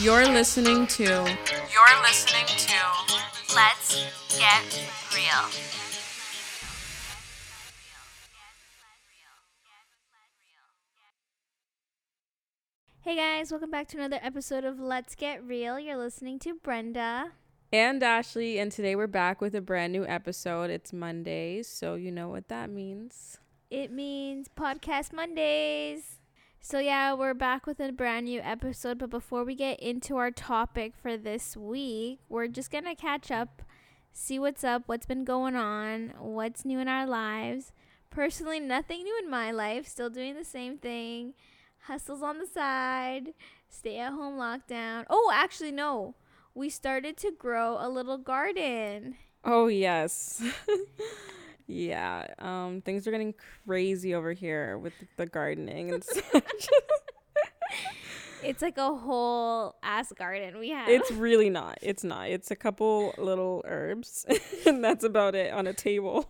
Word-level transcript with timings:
You're 0.00 0.26
listening 0.26 0.86
to. 0.86 1.02
You're 1.02 2.02
listening 2.02 2.46
to. 2.46 2.74
Let's 3.52 3.96
get 4.38 4.88
real. 5.12 5.50
Hey 13.00 13.16
guys, 13.16 13.50
welcome 13.50 13.72
back 13.72 13.88
to 13.88 13.96
another 13.96 14.20
episode 14.22 14.62
of 14.62 14.78
Let's 14.78 15.16
Get 15.16 15.44
Real. 15.44 15.80
You're 15.80 15.96
listening 15.96 16.38
to 16.40 16.54
Brenda. 16.54 17.32
And 17.72 18.00
Ashley, 18.00 18.60
and 18.60 18.70
today 18.70 18.94
we're 18.94 19.08
back 19.08 19.40
with 19.40 19.56
a 19.56 19.60
brand 19.60 19.92
new 19.92 20.06
episode. 20.06 20.70
It's 20.70 20.92
Monday, 20.92 21.64
so 21.64 21.96
you 21.96 22.12
know 22.12 22.28
what 22.28 22.46
that 22.46 22.70
means. 22.70 23.38
It 23.68 23.90
means 23.90 24.46
Podcast 24.56 25.12
Mondays. 25.12 26.17
So, 26.70 26.80
yeah, 26.80 27.14
we're 27.14 27.32
back 27.32 27.66
with 27.66 27.80
a 27.80 27.92
brand 27.92 28.26
new 28.26 28.42
episode. 28.42 28.98
But 28.98 29.08
before 29.08 29.42
we 29.42 29.54
get 29.54 29.80
into 29.80 30.18
our 30.18 30.30
topic 30.30 30.92
for 31.00 31.16
this 31.16 31.56
week, 31.56 32.18
we're 32.28 32.46
just 32.46 32.70
going 32.70 32.84
to 32.84 32.94
catch 32.94 33.30
up, 33.30 33.62
see 34.12 34.38
what's 34.38 34.62
up, 34.62 34.82
what's 34.84 35.06
been 35.06 35.24
going 35.24 35.56
on, 35.56 36.12
what's 36.18 36.66
new 36.66 36.78
in 36.78 36.86
our 36.86 37.06
lives. 37.06 37.72
Personally, 38.10 38.60
nothing 38.60 39.02
new 39.02 39.18
in 39.18 39.30
my 39.30 39.50
life. 39.50 39.88
Still 39.88 40.10
doing 40.10 40.34
the 40.34 40.44
same 40.44 40.76
thing. 40.76 41.32
Hustles 41.84 42.22
on 42.22 42.36
the 42.36 42.46
side, 42.46 43.32
stay 43.70 43.96
at 43.96 44.12
home 44.12 44.38
lockdown. 44.38 45.06
Oh, 45.08 45.32
actually, 45.34 45.72
no. 45.72 46.16
We 46.54 46.68
started 46.68 47.16
to 47.16 47.30
grow 47.30 47.78
a 47.80 47.88
little 47.88 48.18
garden. 48.18 49.16
Oh, 49.42 49.68
yes. 49.68 50.42
yeah. 51.68 52.26
Um, 52.40 52.80
things 52.84 53.06
are 53.06 53.10
getting 53.12 53.34
crazy 53.66 54.14
over 54.14 54.32
here 54.32 54.76
with 54.78 54.94
the 55.16 55.26
gardening 55.26 55.92
and 55.92 56.02
such. 56.32 56.68
It's 58.42 58.62
like 58.62 58.78
a 58.78 58.94
whole 58.94 59.74
ass 59.82 60.12
garden 60.16 60.60
we 60.60 60.70
have. 60.70 60.88
it's 60.88 61.10
really 61.10 61.50
not. 61.50 61.78
It's 61.82 62.04
not. 62.04 62.28
It's 62.30 62.50
a 62.52 62.56
couple 62.56 63.12
little 63.18 63.62
herbs, 63.66 64.24
and 64.66 64.82
that's 64.82 65.02
about 65.04 65.34
it 65.34 65.52
on 65.52 65.66
a 65.66 65.72
table 65.72 66.28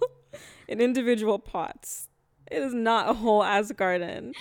in 0.68 0.80
individual 0.80 1.38
pots. 1.38 2.08
It 2.50 2.62
is 2.62 2.72
not 2.72 3.10
a 3.10 3.12
whole 3.12 3.42
ass 3.44 3.72
garden. 3.72 4.32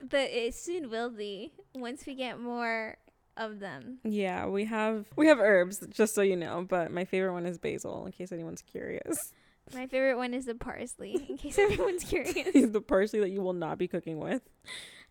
but 0.00 0.30
it 0.30 0.54
soon 0.54 0.90
will 0.90 1.10
be 1.10 1.52
once 1.76 2.04
we 2.06 2.14
get 2.16 2.40
more 2.40 2.96
of 3.36 3.60
them. 3.60 3.98
Yeah, 4.02 4.46
we 4.46 4.64
have 4.64 5.06
we 5.14 5.28
have 5.28 5.38
herbs, 5.38 5.78
just 5.90 6.16
so 6.16 6.22
you 6.22 6.34
know. 6.36 6.66
But 6.68 6.90
my 6.90 7.04
favorite 7.04 7.34
one 7.34 7.46
is 7.46 7.56
basil, 7.56 8.04
in 8.04 8.10
case 8.12 8.32
anyone's 8.32 8.62
curious. 8.62 9.32
My 9.74 9.86
favorite 9.86 10.16
one 10.16 10.34
is 10.34 10.44
the 10.46 10.54
parsley, 10.54 11.24
in 11.28 11.36
case 11.38 11.58
everyone's 11.58 12.04
curious. 12.04 12.70
the 12.70 12.80
parsley 12.80 13.20
that 13.20 13.30
you 13.30 13.40
will 13.40 13.52
not 13.52 13.78
be 13.78 13.88
cooking 13.88 14.18
with. 14.18 14.42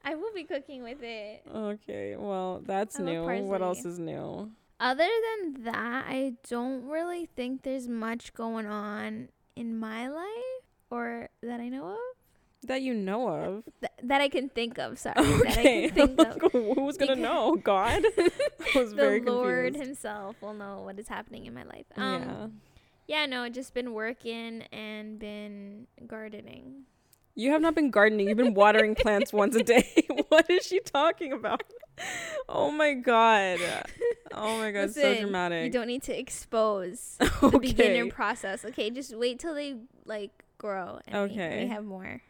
I 0.04 0.16
will 0.16 0.34
be 0.34 0.44
cooking 0.44 0.84
with 0.84 1.02
it. 1.02 1.44
Okay, 1.54 2.16
well 2.18 2.62
that's 2.66 3.00
I 3.00 3.04
new. 3.04 3.24
What 3.44 3.62
else 3.62 3.86
is 3.86 3.98
new? 4.00 4.52
Other 4.80 5.08
than 5.42 5.64
that, 5.66 6.06
I 6.08 6.34
don't 6.50 6.88
really 6.88 7.28
think 7.36 7.62
there's 7.64 7.88
much 7.88 8.34
going 8.34 8.66
on 8.66 9.30
in 9.56 9.78
my 9.80 10.08
life 10.08 10.64
or 10.90 11.30
that 11.44 11.60
I 11.60 11.70
know 11.70 11.88
of. 11.90 11.98
That 12.68 12.82
you 12.84 12.94
know 12.94 13.28
of. 13.30 13.64
Th- 13.80 13.92
that 14.04 14.22
I 14.22 14.30
can 14.30 14.50
think 14.50 14.78
of, 14.78 15.00
sorry. 15.00 15.16
That 15.16 15.26
I 15.58 15.62
Okay. 15.62 15.90
can 15.90 16.16
think 16.16 16.44
of. 16.44 16.52
Who's 16.76 16.98
gonna 16.98 17.16
know? 17.16 17.56
God. 17.56 18.04
I 18.20 18.32
was 18.76 18.90
the 18.92 18.96
very 18.96 19.22
Lord 19.22 19.74
confused. 19.74 19.88
himself 19.88 20.36
will 20.42 20.54
know 20.54 20.82
what 20.84 21.00
is 21.00 21.08
happening 21.08 21.46
in 21.48 21.54
my 21.54 21.64
life. 21.64 21.86
Um, 21.96 22.22
yeah. 22.22 22.48
Yeah, 23.08 23.26
no, 23.26 23.50
just 23.50 23.74
been 23.74 23.94
working 23.94 24.64
and 24.72 25.20
been 25.20 25.88
gardening. 26.08 26.84
You 27.36 27.52
have 27.52 27.62
not 27.62 27.76
been 27.76 27.92
gardening. 27.92 28.28
You've 28.28 28.38
been 28.38 28.54
watering 28.54 28.96
plants 28.96 29.32
once 29.34 29.56
a 29.56 29.64
day. 29.64 29.88
what 30.30 30.50
is 30.50 30.66
she 30.66 30.80
talking 30.80 31.34
about? 31.34 31.64
Oh 32.50 32.72
my 32.72 32.94
god. 32.94 33.60
Oh 34.34 34.58
my 34.58 34.72
god, 34.72 34.92
so 34.92 35.20
dramatic. 35.20 35.66
You 35.66 35.72
don't 35.72 35.88
need 35.88 36.04
to 36.04 36.18
expose 36.18 37.18
the 37.42 37.60
beginner 37.60 38.04
okay. 38.04 38.12
process. 38.12 38.66
Okay, 38.66 38.90
just 38.90 39.16
wait 39.16 39.40
till 39.40 39.54
they 39.54 39.76
like 40.06 40.44
grow. 40.58 41.00
And 41.08 41.32
Okay. 41.32 41.64
we, 41.64 41.70
have 41.70 41.86
more. 41.86 42.22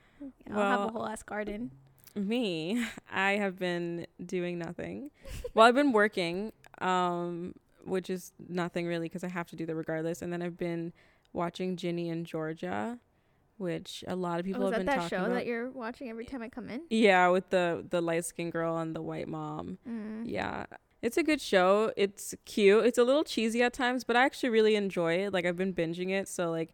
I'll 0.52 0.62
have 0.62 0.82
a 0.82 0.88
whole 0.90 1.08
ass 1.08 1.24
garden. 1.24 1.72
Me, 2.16 2.84
I 3.12 3.34
have 3.34 3.58
been 3.58 4.06
doing 4.24 4.60
nothing. 4.60 5.12
well, 5.54 5.66
I've 5.66 5.76
been 5.76 5.94
working, 5.94 6.52
um, 6.80 7.56
which 7.86 8.10
is 8.10 8.34
nothing 8.50 8.88
really 8.88 9.08
because 9.08 9.24
I 9.24 9.30
have 9.30 9.48
to 9.52 9.56
do 9.56 9.66
that 9.66 9.76
regardless. 9.76 10.22
And 10.22 10.32
then 10.32 10.42
I've 10.42 10.58
been 10.58 10.94
watching 11.34 11.76
Ginny 11.78 12.10
and 12.10 12.26
Georgia, 12.26 13.00
which 13.58 14.04
a 14.08 14.16
lot 14.16 14.40
of 14.40 14.46
people 14.46 14.64
Oh, 14.64 14.68
have 14.72 14.78
been 14.78 14.86
that 14.88 14.96
talking 14.96 15.10
show 15.10 15.26
about. 15.26 15.34
that 15.36 15.46
you're 15.46 15.70
watching 15.70 16.10
every 16.10 16.26
time 16.26 16.42
I 16.42 16.50
come 16.50 16.70
in? 16.70 16.82
yeah, 16.90 17.28
with 17.30 17.50
the 17.50 17.86
the 17.90 18.02
light 18.02 18.26
skinned 18.26 18.52
girl 18.52 18.78
and 18.78 18.96
the 18.96 19.02
white 19.02 19.28
mom. 19.28 19.78
Mm. 19.88 20.24
Yeah. 20.26 20.66
It's 21.02 21.18
a 21.18 21.24
good 21.24 21.42
show. 21.42 21.92
It's 21.98 22.36
cute. 22.46 22.86
It's 22.86 23.00
a 23.00 23.04
little 23.04 23.24
cheesy 23.24 23.64
at 23.64 23.74
times, 23.74 24.04
but 24.04 24.16
I 24.16 24.24
actually 24.24 24.50
really 24.50 24.76
enjoy 24.76 25.16
it. 25.16 25.34
Like 25.34 25.46
I've 25.46 25.58
been 25.58 25.74
binging 25.74 26.10
it, 26.12 26.28
so 26.28 26.52
like 26.52 26.74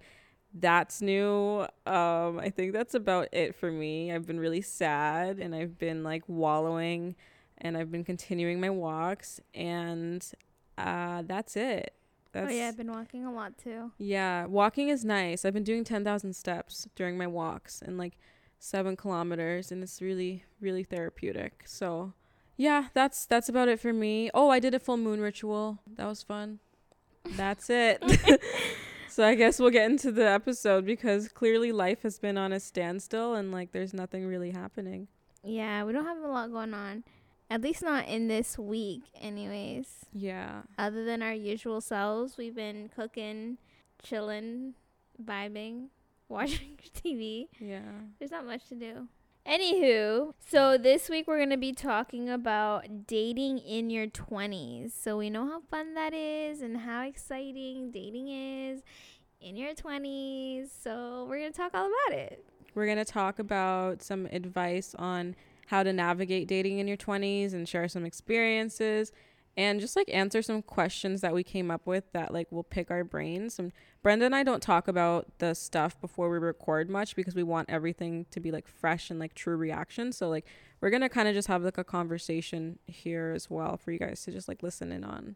that's 0.53 1.01
new. 1.01 1.66
Um 1.85 2.39
I 2.39 2.50
think 2.53 2.74
that's 2.74 2.94
about 2.94 3.28
it 3.34 3.56
for 3.56 3.72
me. 3.72 4.12
I've 4.12 4.25
been 4.25 4.39
really 4.39 4.62
sad 4.62 5.39
and 5.39 5.53
I've 5.56 5.78
been 5.78 6.03
like 6.03 6.24
wallowing 6.28 7.16
and 7.59 7.78
I've 7.78 7.91
been 7.91 8.03
continuing 8.03 8.59
my 8.59 8.69
walks 8.69 9.39
and 9.53 10.25
uh 10.77 11.23
that's 11.25 11.55
it. 11.55 11.93
That's 12.33 12.51
oh 12.51 12.53
yeah, 12.55 12.67
I've 12.67 12.77
been 12.77 12.91
walking 12.91 13.25
a 13.25 13.33
lot 13.33 13.57
too. 13.57 13.91
yeah, 13.97 14.45
walking 14.45 14.89
is 14.89 15.03
nice. 15.05 15.45
I've 15.45 15.53
been 15.53 15.63
doing 15.63 15.83
10,000 15.83 16.33
steps 16.35 16.88
during 16.95 17.17
my 17.17 17.27
walks 17.27 17.81
and 17.81 17.97
like 17.97 18.17
7 18.59 18.95
kilometers 18.95 19.71
and 19.71 19.81
it's 19.81 20.01
really 20.01 20.43
really 20.59 20.83
therapeutic. 20.83 21.63
So, 21.65 22.13
yeah, 22.55 22.88
that's 22.93 23.25
that's 23.25 23.49
about 23.49 23.69
it 23.69 23.79
for 23.79 23.93
me. 23.93 24.29
Oh, 24.33 24.49
I 24.49 24.59
did 24.59 24.73
a 24.73 24.79
full 24.79 24.97
moon 24.97 25.21
ritual. 25.21 25.79
That 25.95 26.07
was 26.07 26.21
fun. 26.23 26.59
That's 27.35 27.69
it. 27.69 28.03
so, 29.09 29.25
I 29.25 29.35
guess 29.35 29.59
we'll 29.59 29.69
get 29.69 29.89
into 29.89 30.11
the 30.11 30.27
episode 30.27 30.85
because 30.85 31.27
clearly 31.29 31.71
life 31.71 32.03
has 32.03 32.19
been 32.19 32.38
on 32.38 32.51
a 32.51 32.59
standstill 32.59 33.35
and 33.35 33.51
like 33.51 33.71
there's 33.71 33.94
nothing 33.94 34.25
really 34.27 34.51
happening. 34.51 35.07
Yeah, 35.44 35.83
we 35.85 35.94
don't 35.94 36.05
have 36.05 36.21
a 36.21 36.27
lot 36.27 36.51
going 36.51 36.73
on. 36.73 37.03
At 37.49 37.61
least 37.61 37.81
not 37.81 38.07
in 38.07 38.27
this 38.27 38.57
week, 38.57 39.03
anyways. 39.19 40.05
Yeah. 40.13 40.63
Other 40.77 41.05
than 41.05 41.21
our 41.21 41.33
usual 41.33 41.79
selves, 41.79 42.37
we've 42.37 42.55
been 42.55 42.89
cooking, 42.93 43.57
chilling, 44.03 44.73
vibing, 45.23 45.87
watching 46.29 46.77
TV. 46.93 47.47
Yeah. 47.59 47.79
There's 48.19 48.31
not 48.31 48.45
much 48.45 48.67
to 48.69 48.75
do. 48.75 49.07
Anywho, 49.47 50.33
so 50.45 50.77
this 50.77 51.07
week 51.07 51.25
we're 51.25 51.37
going 51.37 51.51
to 51.51 51.57
be 51.57 51.71
talking 51.71 52.29
about 52.29 53.07
dating 53.07 53.59
in 53.59 53.89
your 53.89 54.07
20s. 54.07 54.91
So 54.91 55.17
we 55.17 55.29
know 55.29 55.45
how 55.47 55.61
fun 55.71 55.93
that 55.93 56.13
is 56.13 56.61
and 56.61 56.75
how 56.75 57.03
exciting 57.03 57.91
dating 57.91 58.27
is 58.27 58.81
in 59.39 59.55
your 59.55 59.73
20s. 59.73 60.67
So 60.83 61.25
we're 61.29 61.39
going 61.39 61.53
to 61.53 61.57
talk 61.57 61.73
all 61.73 61.85
about 61.85 62.19
it. 62.19 62.43
We're 62.75 62.87
going 62.87 62.97
to 62.97 63.05
talk 63.05 63.39
about 63.39 64.01
some 64.01 64.25
advice 64.33 64.93
on 64.99 65.33
how 65.67 65.83
to 65.83 65.94
navigate 65.94 66.47
dating 66.47 66.79
in 66.79 66.88
your 66.88 66.97
20s 66.97 67.53
and 67.53 67.67
share 67.67 67.88
some 67.88 68.05
experiences 68.05 69.11
and 69.57 69.79
just 69.79 69.95
like 69.95 70.09
answer 70.13 70.41
some 70.41 70.61
questions 70.61 71.22
that 71.22 71.33
we 71.33 71.44
came 71.44 71.72
up 71.72 71.88
with 71.88 72.11
that 72.13 72.31
like 72.31 72.51
will 72.51 72.63
pick 72.63 72.91
our 72.91 73.03
brains. 73.03 73.57
And 73.57 73.72
Brenda 74.03 74.25
and 74.25 74.35
I 74.35 74.44
don't 74.44 74.61
talk 74.61 74.88
about 74.88 75.39
the 75.39 75.56
stuff 75.56 76.00
before 76.00 76.29
we 76.29 76.38
record 76.38 76.89
much 76.89 77.16
because 77.16 77.33
we 77.33 77.44
want 77.44 77.69
everything 77.69 78.27
to 78.31 78.39
be 78.39 78.51
like 78.51 78.67
fresh 78.67 79.09
and 79.09 79.19
like 79.19 79.33
true 79.33 79.57
reaction. 79.57 80.11
So 80.11 80.29
like 80.29 80.45
we're 80.79 80.91
to 80.91 81.09
kind 81.09 81.27
of 81.27 81.33
just 81.33 81.47
have 81.47 81.63
like 81.63 81.79
a 81.79 81.83
conversation 81.83 82.77
here 82.85 83.33
as 83.35 83.50
well 83.50 83.77
for 83.77 83.91
you 83.91 83.97
guys 83.97 84.22
to 84.23 84.31
just 84.31 84.47
like 84.47 84.61
listen 84.61 84.91
in 84.91 85.03
on. 85.03 85.35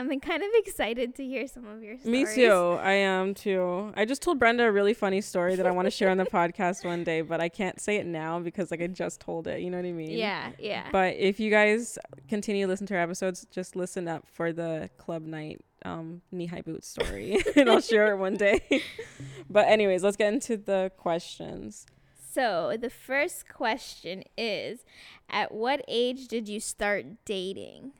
I'm 0.00 0.20
kind 0.20 0.42
of 0.42 0.48
excited 0.54 1.14
to 1.16 1.24
hear 1.24 1.46
some 1.46 1.66
of 1.66 1.82
your 1.82 1.98
stories. 1.98 2.28
Me 2.28 2.34
too. 2.34 2.78
I 2.80 2.92
am 2.92 3.34
too. 3.34 3.92
I 3.94 4.06
just 4.06 4.22
told 4.22 4.38
Brenda 4.38 4.64
a 4.64 4.72
really 4.72 4.94
funny 4.94 5.20
story 5.20 5.56
that 5.56 5.66
I 5.66 5.70
want 5.72 5.86
to 5.86 5.90
share 5.90 6.08
on 6.08 6.16
the 6.16 6.24
podcast 6.40 6.86
one 6.86 7.04
day, 7.04 7.20
but 7.20 7.40
I 7.40 7.50
can't 7.50 7.78
say 7.78 7.96
it 7.96 8.06
now 8.06 8.38
because 8.38 8.70
like 8.70 8.80
I 8.80 8.86
just 8.86 9.20
told 9.20 9.46
it. 9.46 9.60
You 9.60 9.68
know 9.68 9.76
what 9.76 9.84
I 9.84 9.92
mean? 9.92 10.12
Yeah, 10.12 10.52
yeah. 10.58 10.88
But 10.90 11.16
if 11.16 11.38
you 11.38 11.50
guys 11.50 11.98
continue 12.28 12.64
to 12.64 12.70
listen 12.70 12.86
to 12.86 12.94
our 12.94 13.00
episodes, 13.00 13.46
just 13.50 13.76
listen 13.76 14.08
up 14.08 14.26
for 14.26 14.52
the 14.52 14.88
club 14.96 15.22
night 15.22 15.60
um, 15.84 16.22
knee 16.32 16.46
high 16.46 16.62
boot 16.62 16.84
story, 16.84 17.38
and 17.56 17.68
I'll 17.68 17.82
share 17.82 18.12
it 18.12 18.16
one 18.16 18.36
day. 18.36 18.82
but 19.50 19.68
anyways, 19.68 20.02
let's 20.02 20.16
get 20.16 20.32
into 20.32 20.56
the 20.56 20.92
questions. 20.96 21.86
So 22.32 22.76
the 22.80 22.90
first 22.90 23.48
question 23.48 24.22
is 24.38 24.84
At 25.28 25.52
what 25.52 25.84
age 25.88 26.28
did 26.28 26.48
you 26.48 26.58
start 26.58 27.04
dating? 27.26 27.92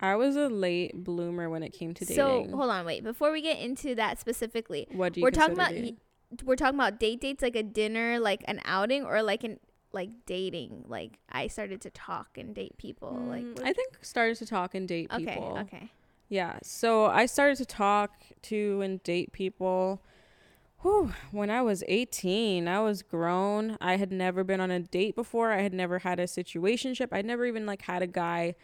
I 0.00 0.16
was 0.16 0.36
a 0.36 0.48
late 0.48 0.92
bloomer 1.04 1.48
when 1.50 1.62
it 1.62 1.72
came 1.72 1.94
to 1.94 2.04
dating. 2.04 2.16
So 2.50 2.56
hold 2.56 2.70
on, 2.70 2.84
wait. 2.86 3.02
Before 3.04 3.32
we 3.32 3.42
get 3.42 3.58
into 3.58 3.94
that 3.96 4.18
specifically, 4.18 4.86
what 4.92 5.12
do 5.12 5.20
you 5.20 5.24
we're 5.24 5.30
talking 5.30 5.54
about 5.54 5.70
dating? 5.70 5.96
we're 6.44 6.56
talking 6.56 6.78
about 6.78 7.00
date 7.00 7.20
dates 7.20 7.42
like 7.42 7.56
a 7.56 7.62
dinner, 7.62 8.18
like 8.20 8.44
an 8.46 8.60
outing, 8.64 9.04
or 9.04 9.22
like 9.22 9.44
an 9.44 9.58
like 9.92 10.10
dating. 10.26 10.84
Like 10.86 11.18
I 11.30 11.46
started 11.46 11.80
to 11.82 11.90
talk 11.90 12.36
and 12.36 12.54
date 12.54 12.76
people. 12.78 13.12
like 13.28 13.42
Mm, 13.44 13.54
what- 13.58 13.66
I 13.66 13.72
think 13.72 13.98
started 14.02 14.36
to 14.38 14.46
talk 14.46 14.74
and 14.74 14.86
date 14.86 15.10
okay, 15.12 15.24
people. 15.24 15.52
okay. 15.52 15.60
Okay. 15.76 15.90
Yeah. 16.28 16.58
So 16.62 17.06
I 17.06 17.24
started 17.26 17.56
to 17.56 17.64
talk 17.64 18.12
to 18.42 18.82
and 18.82 19.02
date 19.02 19.32
people 19.32 20.02
whew, 20.82 21.12
when 21.32 21.50
I 21.50 21.62
was 21.62 21.82
18. 21.88 22.68
I 22.68 22.80
was 22.80 23.02
grown. 23.02 23.76
I 23.80 23.96
had 23.96 24.12
never 24.12 24.44
been 24.44 24.60
on 24.60 24.70
a 24.70 24.78
date 24.80 25.16
before. 25.16 25.50
I 25.52 25.62
had 25.62 25.72
never 25.72 26.00
had 26.00 26.20
a 26.20 26.24
situationship. 26.24 27.08
I'd 27.10 27.24
never 27.24 27.46
even 27.46 27.64
like 27.66 27.82
had 27.82 28.02
a 28.02 28.06
guy 28.06 28.48
l- 28.48 28.54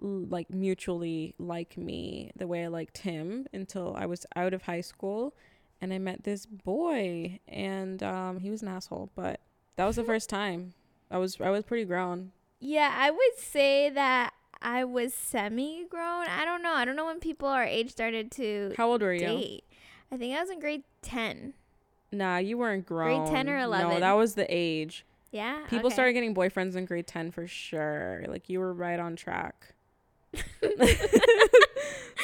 like 0.00 0.50
mutually 0.50 1.34
like 1.38 1.76
me 1.76 2.30
the 2.36 2.46
way 2.46 2.64
I 2.64 2.68
liked 2.68 2.98
him 2.98 3.46
until 3.52 3.94
I 3.96 4.06
was 4.06 4.24
out 4.34 4.54
of 4.54 4.62
high 4.62 4.80
school 4.80 5.34
and 5.80 5.92
I 5.92 5.98
met 5.98 6.24
this 6.24 6.46
boy 6.46 7.38
and 7.48 8.02
um 8.02 8.38
he 8.40 8.50
was 8.50 8.62
an 8.62 8.68
asshole, 8.68 9.10
but 9.14 9.40
that 9.76 9.84
was 9.86 9.96
the 9.96 10.04
first 10.04 10.28
time. 10.28 10.72
I 11.10 11.18
was 11.18 11.40
I 11.40 11.50
was 11.50 11.64
pretty 11.64 11.84
grown. 11.84 12.32
Yeah, 12.60 12.94
I 12.96 13.10
would 13.10 13.38
say 13.38 13.90
that 13.90 14.32
I 14.62 14.84
was 14.84 15.14
semi 15.14 15.84
grown. 15.88 16.26
I 16.28 16.44
don't 16.44 16.62
know. 16.62 16.74
I 16.74 16.84
don't 16.84 16.96
know 16.96 17.06
when 17.06 17.20
people 17.20 17.48
our 17.48 17.64
age 17.64 17.90
started 17.90 18.30
to 18.32 18.74
How 18.76 18.88
old 18.90 19.02
were 19.02 19.14
you? 19.14 19.20
date. 19.20 19.64
I 20.12 20.16
think 20.16 20.36
I 20.36 20.40
was 20.40 20.50
in 20.50 20.60
grade 20.60 20.82
10. 21.02 21.54
Nah, 22.12 22.38
you 22.38 22.58
weren't 22.58 22.84
grown. 22.86 23.20
Grade 23.26 23.32
10 23.46 23.48
or 23.48 23.58
No, 23.58 23.64
11. 23.64 24.00
that 24.00 24.12
was 24.12 24.34
the 24.34 24.46
age. 24.48 25.06
Yeah. 25.30 25.60
People 25.68 25.86
okay. 25.86 25.94
started 25.94 26.12
getting 26.14 26.34
boyfriends 26.34 26.74
in 26.74 26.84
grade 26.84 27.06
10 27.06 27.30
for 27.30 27.46
sure. 27.46 28.24
Like 28.28 28.48
you 28.48 28.58
were 28.60 28.72
right 28.72 28.98
on 28.98 29.14
track. 29.16 29.74
That 30.32 30.98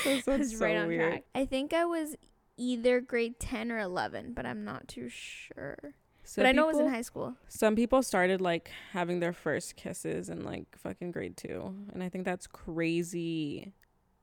I 0.06 0.20
sounds 0.20 0.38
was 0.38 0.58
so 0.58 0.64
right 0.64 0.76
on 0.76 0.88
weird. 0.88 1.10
track. 1.10 1.24
I 1.34 1.44
think 1.46 1.72
I 1.72 1.84
was 1.84 2.16
either 2.56 3.00
grade 3.00 3.38
10 3.40 3.72
or 3.72 3.78
11, 3.78 4.32
but 4.34 4.46
I'm 4.46 4.64
not 4.64 4.88
too 4.88 5.08
sure. 5.08 5.76
Some 6.24 6.42
but 6.42 6.48
I 6.48 6.52
know 6.52 6.68
it 6.68 6.74
was 6.74 6.78
in 6.84 6.88
high 6.88 7.02
school. 7.02 7.34
Some 7.48 7.76
people 7.76 8.02
started 8.02 8.40
like 8.40 8.70
having 8.92 9.20
their 9.20 9.32
first 9.32 9.76
kisses 9.76 10.28
in 10.28 10.44
like 10.44 10.76
fucking 10.76 11.12
grade 11.12 11.36
2, 11.36 11.74
and 11.92 12.02
I 12.02 12.08
think 12.08 12.24
that's 12.24 12.46
crazy. 12.46 13.72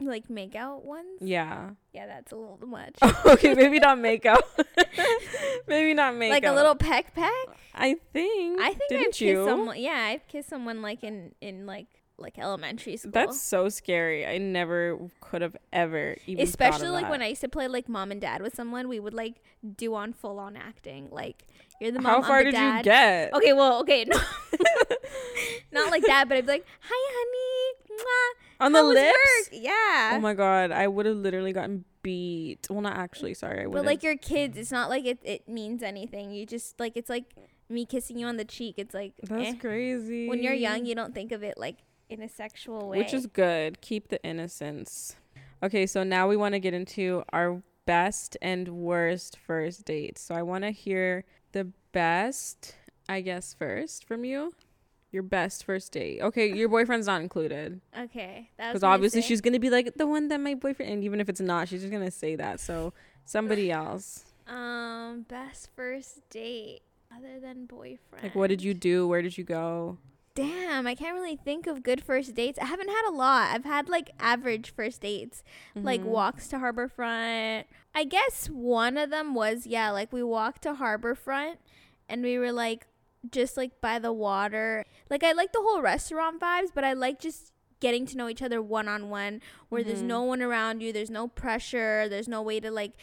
Like 0.01 0.29
make 0.29 0.53
out 0.56 0.83
ones? 0.83 1.21
Yeah. 1.21 1.69
Yeah, 1.94 2.07
that's 2.07 2.33
a 2.33 2.36
little 2.36 2.59
much. 2.68 2.95
okay, 3.25 3.53
maybe 3.53 3.79
not 3.79 4.00
makeup. 4.00 4.44
maybe 5.68 5.94
not 5.94 6.15
makeup. 6.15 6.44
like 6.44 6.51
a 6.51 6.53
little 6.53 6.75
peck 6.75 7.13
peck? 7.13 7.31
I 7.74 7.95
think. 8.12 8.59
I 8.59 8.74
think 8.74 8.89
Didn't 8.89 9.07
I've 9.07 9.13
kissed 9.13 9.45
someone. 9.45 9.79
Yeah, 9.79 9.91
I've 10.09 10.27
kissed 10.27 10.50
someone 10.50 10.81
like 10.81 11.03
in 11.03 11.33
in 11.39 11.65
like 11.65 12.02
like 12.18 12.38
elementary 12.38 12.98
school. 12.98 13.12
That's 13.12 13.39
so 13.39 13.69
scary. 13.69 14.25
I 14.25 14.38
never 14.38 15.00
could 15.19 15.42
have 15.42 15.57
ever 15.71 16.15
even. 16.27 16.44
Especially 16.44 16.89
like 16.89 17.10
when 17.10 17.21
I 17.21 17.27
used 17.27 17.42
to 17.42 17.50
play 17.50 17.68
like 17.68 17.89
mom 17.89 18.12
and 18.12 18.21
dad 18.21 18.42
with 18.42 18.56
someone, 18.56 18.88
we 18.88 19.00
would 19.00 19.13
like 19.13 19.42
do 19.77 19.95
on 19.95 20.13
full 20.13 20.39
on 20.39 20.56
acting. 20.56 21.10
Like 21.12 21.45
you're 21.80 21.92
the 21.92 22.01
mom. 22.01 22.21
How 22.21 22.27
far 22.27 22.44
did 22.44 22.51
dad. 22.51 22.77
you 22.77 22.83
get? 22.83 23.33
Okay, 23.33 23.54
well, 23.54 23.80
okay, 23.81 24.06
no, 24.06 24.18
not 25.71 25.92
like 25.92 26.06
that, 26.06 26.27
but 26.27 26.38
I'd 26.38 26.45
be 26.45 26.51
like, 26.54 26.65
"Hi, 26.81 27.13
honey." 27.15 28.00
Mwah. 28.00 28.65
On 28.65 28.71
the 28.71 28.80
How 28.80 28.88
lips. 28.89 29.18
work?" 29.18 29.50
Yeah. 29.51 30.12
Oh 30.13 30.19
my 30.19 30.33
god, 30.33 30.71
I 30.71 30.88
would 30.88 31.06
have 31.06 31.18
literally 31.18 31.54
gotten 31.54 31.86
beat. 32.04 32.68
Well, 32.69 32.81
not 32.81 32.98
actually. 32.98 33.33
Sorry, 33.33 33.63
I 33.63 33.68
would. 33.68 33.74
but 33.74 33.86
like 33.86 34.04
your 34.04 34.18
kids, 34.18 34.57
it's 34.57 34.71
not 34.71 34.89
like 34.89 35.06
it 35.06 35.19
it 35.24 35.50
means 35.50 35.81
anything. 35.81 36.31
You 36.31 36.45
just 36.45 36.80
like 36.80 36.95
it's 36.95 37.10
like 37.10 37.25
me 37.69 37.86
kissing 37.86 38.19
you 38.19 38.27
on 38.27 38.38
the 38.38 38.45
cheek. 38.45 38.75
It's 38.77 38.94
like 38.94 39.13
that's 39.24 39.56
eh. 39.56 39.57
crazy. 39.60 40.30
when 40.30 40.44
you're 40.44 40.54
young, 40.54 40.86
you 40.86 40.94
don't 40.94 41.15
think 41.15 41.31
of 41.31 41.44
it 41.44 41.57
like 41.57 41.77
in 42.09 42.21
a 42.21 42.29
sexual 42.29 42.89
way. 42.89 42.97
which 43.00 43.13
is 43.13 43.27
good. 43.27 43.81
Keep 43.81 44.09
the 44.09 44.23
innocence. 44.23 45.15
Okay, 45.61 45.85
so 45.85 46.03
now 46.03 46.27
we 46.27 46.35
want 46.35 46.53
to 46.53 46.59
get 46.59 46.73
into 46.73 47.23
our 47.31 47.61
best 47.85 48.38
and 48.41 48.67
worst 48.69 49.38
first 49.38 49.85
dates. 49.85 50.21
So 50.21 50.35
I 50.35 50.41
want 50.41 50.63
to 50.63 50.71
hear 50.71 51.23
the 51.53 51.69
best, 51.91 52.75
I 53.07 53.21
guess, 53.21 53.53
first 53.53 54.05
from 54.05 54.25
you. 54.25 54.53
Your 55.11 55.23
best 55.23 55.63
first 55.65 55.91
date. 55.91 56.21
Okay, 56.21 56.51
your 56.51 56.67
boyfriend's 56.69 57.05
not 57.05 57.21
included 57.21 57.79
okay. 57.97 58.50
Because 58.57 58.83
obviously 58.83 59.21
she's 59.21 59.41
gonna 59.41 59.59
be 59.59 59.69
like 59.69 59.94
the 59.95 60.07
one 60.07 60.27
that 60.29 60.39
my 60.39 60.55
boyfriend, 60.55 60.91
and 60.91 61.03
even 61.03 61.19
if 61.21 61.29
it's 61.29 61.39
not, 61.39 61.67
she's 61.69 61.81
just 61.81 61.91
gonna 61.94 62.09
say 62.09 62.35
that. 62.35 62.59
So 62.59 62.94
somebody 63.23 63.69
else. 63.83 64.25
um 64.47 65.25
best 65.29 65.69
first 65.75 66.27
date 66.31 66.81
other 67.15 67.39
than 67.39 67.67
boyfriend. 67.67 68.23
Like, 68.23 68.33
what 68.35 68.47
did 68.47 68.63
you 68.63 68.73
do? 68.73 69.07
Where 69.07 69.21
did 69.21 69.38
you 69.38 69.44
go? 69.44 70.00
Damn, 70.35 70.88
I 70.88 70.95
can't 70.95 71.13
really 71.15 71.35
think 71.35 71.68
of 71.68 71.83
good 71.83 72.03
first 72.03 72.33
dates. 72.33 72.57
I 72.57 72.65
haven't 72.65 72.89
had 72.89 73.07
a 73.07 73.13
lot. 73.13 73.51
I've 73.53 73.65
had 73.65 73.88
like 73.88 74.09
average 74.19 74.74
first 74.75 75.01
dates, 75.01 75.44
like 75.75 76.01
Mhm. 76.01 76.06
walks 76.06 76.47
to 76.47 76.57
Harborfront. 76.57 77.65
I 77.94 78.03
guess 78.03 78.47
one 78.50 78.97
of 78.97 79.12
them 79.12 79.35
was 79.35 79.68
yeah, 79.68 79.91
like 79.91 80.12
we 80.12 80.24
walked 80.24 80.63
to 80.63 80.74
Harborfront 80.74 81.57
and 82.09 82.24
we 82.24 82.39
were 82.39 82.51
like 82.51 82.88
just 83.30 83.57
like 83.57 83.80
by 83.80 84.00
the 84.00 84.12
water. 84.12 84.85
Like 85.07 85.24
I 85.24 85.33
like 85.33 85.53
the 85.53 85.62
whole 85.62 85.81
restaurant 85.81 86.41
vibes, 86.41 86.71
but 86.74 86.83
I 86.83 86.94
like 86.94 87.19
just 87.19 87.51
getting 87.79 88.06
to 88.07 88.18
know 88.18 88.27
each 88.27 88.41
other 88.41 88.62
one 88.62 88.88
on 88.88 89.09
one 89.12 89.39
where 89.69 89.83
there's 89.83 90.01
Mhm. 90.01 90.07
no 90.07 90.24
one 90.24 90.41
around 90.41 90.81
you, 90.81 90.91
there's 90.91 91.12
no 91.12 91.27
pressure, 91.27 92.09
there's 92.09 92.27
no 92.27 92.41
way 92.41 92.59
to 92.59 92.71
like 92.71 92.94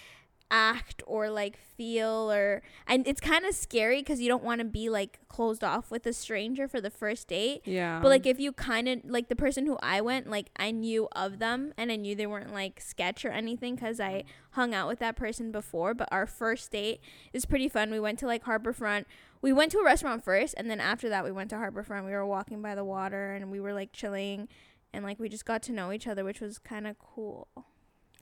act 0.51 1.03
or 1.07 1.31
like 1.31 1.57
feel 1.57 2.31
or 2.31 2.63
and 2.87 3.07
it's 3.07 3.21
kind 3.21 3.45
of 3.45 3.55
scary 3.55 4.03
cuz 4.03 4.21
you 4.21 4.29
don't 4.29 4.43
want 4.43 4.59
to 4.59 4.65
be 4.65 4.89
like 4.91 5.21
closed 5.29 5.63
off 5.63 5.91
with 5.91 6.05
a 6.07 6.13
stranger 6.13 6.67
for 6.67 6.81
the 6.81 6.91
first 6.91 7.29
date. 7.29 7.63
Yeah. 7.65 8.01
But 8.01 8.09
like 8.09 8.27
if 8.27 8.41
you 8.41 8.53
kind 8.53 8.89
of 8.89 9.01
like 9.05 9.29
the 9.29 9.37
person 9.37 9.67
who 9.67 9.79
I 9.83 10.01
went, 10.01 10.29
like 10.29 10.51
I 10.57 10.71
knew 10.71 11.09
of 11.13 11.39
them 11.39 11.73
and 11.77 11.91
I 11.93 11.97
knew 11.97 12.15
they 12.15 12.27
weren't 12.27 12.53
like 12.53 12.81
sketch 12.81 13.25
or 13.25 13.31
anything 13.31 13.77
because 13.77 14.01
I 14.01 14.25
hung 14.53 14.75
out 14.75 14.89
with 14.89 14.99
that 14.99 15.17
person 15.17 15.53
before. 15.53 15.95
But 15.95 16.09
our 16.11 16.27
first 16.27 16.73
date 16.73 17.01
is 17.33 17.47
pretty 17.47 17.69
fun. 17.69 17.91
We 17.91 18.01
went 18.01 18.19
to 18.21 18.27
like 18.27 18.45
Harborfront. 18.45 19.05
We 19.43 19.53
went 19.53 19.73
to 19.73 19.79
a 19.79 19.85
restaurant 19.85 20.23
first, 20.23 20.55
and 20.59 20.71
then 20.71 20.81
after 20.81 21.09
that 21.09 21.25
we 21.25 21.33
went 21.33 21.49
to 21.51 21.57
Harborfront. 21.57 22.05
We 22.05 22.13
were 22.13 22.27
walking 22.27 22.61
by 22.61 22.75
the 22.75 22.85
water 22.85 23.33
and 23.33 23.51
we 23.51 23.61
were 23.61 23.73
like 23.73 23.93
chilling, 23.93 24.49
and 24.93 25.05
like 25.05 25.19
we 25.19 25.29
just 25.29 25.47
got 25.47 25.63
to 25.63 25.73
know 25.73 25.93
each 25.93 26.07
other, 26.07 26.25
which 26.25 26.41
was 26.41 26.59
kind 26.59 26.87
of 26.87 26.99
cool. 26.99 27.49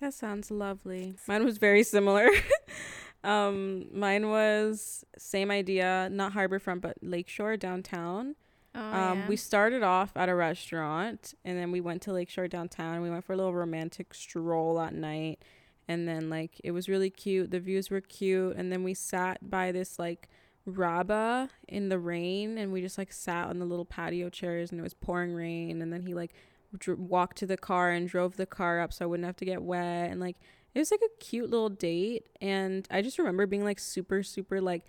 That 0.01 0.15
sounds 0.15 0.51
lovely. 0.51 1.15
Mine 1.27 1.45
was 1.45 1.59
very 1.59 1.83
similar. 1.83 2.29
um, 3.25 3.87
mine 3.93 4.29
was 4.29 5.05
same 5.17 5.51
idea, 5.51 6.09
not 6.11 6.35
Harborfront, 6.35 6.81
but 6.81 6.97
Lakeshore 7.03 7.57
downtown. 7.57 8.37
Oh, 8.75 8.81
um, 8.81 9.19
yeah. 9.19 9.29
we 9.29 9.37
started 9.37 9.83
off 9.83 10.13
at 10.17 10.29
a 10.29 10.35
restaurant, 10.35 11.35
and 11.45 11.59
then 11.59 11.73
we 11.73 11.81
went 11.81 12.03
to 12.03 12.13
Lakeshore 12.13 12.49
downtown. 12.49 13.03
We 13.03 13.11
went 13.11 13.25
for 13.25 13.33
a 13.33 13.37
little 13.37 13.55
romantic 13.55 14.15
stroll 14.15 14.79
at 14.81 14.95
night, 14.95 15.43
and 15.89 16.07
then 16.07 16.31
like 16.31 16.61
it 16.63 16.71
was 16.71 16.89
really 16.89 17.11
cute. 17.11 17.51
The 17.51 17.61
views 17.61 17.91
were 17.91 18.01
cute, 18.01 18.57
and 18.57 18.71
then 18.71 18.85
we 18.85 18.95
sat 18.95 19.51
by 19.51 19.73
this 19.73 19.99
like 19.99 20.29
Rabba 20.65 21.49
in 21.67 21.89
the 21.89 21.99
rain, 21.99 22.57
and 22.57 22.73
we 22.73 22.81
just 22.81 22.99
like 22.99 23.13
sat 23.13 23.49
on 23.49 23.59
the 23.59 23.65
little 23.65 23.85
patio 23.85 24.29
chairs, 24.29 24.71
and 24.71 24.79
it 24.79 24.83
was 24.85 24.95
pouring 24.95 25.35
rain, 25.35 25.83
and 25.83 25.93
then 25.93 26.03
he 26.03 26.15
like 26.15 26.35
dr- 26.77 26.99
walked 26.99 27.39
to 27.39 27.47
the 27.47 27.57
car 27.57 27.91
and 27.91 28.09
drove 28.09 28.37
the 28.37 28.47
car 28.47 28.81
up 28.81 28.93
so 28.93 29.05
I 29.05 29.09
wouldn't 29.09 29.27
have 29.27 29.37
to 29.37 29.45
get 29.45 29.63
wet 29.63 30.11
and 30.11 30.21
like 30.21 30.37
it 30.75 30.79
was 30.79 30.91
like 30.91 31.01
a 31.01 31.25
cute 31.25 31.51
little 31.51 31.71
date 31.71 32.27
and 32.41 32.87
I 32.91 33.03
just 33.03 33.19
remember 33.19 33.47
being 33.47 33.65
like 33.65 33.79
super 33.79 34.23
super 34.23 34.61
like 34.61 34.85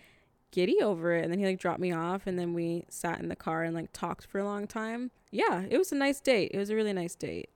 giddy 0.51 0.81
over 0.81 1.13
it 1.13 1.23
and 1.23 1.31
then 1.31 1.39
he 1.39 1.45
like 1.45 1.59
dropped 1.59 1.79
me 1.79 1.91
off 1.91 2.27
and 2.27 2.37
then 2.37 2.53
we 2.53 2.85
sat 2.89 3.19
in 3.19 3.29
the 3.29 3.35
car 3.35 3.63
and 3.63 3.75
like 3.75 3.91
talked 3.93 4.25
for 4.25 4.39
a 4.39 4.43
long 4.43 4.67
time. 4.67 5.11
Yeah, 5.31 5.65
it 5.69 5.77
was 5.77 5.91
a 5.91 5.95
nice 5.95 6.19
date. 6.19 6.51
It 6.53 6.57
was 6.57 6.69
a 6.69 6.75
really 6.75 6.93
nice 6.93 7.15
date. 7.15 7.49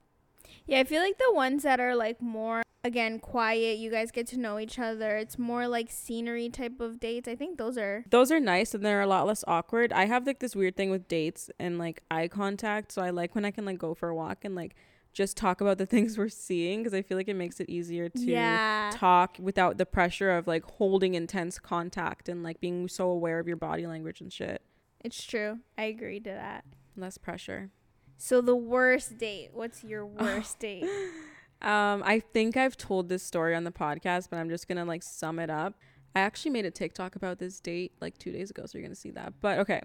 Yeah, 0.66 0.80
I 0.80 0.84
feel 0.84 1.02
like 1.02 1.18
the 1.18 1.34
ones 1.34 1.64
that 1.64 1.80
are 1.80 1.96
like 1.96 2.22
more 2.22 2.63
again 2.84 3.20
quiet, 3.20 3.78
you 3.78 3.90
guys 3.90 4.12
get 4.12 4.28
to 4.28 4.38
know 4.38 4.60
each 4.60 4.78
other. 4.78 5.16
It's 5.18 5.40
more 5.40 5.68
like 5.68 5.90
scenery 5.90 6.50
type 6.50 6.80
of 6.80 7.00
dates. 7.00 7.28
I 7.28 7.36
think 7.36 7.58
those 7.58 7.78
are 7.78 8.04
Those 8.10 8.32
are 8.32 8.40
nice 8.40 8.74
and 8.74 8.86
they're 8.86 9.02
a 9.02 9.08
lot 9.08 9.26
less 9.26 9.44
awkward. 9.48 9.94
I 9.94 10.06
have 10.06 10.26
like 10.28 10.40
this 10.40 10.56
weird 10.56 10.76
thing 10.76 10.92
with 10.92 11.08
dates 11.08 11.50
and 11.60 11.78
like 11.78 12.04
eye 12.12 12.28
contact, 12.28 12.92
so 12.92 13.02
I 13.02 13.10
like 13.10 13.36
when 13.36 13.46
I 13.46 13.52
can 13.52 13.66
like 13.66 13.78
go 13.78 13.94
for 13.94 14.10
a 14.10 14.16
walk 14.16 14.44
and 14.44 14.56
like 14.56 14.76
just 15.14 15.38
talk 15.38 15.62
about 15.62 15.78
the 15.78 15.86
things 15.94 16.18
we're 16.18 16.30
seeing 16.30 16.82
because 16.82 16.94
I 16.94 17.02
feel 17.02 17.18
like 17.18 17.30
it 17.30 17.36
makes 17.36 17.60
it 17.60 17.70
easier 17.70 18.10
to 18.10 18.26
yeah. 18.26 18.92
talk 18.94 19.38
without 19.40 19.78
the 19.78 19.86
pressure 19.86 20.32
of 20.32 20.48
like 20.48 20.66
holding 20.66 21.14
intense 21.14 21.60
contact 21.60 22.28
and 22.28 22.44
like 22.44 22.60
being 22.60 22.88
so 22.88 23.10
aware 23.10 23.40
of 23.40 23.48
your 23.48 23.58
body 23.58 23.88
language 23.88 24.22
and 24.22 24.32
shit. 24.32 24.62
It's 25.00 25.24
true. 25.24 25.60
I 25.78 25.84
agree 25.84 26.20
to 26.22 26.30
that. 26.30 26.66
Less 26.96 27.18
pressure. 27.18 27.70
So 28.18 28.42
the 28.42 28.56
worst 28.56 29.18
date. 29.18 29.50
What's 29.54 29.84
your 29.84 30.06
worst 30.06 30.60
date? 30.60 30.88
Um, 31.64 32.04
I 32.06 32.20
think 32.20 32.58
I've 32.58 32.78
told 32.78 33.10
this 33.10 33.24
story 33.24 33.56
on 33.56 33.64
the 33.64 33.72
podcast, 33.72 34.30
but 34.30 34.38
I'm 34.38 34.50
just 34.50 34.68
gonna 34.68 34.86
like 34.86 35.04
sum 35.04 35.40
it 35.40 35.50
up. 35.50 35.76
I 36.16 36.20
actually 36.20 36.52
made 36.52 36.66
a 36.66 36.72
TikTok 36.72 37.16
about 37.16 37.40
this 37.40 37.60
date 37.60 37.94
like 38.02 38.18
two 38.18 38.32
days 38.32 38.52
ago, 38.52 38.66
so 38.66 38.78
you're 38.78 38.86
gonna 38.86 38.96
see 38.96 39.12
that. 39.12 39.34
But 39.42 39.60
okay. 39.60 39.82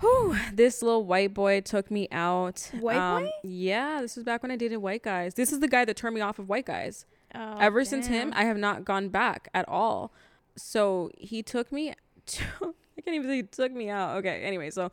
Whew, 0.00 0.36
this 0.52 0.82
little 0.82 1.04
white 1.04 1.32
boy 1.32 1.62
took 1.62 1.90
me 1.90 2.06
out. 2.12 2.70
White 2.80 2.98
um, 2.98 3.24
boy? 3.24 3.30
Yeah, 3.42 4.02
this 4.02 4.16
was 4.16 4.24
back 4.24 4.42
when 4.42 4.52
I 4.52 4.56
dated 4.56 4.78
white 4.78 5.02
guys. 5.02 5.34
This 5.34 5.52
is 5.52 5.60
the 5.60 5.68
guy 5.68 5.86
that 5.86 5.96
turned 5.96 6.14
me 6.14 6.20
off 6.20 6.38
of 6.38 6.48
white 6.48 6.66
guys. 6.66 7.06
Oh, 7.34 7.56
Ever 7.58 7.84
since 7.84 8.06
him. 8.06 8.32
I 8.36 8.44
have 8.44 8.58
not 8.58 8.84
gone 8.84 9.08
back 9.08 9.48
at 9.54 9.66
all. 9.68 10.12
So 10.54 11.10
he 11.16 11.42
took 11.42 11.72
me 11.72 11.94
to, 12.26 12.44
I 12.60 13.00
can't 13.02 13.16
even 13.16 13.28
say 13.28 13.36
he 13.36 13.42
took 13.42 13.72
me 13.72 13.88
out. 13.88 14.18
Okay, 14.18 14.42
anyway, 14.42 14.70
so 14.70 14.90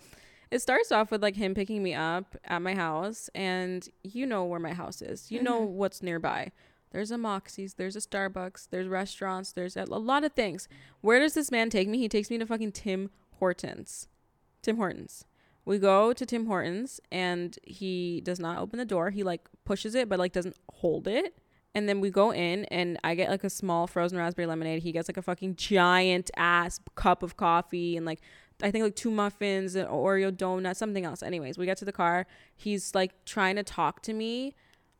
it 0.53 0.61
starts 0.61 0.91
off 0.91 1.11
with 1.11 1.21
like 1.23 1.35
him 1.35 1.53
picking 1.53 1.81
me 1.83 1.93
up 1.93 2.35
at 2.45 2.61
my 2.61 2.75
house, 2.75 3.29
and 3.33 3.87
you 4.03 4.25
know 4.25 4.43
where 4.45 4.59
my 4.59 4.73
house 4.73 5.01
is. 5.01 5.31
You 5.31 5.41
know 5.41 5.61
Mhm. 5.61 5.69
what's 5.71 6.01
nearby. 6.03 6.51
There's 6.91 7.09
a 7.11 7.17
Moxie's, 7.17 7.73
there's 7.73 7.95
a 7.95 7.99
Starbucks, 7.99 8.67
there's 8.69 8.87
restaurants, 8.87 9.51
there's 9.51 9.75
a, 9.75 9.83
a 9.89 9.97
lot 9.99 10.23
of 10.23 10.33
things. 10.33 10.67
Where 11.01 11.19
does 11.19 11.33
this 11.33 11.49
man 11.49 11.69
take 11.71 11.87
me? 11.87 11.97
He 11.97 12.07
takes 12.07 12.29
me 12.29 12.37
to 12.37 12.45
fucking 12.45 12.71
Tim 12.73 13.09
Hortons. 13.39 14.07
Tim 14.61 14.77
Hortons. 14.77 15.25
We 15.65 15.79
go 15.79 16.13
to 16.13 16.25
Tim 16.25 16.45
Hortons 16.45 16.99
and 17.11 17.57
he 17.63 18.21
does 18.21 18.39
not 18.39 18.59
open 18.59 18.77
the 18.77 18.85
door. 18.85 19.09
He 19.09 19.23
like 19.23 19.47
pushes 19.65 19.95
it 19.95 20.07
but 20.07 20.19
like 20.19 20.33
doesn't 20.33 20.55
hold 20.71 21.07
it. 21.07 21.35
And 21.75 21.89
then 21.89 21.99
we 21.99 22.11
go 22.11 22.31
in 22.31 22.65
and 22.65 22.99
I 23.03 23.15
get 23.15 23.31
like 23.31 23.43
a 23.43 23.49
small 23.49 23.87
frozen 23.87 24.19
raspberry 24.19 24.45
lemonade. 24.45 24.83
He 24.83 24.91
gets 24.91 25.09
like 25.09 25.17
a 25.17 25.21
fucking 25.23 25.55
giant 25.55 26.29
ass 26.37 26.79
cup 26.93 27.23
of 27.23 27.37
coffee 27.37 27.97
and 27.97 28.05
like 28.05 28.21
I 28.63 28.71
think 28.71 28.83
like 28.83 28.95
two 28.95 29.11
muffins, 29.11 29.75
an 29.75 29.87
Oreo 29.87 30.31
donut, 30.31 30.75
something 30.75 31.05
else. 31.05 31.21
Anyways, 31.21 31.57
we 31.57 31.65
get 31.65 31.77
to 31.77 31.85
the 31.85 31.91
car. 31.91 32.25
He's 32.55 32.95
like 32.95 33.11
trying 33.25 33.57
to 33.57 33.63
talk 33.63 34.01
to 34.03 34.13
me, 34.13 34.55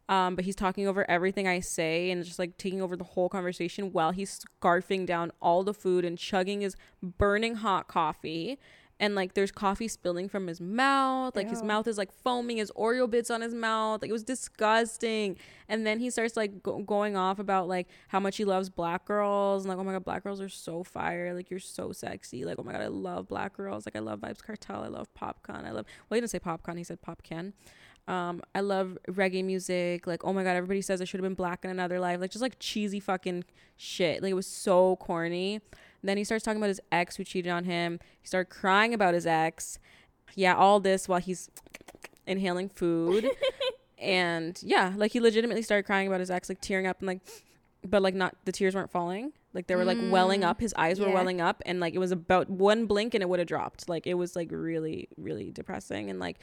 um, 0.10 0.36
but 0.36 0.44
he's 0.46 0.56
talking 0.56 0.86
over 0.86 1.10
everything 1.10 1.48
I 1.48 1.62
say 1.62 2.12
and 2.12 2.24
just 2.24 2.38
like 2.38 2.58
taking 2.58 2.82
over 2.82 2.98
the 2.98 3.06
whole 3.06 3.30
conversation 3.30 3.94
while 3.94 4.12
he's 4.12 4.46
scarfing 4.62 5.06
down 5.06 5.32
all 5.42 5.64
the 5.64 5.74
food 5.74 6.04
and 6.04 6.18
chugging 6.18 6.62
his 6.62 6.76
burning 7.02 7.56
hot 7.56 7.88
coffee 7.88 8.60
and 9.00 9.16
like 9.16 9.34
there's 9.34 9.52
coffee 9.52 9.88
spilling 9.88 10.30
from 10.30 10.48
his 10.48 10.62
mouth 10.62 11.36
like 11.36 11.50
his 11.50 11.64
mouth 11.64 11.88
is 11.88 11.98
like 11.98 12.12
foaming 12.12 12.58
his 12.58 12.72
oreo 12.78 13.10
bits 13.10 13.30
on 13.30 13.42
his 13.42 13.54
mouth 13.54 14.02
like 14.02 14.10
it 14.10 14.14
was 14.14 14.24
disgusting. 14.24 15.38
And 15.70 15.88
then 15.88 16.00
he 16.00 16.10
starts 16.10 16.38
like 16.38 16.62
go- 16.62 16.80
going 16.80 17.16
off 17.16 17.40
about 17.40 17.68
like 17.68 17.88
how 18.10 18.20
much 18.20 18.38
he 18.38 18.46
loves 18.46 18.70
black 18.70 19.06
girls 19.06 19.64
and 19.64 19.70
like 19.70 19.80
oh 19.80 19.84
my 19.84 19.94
god 19.94 20.06
black 20.06 20.24
girls 20.24 20.40
are 20.40 20.50
so 20.50 20.84
fire 20.84 21.34
like 21.34 21.50
you're 21.50 21.60
so 21.60 21.92
sexy 21.92 22.46
like 22.46 22.58
oh 22.60 22.64
my 22.64 22.74
god 22.74 22.82
i 22.82 22.88
love 22.88 23.28
black 23.28 23.56
girls 23.56 23.86
like 23.86 23.96
i 23.96 24.00
love 24.00 24.20
Vybz 24.20 24.42
Kartel 24.44 24.84
i 24.84 24.88
love 24.88 25.12
popcorn 25.14 25.66
i 25.66 25.72
love 25.72 25.86
well 26.10 26.16
he 26.16 26.22
didn't 26.22 26.32
say 26.32 26.40
popcorn 26.40 26.78
he 26.78 26.84
said 26.84 27.00
Popcaan 27.02 27.54
um 28.08 28.42
i 28.54 28.60
love 28.60 28.98
reggae 29.08 29.44
music 29.44 30.06
like 30.06 30.24
oh 30.26 30.34
my 30.34 30.44
god 30.44 30.56
everybody 30.58 30.82
says 30.82 31.02
i 31.02 31.06
should 31.06 31.20
have 31.20 31.26
been 31.26 31.34
black 31.34 31.64
in 31.64 31.72
another 31.72 32.00
life 32.00 32.20
like 32.20 32.32
just 32.32 32.42
like 32.42 32.60
cheesy 32.60 33.00
fucking 33.00 33.44
shit. 33.78 34.22
Like 34.22 34.32
it 34.32 34.36
was 34.36 34.48
so 34.48 34.96
corny 34.98 35.62
then 36.04 36.18
he 36.18 36.24
starts 36.24 36.44
talking 36.44 36.58
about 36.58 36.70
his 36.70 36.82
ex 36.92 37.16
who 37.16 37.24
cheated 37.24 37.52
on 37.52 37.64
him. 37.64 38.00
He 38.22 38.28
started 38.28 38.50
crying 38.50 38.94
about 38.94 39.14
his 39.14 39.26
ex. 39.26 39.80
Yeah, 40.36 40.56
all 40.56 40.80
this 40.80 41.08
while 41.08 41.20
he's 41.20 41.50
inhaling 42.26 42.70
food. 42.70 43.30
and 44.00 44.60
yeah, 44.64 44.94
like 44.96 45.12
he 45.12 45.20
legitimately 45.20 45.62
started 45.62 45.84
crying 45.84 46.08
about 46.08 46.20
his 46.20 46.32
ex, 46.32 46.50
like 46.50 46.62
tearing 46.62 46.88
up 46.88 47.00
and 47.00 47.08
like, 47.08 47.20
but 47.86 48.02
like 48.02 48.16
not, 48.16 48.36
the 48.46 48.52
tears 48.52 48.76
weren't 48.76 48.92
falling. 48.92 49.32
Like 49.54 49.68
they 49.68 49.76
were 49.76 49.86
like 49.86 50.00
welling 50.10 50.42
Mm, 50.42 50.46
up. 50.48 50.60
His 50.60 50.74
eyes 50.76 51.00
were 51.00 51.10
yeah. 51.10 51.14
welling 51.14 51.40
up. 51.40 51.62
And 51.66 51.80
like 51.80 51.94
it 51.94 52.00
was 52.00 52.12
about 52.12 52.50
one 52.50 52.88
blink 52.88 53.14
and 53.14 53.22
it 53.22 53.30
would 53.30 53.38
have 53.38 53.48
dropped. 53.48 53.88
Like 53.88 54.08
it 54.08 54.16
was 54.16 54.36
like 54.36 54.48
really, 54.52 55.10
really 55.16 55.52
depressing. 55.52 56.10
And 56.10 56.20
like 56.20 56.40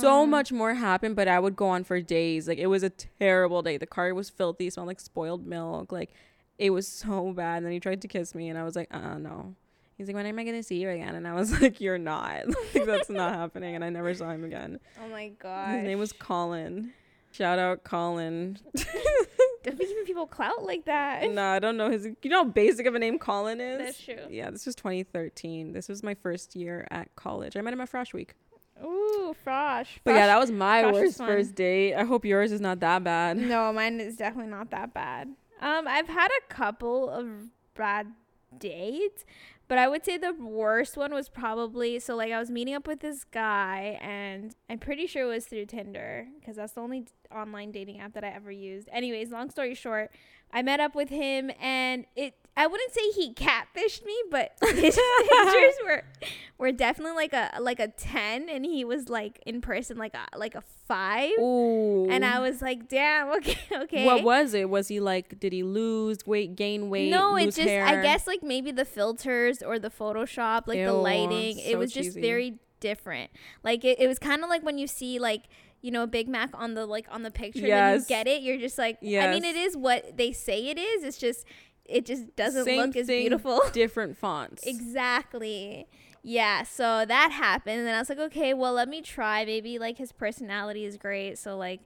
so 0.00 0.24
much 0.24 0.52
more 0.52 0.72
happened, 0.72 1.16
but 1.16 1.28
I 1.28 1.38
would 1.38 1.54
go 1.54 1.68
on 1.68 1.84
for 1.84 2.00
days. 2.00 2.48
Like 2.48 2.56
it 2.58 2.68
was 2.68 2.82
a 2.82 2.88
terrible 2.88 3.60
day. 3.60 3.76
The 3.76 3.86
car 3.86 4.14
was 4.14 4.30
filthy, 4.30 4.70
smelled 4.70 4.86
like 4.88 5.00
spoiled 5.00 5.46
milk. 5.46 5.92
Like 5.92 6.12
it 6.58 6.70
was 6.70 6.86
so 6.88 7.32
bad. 7.32 7.58
And 7.58 7.66
then 7.66 7.72
he 7.72 7.80
tried 7.80 8.02
to 8.02 8.08
kiss 8.08 8.34
me, 8.34 8.48
and 8.48 8.58
I 8.58 8.64
was 8.64 8.76
like, 8.76 8.88
uh, 8.92 9.18
no. 9.18 9.54
He's 9.96 10.06
like, 10.08 10.16
when 10.16 10.26
am 10.26 10.38
I 10.38 10.44
gonna 10.44 10.62
see 10.62 10.76
you 10.80 10.90
again? 10.90 11.14
And 11.14 11.26
I 11.26 11.32
was 11.34 11.50
like, 11.60 11.80
you're 11.80 11.98
not. 11.98 12.46
like 12.74 12.84
that's 12.84 13.08
not 13.08 13.34
happening. 13.34 13.74
And 13.74 13.84
I 13.84 13.88
never 13.90 14.12
saw 14.14 14.30
him 14.30 14.44
again. 14.44 14.78
Oh 15.02 15.08
my 15.08 15.28
god. 15.38 15.76
His 15.76 15.84
name 15.84 15.98
was 15.98 16.12
Colin. 16.12 16.92
Shout 17.32 17.58
out 17.58 17.84
Colin. 17.84 18.58
Don't 19.64 19.76
be 19.78 19.84
giving 19.86 20.04
people 20.04 20.26
clout 20.26 20.62
like 20.64 20.84
that. 20.84 21.28
no, 21.30 21.44
I 21.44 21.58
don't 21.58 21.76
know 21.76 21.90
his. 21.90 22.06
You 22.22 22.30
know 22.30 22.44
how 22.44 22.50
basic 22.50 22.86
of 22.86 22.94
a 22.94 22.98
name 23.00 23.18
Colin 23.18 23.60
is. 23.60 23.78
That's 23.78 24.00
true. 24.00 24.26
Yeah, 24.30 24.50
this 24.50 24.64
was 24.64 24.76
2013. 24.76 25.72
This 25.72 25.88
was 25.88 26.04
my 26.04 26.14
first 26.14 26.54
year 26.54 26.86
at 26.90 27.14
college. 27.16 27.56
I 27.56 27.62
met 27.62 27.72
him 27.72 27.80
at 27.80 27.90
Frosh 27.90 28.12
Week. 28.12 28.34
Ooh, 28.84 29.34
frosh. 29.44 29.88
But 30.04 30.12
yeah, 30.14 30.26
that 30.28 30.38
was 30.38 30.50
my 30.52 30.82
Frosh 30.84 30.92
worst 30.92 31.18
first 31.18 31.54
date. 31.56 31.94
I 31.94 32.04
hope 32.04 32.24
yours 32.24 32.52
is 32.52 32.60
not 32.60 32.78
that 32.80 33.02
bad. 33.02 33.38
No, 33.38 33.72
mine 33.72 34.00
is 34.00 34.16
definitely 34.16 34.50
not 34.52 34.70
that 34.70 34.94
bad. 34.94 35.30
Um, 35.60 35.88
I've 35.88 36.08
had 36.08 36.28
a 36.28 36.52
couple 36.52 37.08
of 37.08 37.26
bad 37.74 38.12
dates, 38.58 39.24
but 39.68 39.78
I 39.78 39.88
would 39.88 40.04
say 40.04 40.16
the 40.16 40.32
worst 40.32 40.96
one 40.96 41.12
was 41.12 41.28
probably 41.28 41.98
so 41.98 42.14
like 42.14 42.32
I 42.32 42.38
was 42.38 42.50
meeting 42.50 42.74
up 42.74 42.86
with 42.86 43.00
this 43.00 43.24
guy 43.24 43.98
and 44.00 44.54
I'm 44.70 44.78
pretty 44.78 45.06
sure 45.06 45.24
it 45.24 45.34
was 45.34 45.46
through 45.46 45.66
Tinder 45.66 46.28
because 46.38 46.56
that's 46.56 46.74
the 46.74 46.80
only 46.80 47.06
online 47.34 47.72
dating 47.72 48.00
app 48.00 48.14
that 48.14 48.24
I 48.24 48.28
ever 48.28 48.52
used. 48.52 48.88
Anyways, 48.92 49.30
long 49.30 49.50
story 49.50 49.74
short, 49.74 50.10
I 50.52 50.62
met 50.62 50.78
up 50.80 50.94
with 50.94 51.08
him 51.08 51.50
and 51.60 52.06
it 52.14 52.34
I 52.58 52.66
wouldn't 52.66 52.92
say 52.92 53.10
he 53.10 53.34
catfished 53.34 54.04
me, 54.04 54.16
but 54.30 54.52
his 54.62 54.98
pictures 54.98 55.74
were 55.84 56.04
were 56.58 56.72
definitely 56.72 57.16
like 57.16 57.34
a 57.34 57.60
like 57.60 57.80
a 57.80 57.88
10 57.88 58.48
and 58.48 58.64
he 58.64 58.82
was 58.84 59.10
like 59.10 59.42
in 59.44 59.60
person 59.60 59.98
like 59.98 60.14
a 60.14 60.38
like 60.38 60.54
a 60.54 60.62
5. 60.88 61.32
Ooh. 61.38 62.08
And 62.08 62.24
I 62.24 62.40
was 62.40 62.62
like, 62.62 62.88
damn, 62.88 63.28
okay, 63.36 63.58
okay. 63.72 64.06
What 64.06 64.24
was 64.24 64.54
it? 64.54 64.70
Was 64.70 64.88
he 64.88 65.00
like? 65.00 65.38
Did 65.38 65.52
he 65.52 65.62
lose 65.62 66.18
weight, 66.26 66.56
gain 66.56 66.88
weight? 66.88 67.10
no, 67.10 67.36
it's 67.36 67.56
just 67.56 67.68
hair? 67.68 67.84
I 67.84 68.02
guess 68.02 68.26
like 68.26 68.42
maybe 68.42 68.70
the 68.70 68.86
filters 68.86 69.62
or 69.62 69.78
the 69.78 69.90
Photoshop, 69.90 70.66
like 70.66 70.78
the 70.78 70.84
Ew, 70.84 70.92
lighting. 70.92 71.58
It 71.58 71.72
so 71.72 71.78
was 71.78 71.92
just 71.92 72.16
very 72.16 72.58
different. 72.80 73.30
Like 73.62 73.84
it, 73.84 74.00
it 74.00 74.06
was 74.06 74.18
kind 74.18 74.42
of 74.42 74.48
like 74.48 74.62
when 74.62 74.78
you 74.78 74.86
see 74.86 75.18
like 75.18 75.42
you 75.82 75.90
know 75.90 76.06
Big 76.06 76.28
Mac 76.28 76.50
on 76.54 76.74
the 76.74 76.86
like 76.86 77.06
on 77.10 77.22
the 77.22 77.30
picture, 77.30 77.66
and 77.66 78.00
you 78.00 78.06
get 78.06 78.26
it. 78.26 78.42
You're 78.42 78.58
just 78.58 78.78
like, 78.78 78.98
I 79.02 79.30
mean, 79.30 79.44
it 79.44 79.56
is 79.56 79.76
what 79.76 80.16
they 80.16 80.32
say 80.32 80.68
it 80.68 80.78
is. 80.78 81.04
It's 81.04 81.18
just 81.18 81.44
it 81.88 82.04
just 82.06 82.34
doesn't 82.36 82.64
Same 82.64 82.80
look 82.86 82.96
as 82.96 83.06
thing, 83.06 83.22
beautiful. 83.22 83.60
Different 83.72 84.16
fonts. 84.16 84.62
Exactly. 84.66 85.86
Yeah, 86.22 86.64
so 86.64 87.04
that 87.06 87.30
happened 87.30 87.78
and 87.78 87.86
then 87.86 87.94
I 87.94 87.98
was 88.00 88.08
like, 88.08 88.18
okay, 88.18 88.52
well, 88.52 88.72
let 88.72 88.88
me 88.88 89.00
try. 89.00 89.44
Maybe 89.44 89.78
like 89.78 89.98
his 89.98 90.10
personality 90.12 90.84
is 90.84 90.96
great, 90.96 91.38
so 91.38 91.56
like 91.56 91.80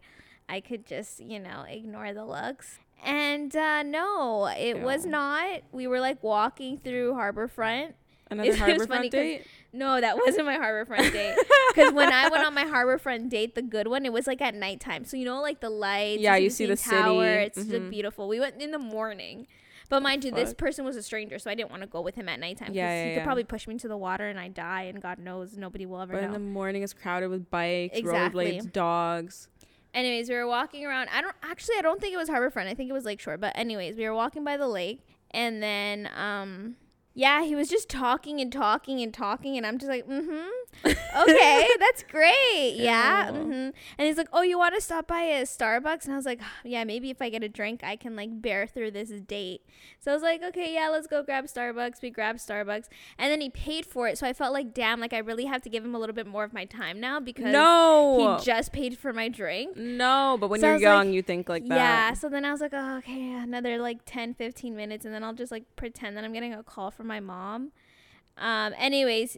I 0.49 0.61
could 0.61 0.87
just, 0.87 1.21
you 1.21 1.39
know, 1.39 1.65
ignore 1.69 2.13
the 2.15 2.25
looks. 2.25 2.79
And 3.05 3.55
uh 3.55 3.83
no, 3.83 4.47
it 4.47 4.81
was 4.81 5.05
not. 5.07 5.61
We 5.73 5.87
were 5.87 6.01
like 6.01 6.23
walking 6.23 6.79
through 6.79 7.13
Harborfront. 7.15 7.95
Another 8.31 8.55
funny 8.87 9.11
date. 9.11 9.45
No, 9.73 10.01
that 10.01 10.17
wasn't 10.17 10.47
my 10.47 10.57
Harborfront 10.57 11.13
date. 11.13 11.37
Because 11.75 11.93
when 11.93 12.13
I 12.13 12.29
went 12.29 12.45
on 12.45 12.55
my 12.55 12.65
Harborfront 12.65 13.29
date, 13.29 13.55
the 13.55 13.63
good 13.63 13.89
one, 13.89 14.05
it 14.07 14.13
was 14.13 14.27
like 14.27 14.41
at 14.41 14.55
nighttime. 14.55 15.05
So 15.05 15.17
you 15.17 15.25
know, 15.25 15.43
like 15.43 15.61
the 15.61 15.71
lights. 15.71 16.23
Yeah, 16.23 16.37
you 16.37 16.49
see 16.51 16.67
the 16.67 16.77
tower. 16.77 17.25
city. 17.25 17.45
It's 17.47 17.57
just 17.57 17.71
Mhm. 17.71 17.91
beautiful. 17.91 18.29
We 18.29 18.41
went 18.41 18.61
in 18.63 18.71
the 18.71 18.79
morning, 18.79 19.47
but 19.91 20.01
mind 20.03 20.25
you, 20.25 20.31
this 20.31 20.55
person 20.55 20.85
was 20.87 20.97
a 20.97 21.03
stranger, 21.03 21.39
so 21.39 21.51
I 21.51 21.55
didn't 21.55 21.71
want 21.71 21.83
to 21.83 21.87
go 21.89 22.01
with 22.01 22.15
him 22.15 22.29
at 22.31 22.41
nighttime. 22.41 22.69
'cause 22.69 22.77
Yeah, 22.77 22.91
he 22.95 22.99
yeah, 23.09 23.15
could 23.15 23.19
yeah. 23.21 23.25
probably 23.25 23.45
push 23.45 23.67
me 23.69 23.73
into 23.75 23.89
the 23.89 23.97
water 23.99 24.27
and 24.29 24.41
I 24.41 24.49
die, 24.49 24.85
and 24.85 25.03
God 25.03 25.19
knows 25.19 25.59
nobody 25.59 25.85
will 25.85 26.01
ever 26.01 26.15
But 26.15 26.21
know. 26.23 26.27
in 26.29 26.33
the 26.33 26.39
morning, 26.39 26.83
it's 26.83 26.95
crowded 26.95 27.29
with 27.29 27.51
bikes, 27.51 27.99
Exactly. 27.99 28.53
rollerblades, 28.59 28.73
dogs. 28.73 29.49
anyways, 29.93 30.29
we 30.31 30.37
were 30.37 30.47
walking 30.47 30.87
around. 30.87 31.09
I 31.13 31.21
don't 31.21 31.35
actually. 31.43 31.75
I 31.79 31.83
don't 31.83 32.01
think 32.01 32.15
it 32.15 32.17
was 32.17 32.29
Harborfront. 32.31 32.69
I 32.69 32.75
think 32.75 32.89
it 32.89 32.93
was 32.95 33.05
Lakeshore. 33.05 33.37
But 33.37 33.53
anyways, 33.59 33.97
we 33.97 34.05
were 34.09 34.15
walking 34.15 34.45
by 34.45 34.57
the 34.57 34.69
lake, 34.69 35.05
and 35.33 35.61
then 35.63 36.09
um, 36.17 36.77
yeah, 37.13 37.43
he 37.43 37.57
was 37.57 37.69
just 37.69 37.89
talking 37.89 38.41
and 38.41 38.53
talking 38.53 39.01
and 39.03 39.13
talking, 39.13 39.57
and 39.57 39.67
I'm 39.67 39.79
just 39.79 39.91
like, 39.91 40.07
mm-hmm. 40.07 40.49
Okay, 40.85 41.69
that's 41.79 42.03
great. 42.05 42.75
Yeah. 42.77 43.31
Mm-hmm. 43.31 43.51
And 43.51 43.73
he's 43.99 44.17
like, 44.17 44.29
oh, 44.33 44.43
you 44.43 44.59
want 44.59 44.75
to 44.75 44.81
stop 44.81 45.07
by 45.07 45.21
a 45.23 45.43
Starbucks? 45.43 46.05
And 46.05 46.15
I 46.15 46.17
was 46.17 46.25
like, 46.25 46.41
yeah, 46.65 46.85
maybe 46.85 47.11
if 47.11 47.21
I 47.21 47.29
get 47.29 47.43
a 47.43 47.49
drink, 47.49 47.83
I 47.85 47.97
can 47.97 48.17
like 48.17 48.41
bear 48.41 48.67
through 48.67 48.93
this 48.93 49.11
date. 49.11 49.63
So 49.99 50.11
I 50.11 50.15
was 50.15 50.23
like, 50.23 50.43
okay, 50.43 50.73
yeah, 50.73 50.89
let's 50.89 51.07
go 51.07 51.23
grab 51.23 51.47
Starbucks. 51.47 52.01
We 52.01 52.11
grabbed 52.11 52.39
Starbucks, 52.39 52.87
and 53.19 53.31
then 53.31 53.41
he 53.41 53.51
paid 53.51 53.85
for 53.85 54.09
it. 54.09 54.17
So 54.19 54.27
I 54.27 54.33
felt 54.33 54.53
like, 54.55 54.73
damn, 54.73 55.01
like 55.01 55.13
I 55.13 55.19
really 55.19 55.45
have 55.45 55.61
to 55.63 55.69
give 55.69 55.85
him 55.85 55.95
a 55.95 55.99
little 55.99 56.15
bit 56.15 56.27
more 56.27 56.45
of 56.45 56.53
my 56.53 56.65
time 56.65 57.01
now 57.01 57.21
because 57.21 57.53
No. 57.53 58.37
he 58.39 58.45
just 58.45 58.73
paid 58.73 58.97
for 58.97 59.13
my 59.13 59.29
drink. 59.29 59.77
no, 59.77 60.39
but 60.41 60.49
when 60.49 60.61
So 60.61 60.69
you're 60.69 60.77
young, 60.79 61.09
like, 61.09 61.15
you 61.15 61.23
think 61.23 61.49
like 61.49 61.67
that. 61.69 61.77
Yeah. 61.77 62.13
So 62.15 62.29
then 62.29 62.45
I 62.45 62.53
was 62.53 62.61
like, 62.61 62.73
oh, 62.73 62.99
okay, 62.99 63.33
another 63.35 63.79
like 63.79 63.99
10, 64.07 64.35
15 64.35 64.75
minutes. 64.75 65.05
And 65.05 65.13
then 65.15 65.23
I'll 65.25 65.35
just 65.35 65.53
like 65.53 65.65
pretend 65.77 66.17
that 66.17 66.25
I'm 66.25 66.33
getting 66.33 66.55
a 66.55 66.63
call 66.63 66.91
from 66.91 67.07
my 67.09 67.21
mom. 67.21 67.73
Um, 68.39 68.73
anyways, 68.79 69.37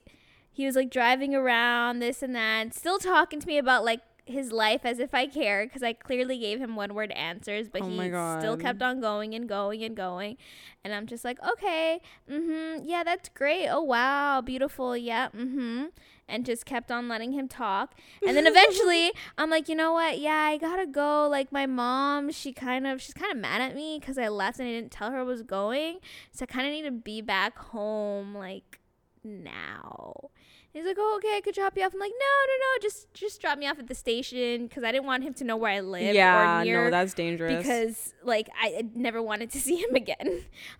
he 0.52 0.66
was 0.66 0.76
like 0.76 0.90
driving 0.90 1.34
around, 1.34 1.98
this 2.00 2.22
and 2.22 2.34
that, 2.34 2.74
still 2.74 2.98
talking 2.98 3.40
to 3.40 3.46
me 3.46 3.58
about 3.58 3.84
like 3.84 4.00
his 4.24 4.52
life 4.52 4.82
as 4.84 4.98
if 4.98 5.14
I 5.14 5.26
care 5.26 5.64
because 5.66 5.82
I 5.82 5.92
clearly 5.92 6.38
gave 6.38 6.60
him 6.60 6.76
one 6.76 6.94
word 6.94 7.10
answers, 7.12 7.68
but 7.68 7.82
Oh 7.82 7.88
he 7.88 8.08
still 8.08 8.56
kept 8.56 8.82
on 8.82 9.00
going 9.00 9.34
and 9.34 9.48
going 9.48 9.82
and 9.82 9.96
going. 9.96 10.36
And 10.84 10.94
I'm 10.94 11.06
just 11.06 11.24
like, 11.24 11.38
okay, 11.44 12.00
mm 12.30 12.44
hmm, 12.44 12.84
yeah, 12.84 13.02
that's 13.02 13.28
great. 13.30 13.68
Oh, 13.68 13.82
wow, 13.82 14.40
beautiful. 14.40 14.96
Yeah, 14.96 15.28
mm 15.28 15.52
hmm. 15.52 15.84
And 16.28 16.46
just 16.46 16.64
kept 16.64 16.90
on 16.90 17.08
letting 17.08 17.32
him 17.32 17.48
talk. 17.48 17.94
And 18.26 18.36
then 18.36 18.46
eventually, 18.46 19.12
I'm 19.38 19.50
like, 19.50 19.68
you 19.68 19.74
know 19.74 19.92
what? 19.92 20.18
Yeah, 20.18 20.36
I 20.36 20.56
gotta 20.56 20.86
go. 20.86 21.28
Like, 21.28 21.50
my 21.52 21.66
mom, 21.66 22.30
she 22.30 22.52
kind 22.52 22.86
of, 22.86 23.02
she's 23.02 23.12
kind 23.12 23.32
of 23.32 23.38
mad 23.38 23.60
at 23.60 23.74
me 23.74 23.98
because 24.00 24.18
I 24.18 24.28
left 24.28 24.60
and 24.60 24.68
I 24.68 24.72
didn't 24.72 24.92
tell 24.92 25.10
her 25.10 25.18
I 25.18 25.24
was 25.24 25.42
going. 25.42 25.98
So 26.30 26.44
I 26.44 26.46
kind 26.46 26.66
of 26.66 26.72
need 26.72 26.82
to 26.82 26.92
be 26.92 27.20
back 27.20 27.58
home, 27.58 28.34
like, 28.34 28.78
now. 29.24 30.30
He's 30.72 30.86
like, 30.86 30.96
oh, 30.98 31.16
okay, 31.18 31.36
I 31.36 31.42
could 31.42 31.54
drop 31.54 31.76
you 31.76 31.84
off. 31.84 31.92
I'm 31.92 32.00
like, 32.00 32.12
no, 32.18 32.26
no, 32.48 32.54
no, 32.54 32.80
just 32.80 33.12
just 33.12 33.42
drop 33.42 33.58
me 33.58 33.66
off 33.68 33.78
at 33.78 33.88
the 33.88 33.94
station 33.94 34.66
because 34.68 34.82
I 34.84 34.90
didn't 34.90 35.04
want 35.04 35.22
him 35.22 35.34
to 35.34 35.44
know 35.44 35.54
where 35.54 35.70
I 35.70 35.80
live 35.80 36.14
yeah, 36.14 36.62
no, 36.64 36.88
that's 36.90 37.12
dangerous. 37.12 37.58
because 37.58 38.14
like 38.24 38.48
I 38.58 38.82
never 38.94 39.20
wanted 39.20 39.50
to 39.50 39.60
see 39.66 39.76
him 39.76 39.94
again. 39.94 40.16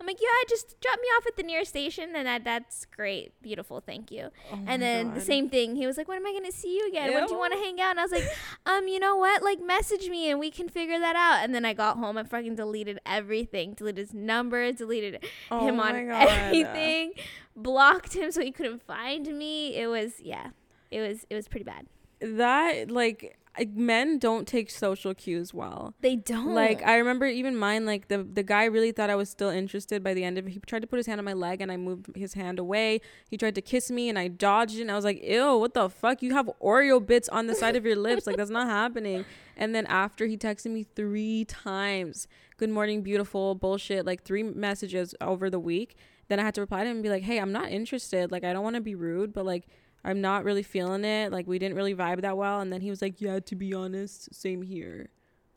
I'm 0.01 0.07
like, 0.07 0.19
yeah, 0.19 0.29
just 0.49 0.81
drop 0.81 0.99
me 0.99 1.09
off 1.09 1.27
at 1.27 1.37
the 1.37 1.43
nearest 1.43 1.69
station, 1.73 2.17
and 2.17 2.27
that 2.27 2.43
that's 2.43 2.87
great, 2.87 3.35
beautiful, 3.43 3.83
thank 3.85 4.11
you. 4.11 4.31
Oh 4.51 4.59
and 4.67 4.81
then 4.81 5.13
the 5.13 5.21
same 5.21 5.51
thing, 5.51 5.77
he 5.77 5.87
was 5.87 5.99
like, 5.99 6.09
when 6.09 6.17
am 6.17 6.27
I 6.27 6.33
gonna 6.33 6.53
see 6.53 6.75
you 6.75 6.89
again? 6.89 7.13
When 7.13 7.27
do 7.27 7.35
you 7.35 7.39
want 7.39 7.53
to 7.53 7.59
hang 7.59 7.79
out? 7.79 7.91
And 7.91 8.01
I 8.01 8.05
was 8.05 8.13
like, 8.13 8.25
um, 8.65 8.89
you 8.89 8.99
know 8.99 9.17
what? 9.17 9.43
Like, 9.43 9.61
message 9.61 10.09
me 10.09 10.31
and 10.31 10.41
we 10.41 10.51
can 10.51 10.71
figure 10.71 10.99
that 11.01 11.17
out. 11.17 11.45
And 11.45 11.55
then 11.55 11.67
I 11.67 11.75
got 11.75 11.99
home, 11.99 12.17
I 12.17 12.23
fucking 12.23 12.55
deleted 12.55 12.99
everything, 13.05 13.75
deleted 13.75 13.99
his 14.07 14.15
number, 14.15 14.73
deleted 14.73 15.23
Oh 15.51 15.67
him 15.69 15.79
on 15.81 15.93
God. 16.09 16.29
everything, 16.29 17.13
blocked 17.57 18.15
him 18.15 18.31
so 18.33 18.41
he 18.41 18.51
couldn't 18.51 18.83
find 18.83 19.27
me. 19.39 19.77
It 19.77 19.87
was 19.87 20.21
yeah, 20.21 20.51
it 20.91 21.01
was 21.01 21.27
it 21.31 21.35
was 21.35 21.49
pretty 21.49 21.65
bad. 21.65 21.87
that 22.21 22.91
like 22.91 23.37
men 23.75 24.19
don't 24.19 24.49
take 24.49 24.71
social 24.71 25.13
cues 25.13 25.53
well. 25.53 25.95
They 26.01 26.17
don't. 26.17 26.55
Like 26.55 26.83
I 26.83 26.97
remember 26.97 27.27
even 27.27 27.55
mine 27.57 27.85
like 27.85 28.09
the 28.09 28.23
the 28.23 28.43
guy 28.43 28.65
really 28.65 28.93
thought 28.93 29.11
I 29.11 29.15
was 29.15 29.29
still 29.29 29.51
interested 29.51 30.03
by 30.03 30.15
the 30.15 30.25
end 30.25 30.39
of 30.39 30.47
it. 30.47 30.51
He 30.51 30.61
tried 30.61 30.81
to 30.83 30.87
put 30.87 30.97
his 30.97 31.07
hand 31.07 31.19
on 31.19 31.25
my 31.25 31.35
leg 31.35 31.61
and 31.61 31.71
I 31.71 31.77
moved 31.77 32.17
his 32.17 32.35
hand 32.35 32.59
away. 32.59 33.01
He 33.29 33.37
tried 33.37 33.55
to 33.57 33.61
kiss 33.61 33.91
me 33.91 34.09
and 34.09 34.19
I 34.19 34.29
dodged 34.29 34.77
it 34.77 34.83
and 34.83 34.91
I 34.91 34.95
was 34.95 35.05
like, 35.05 35.23
"Ew, 35.23 35.59
what 35.59 35.75
the 35.75 35.91
fuck? 35.91 36.23
You 36.23 36.33
have 36.33 36.49
Oreo 36.63 37.05
bits 37.05 37.29
on 37.29 37.47
the 37.47 37.55
side 37.55 37.77
of 37.77 37.85
your 37.85 37.97
lips. 37.97 38.27
Like 38.27 38.37
that's 38.37 38.51
not 38.51 38.69
happening." 38.69 39.25
And 39.55 39.75
then 39.75 39.85
after 39.87 40.27
he 40.27 40.39
texted 40.39 40.71
me 40.71 40.85
3 40.97 41.45
times, 41.45 42.27
"Good 42.57 42.71
morning, 42.71 43.03
beautiful." 43.03 43.55
bullshit, 43.55 44.07
like 44.07 44.23
three 44.23 44.43
messages 44.43 45.15
over 45.21 45.51
the 45.51 45.61
week. 45.61 45.95
Then 46.33 46.41
I 46.41 46.45
had 46.45 46.55
to 46.55 46.63
reply 46.63 46.83
to 46.83 46.89
him 46.89 46.97
and 46.97 47.03
be 47.03 47.11
like, 47.11 47.25
"Hey, 47.25 47.39
I'm 47.39 47.53
not 47.53 47.71
interested. 47.71 48.33
Like 48.33 48.43
I 48.43 48.55
don't 48.55 48.65
want 48.65 48.77
to 48.77 48.81
be 48.81 48.95
rude, 48.95 49.35
but 49.35 49.45
like 49.45 49.67
I'm 50.03 50.23
not 50.23 50.45
really 50.45 50.63
feeling 50.63 51.05
it. 51.05 51.31
Like 51.31 51.47
we 51.47 51.59
didn't 51.59 51.77
really 51.77 51.95
vibe 51.95 52.23
that 52.23 52.39
well. 52.39 52.61
And 52.61 52.73
then 52.73 52.81
he 52.81 52.89
was 52.89 53.03
like, 53.03 53.21
Yeah, 53.21 53.39
to 53.41 53.55
be 53.55 53.75
honest, 53.75 54.35
same 54.35 54.63
here. 54.63 55.11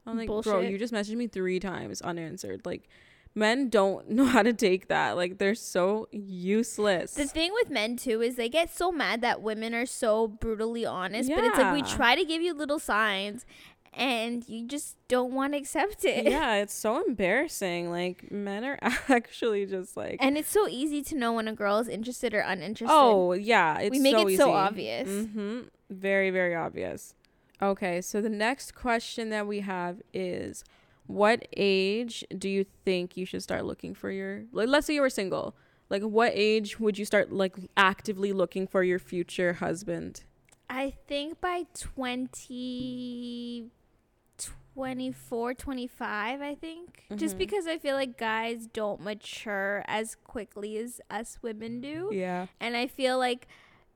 I'm 0.06 0.18
like, 0.18 0.28
Bullshit. 0.28 0.52
bro, 0.52 0.60
you 0.60 0.78
just 0.78 0.94
messaged 0.94 1.16
me 1.16 1.28
three 1.28 1.62
times 1.62 2.02
unanswered. 2.02 2.66
Like 2.66 2.90
men 3.34 3.70
don't 3.70 4.10
know 4.18 4.26
how 4.26 4.44
to 4.44 4.52
take 4.52 4.90
that. 4.90 5.16
Like 5.16 5.38
they're 5.38 5.56
so 5.56 6.10
useless. 6.12 7.14
The 7.14 7.26
thing 7.26 7.54
with 7.54 7.70
men 7.70 7.96
too 7.96 8.22
is 8.22 8.36
they 8.36 8.50
get 8.50 8.76
so 8.76 8.92
mad 8.92 9.22
that 9.22 9.42
women 9.42 9.74
are 9.74 9.86
so 9.86 10.28
brutally 10.28 10.86
honest. 10.86 11.30
Yeah. 11.30 11.38
But 11.38 11.46
it's 11.46 11.58
like 11.58 11.74
we 11.74 11.84
try 11.84 12.16
to 12.16 12.26
give 12.26 12.42
you 12.42 12.54
little 12.54 12.80
signs 12.80 13.46
and 13.96 14.48
you 14.50 14.68
just 14.68 14.98
don't 15.08 15.34
want 15.34 15.54
to 15.54 15.58
accept 15.60 16.04
it. 16.06 16.26
Yeah, 16.30 16.56
it's 16.56 16.74
so 16.74 17.04
embarrassing. 17.06 17.90
Like 17.92 18.32
men 18.32 18.64
are 18.64 18.78
actually 19.10 19.66
just 19.66 19.96
like 19.96 20.18
And 20.20 20.38
it's 20.38 20.50
so 20.50 20.68
easy 20.68 21.02
to 21.04 21.16
know 21.16 21.34
when 21.34 21.48
a 21.48 21.54
girl 21.54 21.78
is 21.80 21.88
interested 21.88 22.34
or 22.34 22.40
uninterested. 22.40 22.90
Oh, 22.92 23.34
yeah, 23.34 23.88
We 23.90 24.00
make 24.00 24.14
so 24.16 24.22
it 24.22 24.32
easy. 24.32 24.38
so 24.38 24.52
obvious. 24.54 25.08
Mhm. 25.10 25.70
Very 25.90 26.30
very 26.32 26.56
obvious. 26.56 27.16
Okay, 27.62 28.02
so 28.02 28.22
the 28.22 28.30
next 28.30 28.76
question 28.76 29.30
that 29.30 29.48
we 29.48 29.62
have 29.62 30.02
is 30.14 30.64
what 31.08 31.48
age 31.56 32.26
do 32.38 32.50
you 32.50 32.66
think 32.84 33.16
you 33.16 33.26
should 33.26 33.44
start 33.44 33.64
looking 33.64 33.94
for 33.94 34.12
your 34.12 34.44
like 34.52 34.68
let's 34.68 34.88
say 34.88 34.94
you 34.96 35.02
were 35.02 35.10
single. 35.10 35.56
Like 35.90 36.02
what 36.02 36.32
age 36.34 36.80
would 36.80 36.98
you 36.98 37.06
start 37.06 37.32
like 37.32 37.56
actively 37.78 38.34
looking 38.34 38.66
for 38.68 38.84
your 38.84 38.98
future 39.00 39.54
husband? 39.54 40.24
I 40.68 40.96
think 41.08 41.40
by 41.40 41.68
20 41.76 43.70
24, 44.76 45.54
25, 45.54 46.42
I 46.42 46.56
think. 46.56 47.04
Mm-hmm. 47.06 47.18
Just 47.18 47.38
because 47.38 47.66
I 47.66 47.78
feel 47.78 47.96
like 47.96 48.18
guys 48.18 48.68
don't 48.68 49.02
mature 49.02 49.84
as 49.88 50.16
quickly 50.24 50.78
as 50.78 51.00
us 51.10 51.40
women 51.42 51.80
do. 51.80 52.10
Yeah. 52.12 52.48
And 52.60 52.76
I 52.76 52.88
feel 52.88 53.18
like 53.18 53.48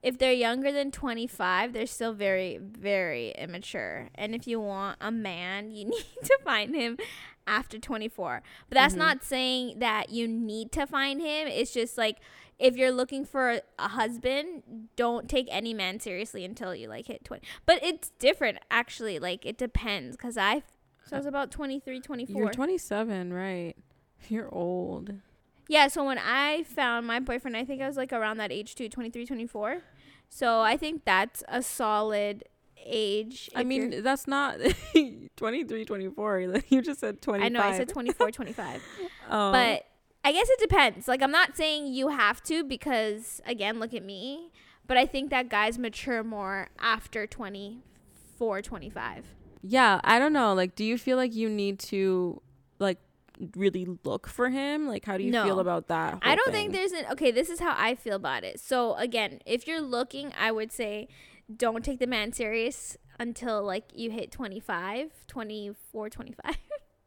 if 0.02 0.18
they're 0.18 0.32
younger 0.32 0.72
than 0.72 0.92
25, 0.92 1.74
they're 1.74 1.86
still 1.86 2.14
very, 2.14 2.58
very 2.58 3.32
immature. 3.32 4.10
And 4.16 4.34
if 4.34 4.48
you 4.48 4.60
want 4.60 4.98
a 5.02 5.12
man, 5.12 5.72
you 5.72 5.86
need 5.90 6.06
to 6.24 6.40
find 6.44 6.74
him 6.74 6.98
after 7.46 7.78
24. 7.78 8.42
But 8.70 8.76
that's 8.76 8.94
mm-hmm. 8.94 9.00
not 9.00 9.24
saying 9.24 9.80
that 9.80 10.10
you 10.10 10.28
need 10.28 10.72
to 10.74 10.88
find 10.88 11.20
him. 11.20 11.48
It's 11.48 11.74
just 11.74 11.98
like 11.98 12.18
if 12.60 12.76
you're 12.76 12.92
looking 12.92 13.26
for 13.26 13.62
a 13.80 13.88
husband, 13.88 14.64
don't 14.96 15.30
take 15.30 15.48
any 15.50 15.74
man 15.74 16.00
seriously 16.00 16.44
until 16.44 16.76
you 16.76 16.88
like 16.88 17.08
hit 17.08 17.24
20. 17.24 17.46
But 17.66 17.84
it's 17.84 18.12
different 18.20 18.60
actually. 18.70 19.18
Like 19.18 19.46
it 19.46 19.58
depends 19.58 20.18
cuz 20.18 20.38
I 20.38 20.64
so 21.06 21.16
I 21.16 21.20
was 21.20 21.26
about 21.26 21.50
23, 21.50 22.02
24. 22.02 22.36
You're 22.40 22.52
27, 22.52 23.34
right? 23.34 23.76
You're 24.28 24.54
old. 24.54 25.16
Yeah, 25.68 25.88
so 25.88 26.04
when 26.04 26.20
I 26.20 26.64
found 26.64 27.08
my 27.08 27.20
boyfriend, 27.20 27.58
I 27.58 27.66
think 27.66 27.82
I 27.82 27.88
was 27.88 27.98
like 27.98 28.14
around 28.14 28.38
that 28.38 28.52
age 28.52 28.76
too, 28.76 28.90
23, 28.90 29.26
24. 29.26 29.82
So 30.30 30.62
I 30.62 30.78
think 30.78 31.06
that's 31.06 31.44
a 31.48 31.64
solid 31.64 32.44
age. 32.86 33.50
I 33.56 33.64
mean, 33.64 34.04
that's 34.04 34.28
not 34.28 34.58
23, 35.36 35.86
24. 35.86 36.40
You 36.70 36.82
just 36.82 37.00
said 37.00 37.22
25. 37.22 37.46
I 37.46 37.50
know, 37.50 37.62
I 37.62 37.78
said 37.78 37.90
24, 37.90 38.32
25. 38.32 38.84
oh. 39.32 39.52
But 39.52 39.86
I 40.30 40.32
guess 40.32 40.48
it 40.48 40.60
depends. 40.60 41.08
Like 41.08 41.24
I'm 41.24 41.32
not 41.32 41.58
saying 41.58 41.88
you 41.88 42.10
have 42.10 42.44
to 42.44 42.64
because 42.64 43.42
again, 43.48 43.80
look 43.80 43.96
at 43.96 44.04
me, 44.04 44.52
but 44.86 44.96
I 44.96 45.08
think 45.08 45.32
that 45.32 45.50
guys 45.50 45.80
mature 45.80 46.24
more 46.24 46.70
after 46.78 47.26
24, 47.26 48.62
25. 48.62 49.26
Yeah, 49.64 50.00
I 50.04 50.20
don't 50.20 50.32
know. 50.32 50.54
Like 50.54 50.76
do 50.76 50.86
you 50.86 51.00
feel 51.00 51.18
like 51.18 51.34
you 51.34 51.50
need 51.50 51.80
to 51.80 52.44
like 52.78 53.00
really 53.56 53.88
look 54.04 54.28
for 54.28 54.50
him? 54.50 54.88
Like 54.88 55.04
how 55.04 55.18
do 55.18 55.24
you 55.24 55.32
no. 55.32 55.46
feel 55.46 55.60
about 55.60 55.88
that? 55.88 56.20
I 56.22 56.36
don't 56.36 56.52
thing? 56.52 56.72
think 56.72 56.74
there's 56.74 56.92
an 56.92 57.12
Okay, 57.14 57.32
this 57.32 57.50
is 57.50 57.60
how 57.60 57.74
I 57.76 57.96
feel 57.96 58.16
about 58.16 58.44
it. 58.44 58.60
So 58.60 58.94
again, 58.98 59.40
if 59.48 59.66
you're 59.66 59.82
looking, 59.82 60.32
I 60.40 60.52
would 60.52 60.72
say 60.72 61.08
don't 61.58 61.84
take 61.84 61.98
the 61.98 62.06
man 62.06 62.34
serious 62.34 62.98
until 63.20 63.64
like 63.64 63.86
you 63.96 64.12
hit 64.12 64.32
25, 64.32 65.26
24, 65.26 66.10
25. 66.12 66.58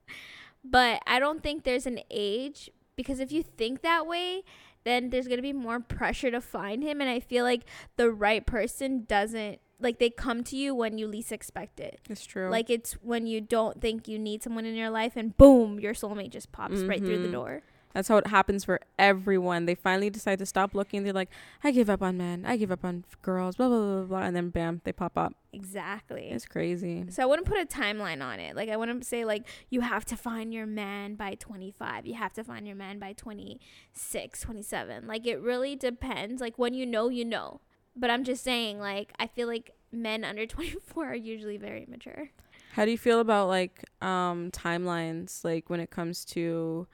but 0.64 1.00
I 1.06 1.20
don't 1.20 1.40
think 1.40 1.62
there's 1.62 1.86
an 1.86 2.00
age 2.10 2.68
because 2.96 3.20
if 3.20 3.32
you 3.32 3.42
think 3.42 3.82
that 3.82 4.06
way, 4.06 4.42
then 4.84 5.10
there's 5.10 5.26
going 5.26 5.38
to 5.38 5.42
be 5.42 5.52
more 5.52 5.80
pressure 5.80 6.30
to 6.30 6.40
find 6.40 6.82
him 6.82 7.00
and 7.00 7.08
I 7.08 7.20
feel 7.20 7.44
like 7.44 7.62
the 7.96 8.10
right 8.10 8.44
person 8.44 9.04
doesn't 9.04 9.60
like 9.82 9.98
they 9.98 10.10
come 10.10 10.44
to 10.44 10.56
you 10.56 10.74
when 10.74 10.96
you 10.96 11.06
least 11.06 11.32
expect 11.32 11.80
it. 11.80 12.00
It's 12.08 12.24
true. 12.24 12.48
Like 12.48 12.70
it's 12.70 12.92
when 12.94 13.26
you 13.26 13.40
don't 13.40 13.80
think 13.80 14.06
you 14.06 14.18
need 14.18 14.42
someone 14.42 14.64
in 14.64 14.76
your 14.76 14.90
life 14.90 15.14
and 15.16 15.36
boom, 15.36 15.80
your 15.80 15.92
soulmate 15.92 16.30
just 16.30 16.52
pops 16.52 16.76
mm-hmm. 16.76 16.88
right 16.88 17.00
through 17.00 17.18
the 17.18 17.24
mm-hmm. 17.24 17.32
door. 17.32 17.62
That's 17.94 18.08
how 18.08 18.16
it 18.16 18.26
happens 18.26 18.64
for 18.64 18.80
everyone. 18.98 19.66
They 19.66 19.74
finally 19.74 20.10
decide 20.10 20.38
to 20.38 20.46
stop 20.46 20.74
looking. 20.74 21.04
They're 21.04 21.12
like, 21.12 21.30
I 21.62 21.70
give 21.70 21.90
up 21.90 22.02
on 22.02 22.16
men. 22.16 22.44
I 22.46 22.56
give 22.56 22.70
up 22.70 22.84
on 22.84 23.04
girls. 23.22 23.56
Blah 23.56 23.68
blah 23.68 23.78
blah 23.78 24.02
blah. 24.04 24.20
And 24.20 24.34
then 24.34 24.50
bam, 24.50 24.80
they 24.84 24.92
pop 24.92 25.16
up. 25.16 25.34
Exactly. 25.52 26.28
It's 26.30 26.46
crazy. 26.46 27.04
So 27.10 27.22
I 27.22 27.26
wouldn't 27.26 27.46
put 27.46 27.58
a 27.58 27.66
timeline 27.66 28.22
on 28.22 28.40
it. 28.40 28.56
Like 28.56 28.68
I 28.68 28.76
wouldn't 28.76 29.04
say 29.04 29.24
like 29.24 29.46
you 29.68 29.82
have 29.82 30.04
to 30.06 30.16
find 30.16 30.52
your 30.52 30.66
man 30.66 31.14
by 31.14 31.34
25. 31.34 32.06
You 32.06 32.14
have 32.14 32.32
to 32.34 32.44
find 32.44 32.66
your 32.66 32.76
man 32.76 32.98
by 32.98 33.12
26, 33.12 34.40
27. 34.40 35.06
Like 35.06 35.26
it 35.26 35.40
really 35.40 35.76
depends. 35.76 36.40
Like 36.40 36.58
when 36.58 36.74
you 36.74 36.86
know, 36.86 37.08
you 37.08 37.24
know. 37.24 37.60
But 37.94 38.10
I'm 38.10 38.24
just 38.24 38.42
saying 38.42 38.78
like 38.78 39.12
I 39.18 39.26
feel 39.26 39.48
like 39.48 39.72
men 39.90 40.24
under 40.24 40.46
24 40.46 41.06
are 41.06 41.14
usually 41.14 41.58
very 41.58 41.86
mature. 41.88 42.30
How 42.72 42.86
do 42.86 42.90
you 42.90 42.98
feel 42.98 43.20
about 43.20 43.48
like 43.48 43.84
um 44.00 44.50
timelines 44.50 45.44
like 45.44 45.68
when 45.68 45.80
it 45.80 45.90
comes 45.90 46.24
to 46.26 46.86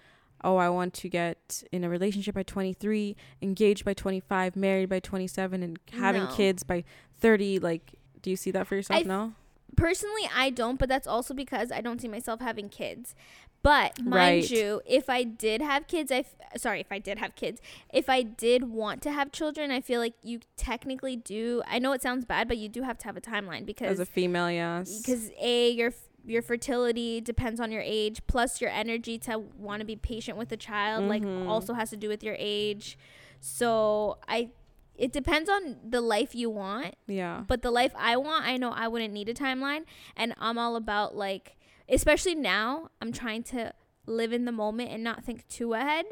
oh, 0.45 0.57
I 0.57 0.69
want 0.69 0.95
to 0.95 1.09
get 1.09 1.63
in 1.73 1.85
a 1.85 1.89
relationship 1.89 2.35
by 2.35 2.43
23, 2.43 3.17
engaged 3.43 3.85
by 3.85 3.95
25, 3.95 4.57
married 4.57 4.89
by 4.89 5.01
27, 5.01 5.63
and 5.63 5.79
having 5.93 6.25
no. 6.25 6.35
kids 6.35 6.63
by 6.63 6.85
30. 7.21 7.59
Like, 7.59 7.95
do 8.23 8.31
you 8.31 8.37
see 8.37 8.51
that 8.53 8.67
for 8.67 8.77
yourself 8.77 9.01
I 9.01 9.03
now? 9.03 9.33
Personally, 9.77 10.29
I 10.35 10.51
don't, 10.51 10.79
but 10.79 10.89
that's 10.89 11.07
also 11.07 11.35
because 11.35 11.71
I 11.71 11.81
don't 11.81 12.01
see 12.01 12.09
myself 12.09 12.41
having 12.41 12.69
kids. 12.69 13.15
But 13.63 14.01
mind 14.01 14.15
right. 14.15 14.51
you, 14.51 14.81
if 14.87 15.11
I 15.11 15.25
did 15.25 15.61
have 15.61 15.89
kids, 15.89 16.13
I 16.13 16.19
f- 16.19 16.61
sorry, 16.61 16.81
if 16.81 16.93
I 16.93 17.01
did 17.01 17.19
have 17.19 17.35
kids, 17.35 17.61
if 17.93 18.09
I 18.09 18.23
did 18.23 18.71
want 18.71 19.03
to 19.03 19.13
have 19.13 19.33
children, 19.33 19.73
I 19.73 19.81
feel 19.81 20.01
like 20.01 20.15
you 20.23 20.41
technically 20.57 21.17
do. 21.17 21.63
I 21.67 21.81
know 21.81 21.93
it 21.93 22.01
sounds 22.01 22.25
bad, 22.25 22.47
but 22.47 22.57
you 22.57 22.69
do 22.69 22.83
have 22.83 22.99
to 22.99 23.05
have 23.07 23.17
a 23.17 23.21
timeline 23.21 23.67
because 23.67 23.91
as 23.91 24.01
a 24.01 24.07
female, 24.07 24.51
yes, 24.51 24.99
because 24.99 25.33
a 25.41 25.71
you're 25.71 25.93
your 26.29 26.43
fertility 26.43 27.21
depends 27.21 27.61
on 27.61 27.73
your 27.73 27.83
age 27.85 28.21
plus 28.27 28.61
your 28.61 28.71
energy 28.71 29.19
to 29.19 29.39
want 29.39 29.81
to 29.81 29.87
be 29.87 29.97
patient 29.97 30.37
with 30.37 30.49
the 30.49 30.57
child 30.57 31.09
mm-hmm. 31.09 31.45
like 31.45 31.49
also 31.49 31.75
has 31.75 31.91
to 31.91 31.97
do 31.97 32.09
with 32.09 32.23
your 32.23 32.37
age. 32.39 32.99
So 33.41 34.19
i 34.29 34.51
it 34.95 35.13
depends 35.13 35.49
on 35.49 35.77
the 35.89 36.01
life 36.01 36.35
you 36.35 36.51
want. 36.51 36.97
Yeah. 37.07 37.45
But 37.47 37.63
the 37.63 37.71
life 37.71 37.93
i 37.97 38.17
want 38.17 38.45
i 38.47 38.57
know 38.57 38.71
i 38.71 38.89
wouldn't 38.89 39.13
need 39.13 39.29
a 39.29 39.35
timeline 39.35 39.85
and 40.17 40.35
i'm 40.39 40.59
all 40.59 40.77
about 40.77 41.17
like 41.17 41.57
especially 41.89 42.35
now 42.35 42.91
i'm 43.01 43.13
trying 43.13 43.43
to 43.45 43.73
live 44.07 44.33
in 44.33 44.45
the 44.45 44.53
moment 44.53 44.91
and 44.91 45.03
not 45.03 45.25
think 45.25 45.47
too 45.49 45.75
ahead. 45.75 46.07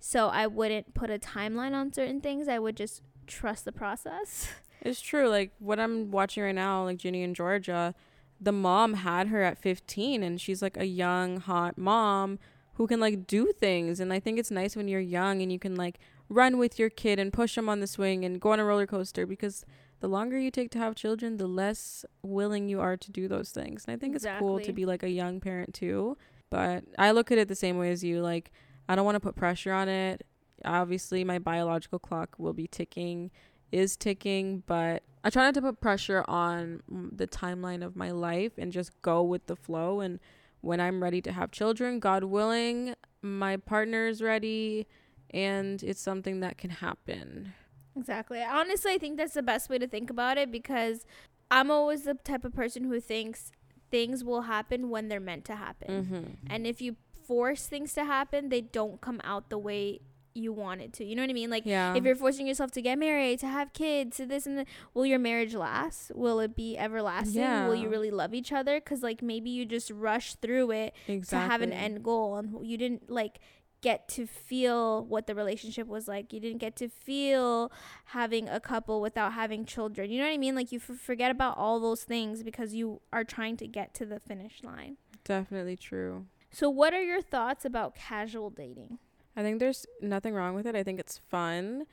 So 0.00 0.28
i 0.28 0.46
wouldn't 0.46 0.94
put 0.94 1.10
a 1.10 1.18
timeline 1.18 1.74
on 1.74 1.92
certain 1.92 2.20
things 2.20 2.48
i 2.48 2.58
would 2.58 2.76
just 2.76 3.02
trust 3.26 3.64
the 3.64 3.72
process. 3.72 4.48
It's 4.80 5.00
true 5.00 5.28
like 5.28 5.50
what 5.58 5.80
i'm 5.80 6.12
watching 6.12 6.44
right 6.44 6.54
now 6.54 6.84
like 6.84 6.98
ginny 6.98 7.24
and 7.24 7.34
georgia 7.34 7.96
the 8.40 8.52
mom 8.52 8.94
had 8.94 9.28
her 9.28 9.42
at 9.42 9.58
15 9.58 10.22
and 10.22 10.40
she's 10.40 10.62
like 10.62 10.76
a 10.76 10.86
young 10.86 11.38
hot 11.38 11.76
mom 11.76 12.38
who 12.74 12.86
can 12.86 13.00
like 13.00 13.26
do 13.26 13.52
things. 13.52 14.00
And 14.00 14.12
i 14.12 14.20
think 14.20 14.38
it's 14.38 14.50
nice 14.50 14.76
when 14.76 14.88
you're 14.88 15.00
young 15.00 15.42
and 15.42 15.52
you 15.52 15.58
can 15.58 15.74
like 15.74 15.98
run 16.28 16.58
with 16.58 16.78
your 16.78 16.90
kid 16.90 17.18
and 17.18 17.32
push 17.32 17.54
them 17.54 17.68
on 17.68 17.80
the 17.80 17.86
swing 17.86 18.24
and 18.24 18.40
go 18.40 18.52
on 18.52 18.60
a 18.60 18.64
roller 18.64 18.86
coaster 18.86 19.26
because 19.26 19.64
the 20.00 20.08
longer 20.08 20.38
you 20.38 20.50
take 20.50 20.70
to 20.70 20.78
have 20.78 20.94
children 20.94 21.38
the 21.38 21.46
less 21.46 22.04
willing 22.22 22.68
you 22.68 22.80
are 22.80 22.96
to 22.96 23.10
do 23.10 23.28
those 23.28 23.50
things. 23.50 23.84
And 23.86 23.94
i 23.94 23.98
think 23.98 24.14
exactly. 24.14 24.36
it's 24.36 24.40
cool 24.40 24.60
to 24.60 24.72
be 24.72 24.86
like 24.86 25.02
a 25.02 25.10
young 25.10 25.40
parent 25.40 25.74
too. 25.74 26.16
But 26.50 26.84
i 26.98 27.10
look 27.10 27.30
at 27.30 27.38
it 27.38 27.48
the 27.48 27.54
same 27.54 27.78
way 27.78 27.90
as 27.90 28.04
you 28.04 28.20
like 28.22 28.52
i 28.88 28.94
don't 28.94 29.04
want 29.04 29.16
to 29.16 29.20
put 29.20 29.34
pressure 29.34 29.72
on 29.72 29.88
it. 29.88 30.26
Obviously 30.64 31.24
my 31.24 31.38
biological 31.38 31.98
clock 31.98 32.36
will 32.38 32.52
be 32.52 32.66
ticking 32.66 33.30
is 33.72 33.96
ticking, 33.96 34.62
but 34.66 35.02
I 35.24 35.30
try 35.30 35.44
not 35.44 35.54
to 35.54 35.62
put 35.62 35.80
pressure 35.80 36.24
on 36.28 36.82
the 36.88 37.26
timeline 37.26 37.84
of 37.84 37.96
my 37.96 38.10
life 38.10 38.52
and 38.58 38.72
just 38.72 38.90
go 39.02 39.22
with 39.22 39.46
the 39.46 39.56
flow. 39.56 40.00
And 40.00 40.20
when 40.60 40.80
I'm 40.80 41.02
ready 41.02 41.20
to 41.22 41.32
have 41.32 41.50
children, 41.50 42.00
God 42.00 42.24
willing, 42.24 42.94
my 43.22 43.56
partner's 43.56 44.22
ready, 44.22 44.86
and 45.30 45.82
it's 45.82 46.00
something 46.00 46.40
that 46.40 46.58
can 46.58 46.70
happen. 46.70 47.52
Exactly. 47.96 48.42
Honestly, 48.42 48.92
I 48.92 48.98
think 48.98 49.16
that's 49.16 49.34
the 49.34 49.42
best 49.42 49.68
way 49.68 49.78
to 49.78 49.86
think 49.86 50.08
about 50.10 50.38
it 50.38 50.52
because 50.52 51.04
I'm 51.50 51.70
always 51.70 52.04
the 52.04 52.14
type 52.14 52.44
of 52.44 52.54
person 52.54 52.84
who 52.84 53.00
thinks 53.00 53.50
things 53.90 54.22
will 54.22 54.42
happen 54.42 54.90
when 54.90 55.08
they're 55.08 55.20
meant 55.20 55.44
to 55.46 55.56
happen. 55.56 56.04
Mm-hmm. 56.04 56.52
And 56.52 56.66
if 56.66 56.80
you 56.80 56.96
force 57.26 57.66
things 57.66 57.92
to 57.94 58.04
happen, 58.04 58.48
they 58.48 58.60
don't 58.60 59.00
come 59.00 59.20
out 59.24 59.50
the 59.50 59.58
way 59.58 60.00
you 60.38 60.52
wanted 60.52 60.92
to. 60.94 61.04
You 61.04 61.16
know 61.16 61.22
what 61.22 61.30
I 61.30 61.34
mean? 61.34 61.50
Like 61.50 61.66
Yeah. 61.66 61.94
if 61.94 62.04
you're 62.04 62.14
forcing 62.14 62.46
yourself 62.46 62.70
to 62.72 62.82
get 62.82 62.98
married, 62.98 63.38
to 63.40 63.46
have 63.48 63.72
kids, 63.72 64.16
to 64.18 64.26
this 64.26 64.46
and 64.46 64.58
that, 64.58 64.66
will 64.94 65.04
your 65.06 65.18
marriage 65.18 65.54
last? 65.54 66.12
Will 66.14 66.40
it 66.40 66.54
be 66.56 66.78
everlasting? 66.78 67.42
Will 67.66 67.74
you 67.74 67.88
really 67.88 68.10
love 68.10 68.32
each 68.34 68.52
other? 68.52 68.80
Because 68.80 69.02
like 69.02 69.22
maybe 69.22 69.50
you 69.50 69.66
just 69.66 69.90
rush 69.90 70.34
through 70.36 70.70
it 70.70 70.94
exactly. 71.06 71.46
to 71.46 71.50
have 71.52 71.62
an 71.62 71.72
end 71.72 72.02
goal, 72.02 72.36
and 72.36 72.66
you 72.66 72.76
didn't 72.78 73.10
like 73.10 73.38
get 73.80 74.08
to 74.08 74.26
feel 74.26 75.04
what 75.04 75.28
the 75.28 75.34
relationship 75.36 75.86
was 75.86 76.08
like. 76.08 76.32
You 76.32 76.40
didn't 76.40 76.58
get 76.58 76.74
to 76.76 76.88
feel 76.88 77.70
having 78.06 78.48
a 78.48 78.58
couple 78.58 79.00
without 79.00 79.34
having 79.34 79.64
children. 79.64 80.10
You 80.10 80.18
know 80.18 80.26
what 80.26 80.34
I 80.34 80.38
mean? 80.38 80.54
Like 80.56 80.72
you 80.72 80.80
f- 80.80 80.98
forget 80.98 81.30
about 81.30 81.56
all 81.56 81.78
those 81.78 82.02
things 82.02 82.42
because 82.42 82.74
you 82.74 83.00
are 83.12 83.22
trying 83.22 83.56
to 83.58 83.68
get 83.68 83.94
to 83.94 84.04
the 84.06 84.18
finish 84.18 84.64
line. 84.64 84.96
Definitely 85.24 85.76
true. 85.76 86.26
So, 86.50 86.68
what 86.70 86.92
are 86.94 87.02
your 87.02 87.20
thoughts 87.22 87.64
about 87.64 87.94
casual 87.94 88.50
dating? 88.50 88.98
I 89.38 89.42
think 89.42 89.60
there's 89.60 89.86
nothing 90.00 90.34
wrong 90.34 90.56
with 90.56 90.66
it. 90.66 90.74
I 90.74 90.82
think 90.82 90.98
it's 90.98 91.16
fun 91.16 91.86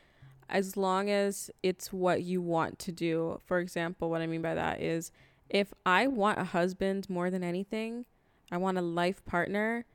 as 0.49 0.75
long 0.75 1.11
as 1.11 1.51
it's 1.61 1.93
what 1.93 2.23
you 2.23 2.41
want 2.41 2.79
to 2.79 2.91
do. 2.91 3.39
For 3.45 3.59
example, 3.59 4.09
what 4.09 4.23
I 4.23 4.25
mean 4.25 4.41
by 4.41 4.55
that 4.55 4.81
is 4.81 5.11
if 5.47 5.71
I 5.85 6.07
want 6.07 6.39
a 6.39 6.43
husband 6.43 7.07
more 7.07 7.29
than 7.29 7.43
anything, 7.43 8.05
I 8.51 8.57
want 8.57 8.79
a 8.79 8.81
life 8.81 9.23
partner, 9.25 9.85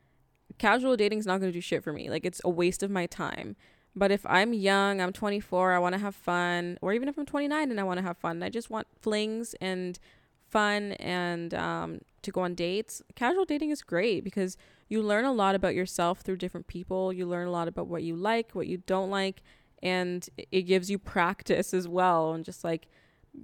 casual 0.59 0.97
dating 0.97 1.19
is 1.19 1.27
not 1.27 1.41
going 1.41 1.51
to 1.51 1.57
do 1.57 1.61
shit 1.61 1.83
for 1.83 1.93
me. 1.93 2.09
Like 2.09 2.25
it's 2.25 2.41
a 2.45 2.49
waste 2.49 2.85
of 2.85 2.91
my 2.91 3.07
time. 3.07 3.57
But 3.97 4.13
if 4.13 4.25
I'm 4.27 4.53
young, 4.53 5.01
I'm 5.01 5.13
24, 5.13 5.73
I 5.73 5.79
want 5.81 5.95
to 5.97 6.01
have 6.01 6.15
fun, 6.15 6.79
or 6.81 6.93
even 6.93 7.09
if 7.09 7.19
I'm 7.19 7.27
29 7.27 7.69
and 7.69 7.81
I 7.81 7.83
want 7.83 7.99
to 7.99 8.05
have 8.05 8.17
fun, 8.19 8.45
I 8.45 8.49
just 8.49 8.71
want 8.71 8.87
flings 9.01 9.57
and 9.61 9.99
fun 10.51 10.93
and 10.93 11.55
um, 11.55 12.01
to 12.23 12.31
go 12.31 12.43
on 12.43 12.55
dates. 12.55 13.03
Casual 13.15 13.45
dating 13.45 13.71
is 13.71 13.83
great 13.83 14.25
because 14.25 14.57
you 14.89 15.03
learn 15.03 15.25
a 15.25 15.33
lot 15.33 15.55
about 15.55 15.75
yourself 15.75 16.21
through 16.21 16.37
different 16.37 16.67
people. 16.67 17.13
You 17.13 17.27
learn 17.27 17.47
a 17.47 17.53
lot 17.53 17.69
about 17.69 17.87
what 17.87 18.03
you 18.03 18.17
like, 18.17 18.53
what 18.53 18.67
you 18.67 18.79
don't 18.87 19.11
like, 19.11 19.43
and 19.83 20.29
it 20.51 20.63
gives 20.63 20.91
you 20.91 20.99
practice 20.99 21.73
as 21.73 21.87
well. 21.89 22.33
And 22.33 22.45
just 22.45 22.65
like, 22.65 22.89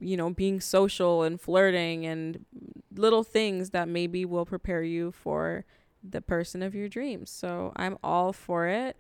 you 0.01 0.17
know, 0.17 0.31
being 0.31 0.61
social 0.61 1.23
and 1.23 1.41
flirting 1.41 2.05
and 2.05 2.45
little 2.95 3.23
things 3.23 3.71
that 3.71 3.89
maybe 3.89 4.25
will 4.25 4.45
prepare 4.45 4.83
you 4.83 5.13
for 5.13 5.65
the 6.03 6.21
person 6.21 6.63
of 6.63 6.75
your 6.75 6.89
dreams. 6.89 7.31
So 7.31 7.73
I'm 7.77 7.97
all 8.03 8.33
for 8.33 8.67
it. 8.67 8.97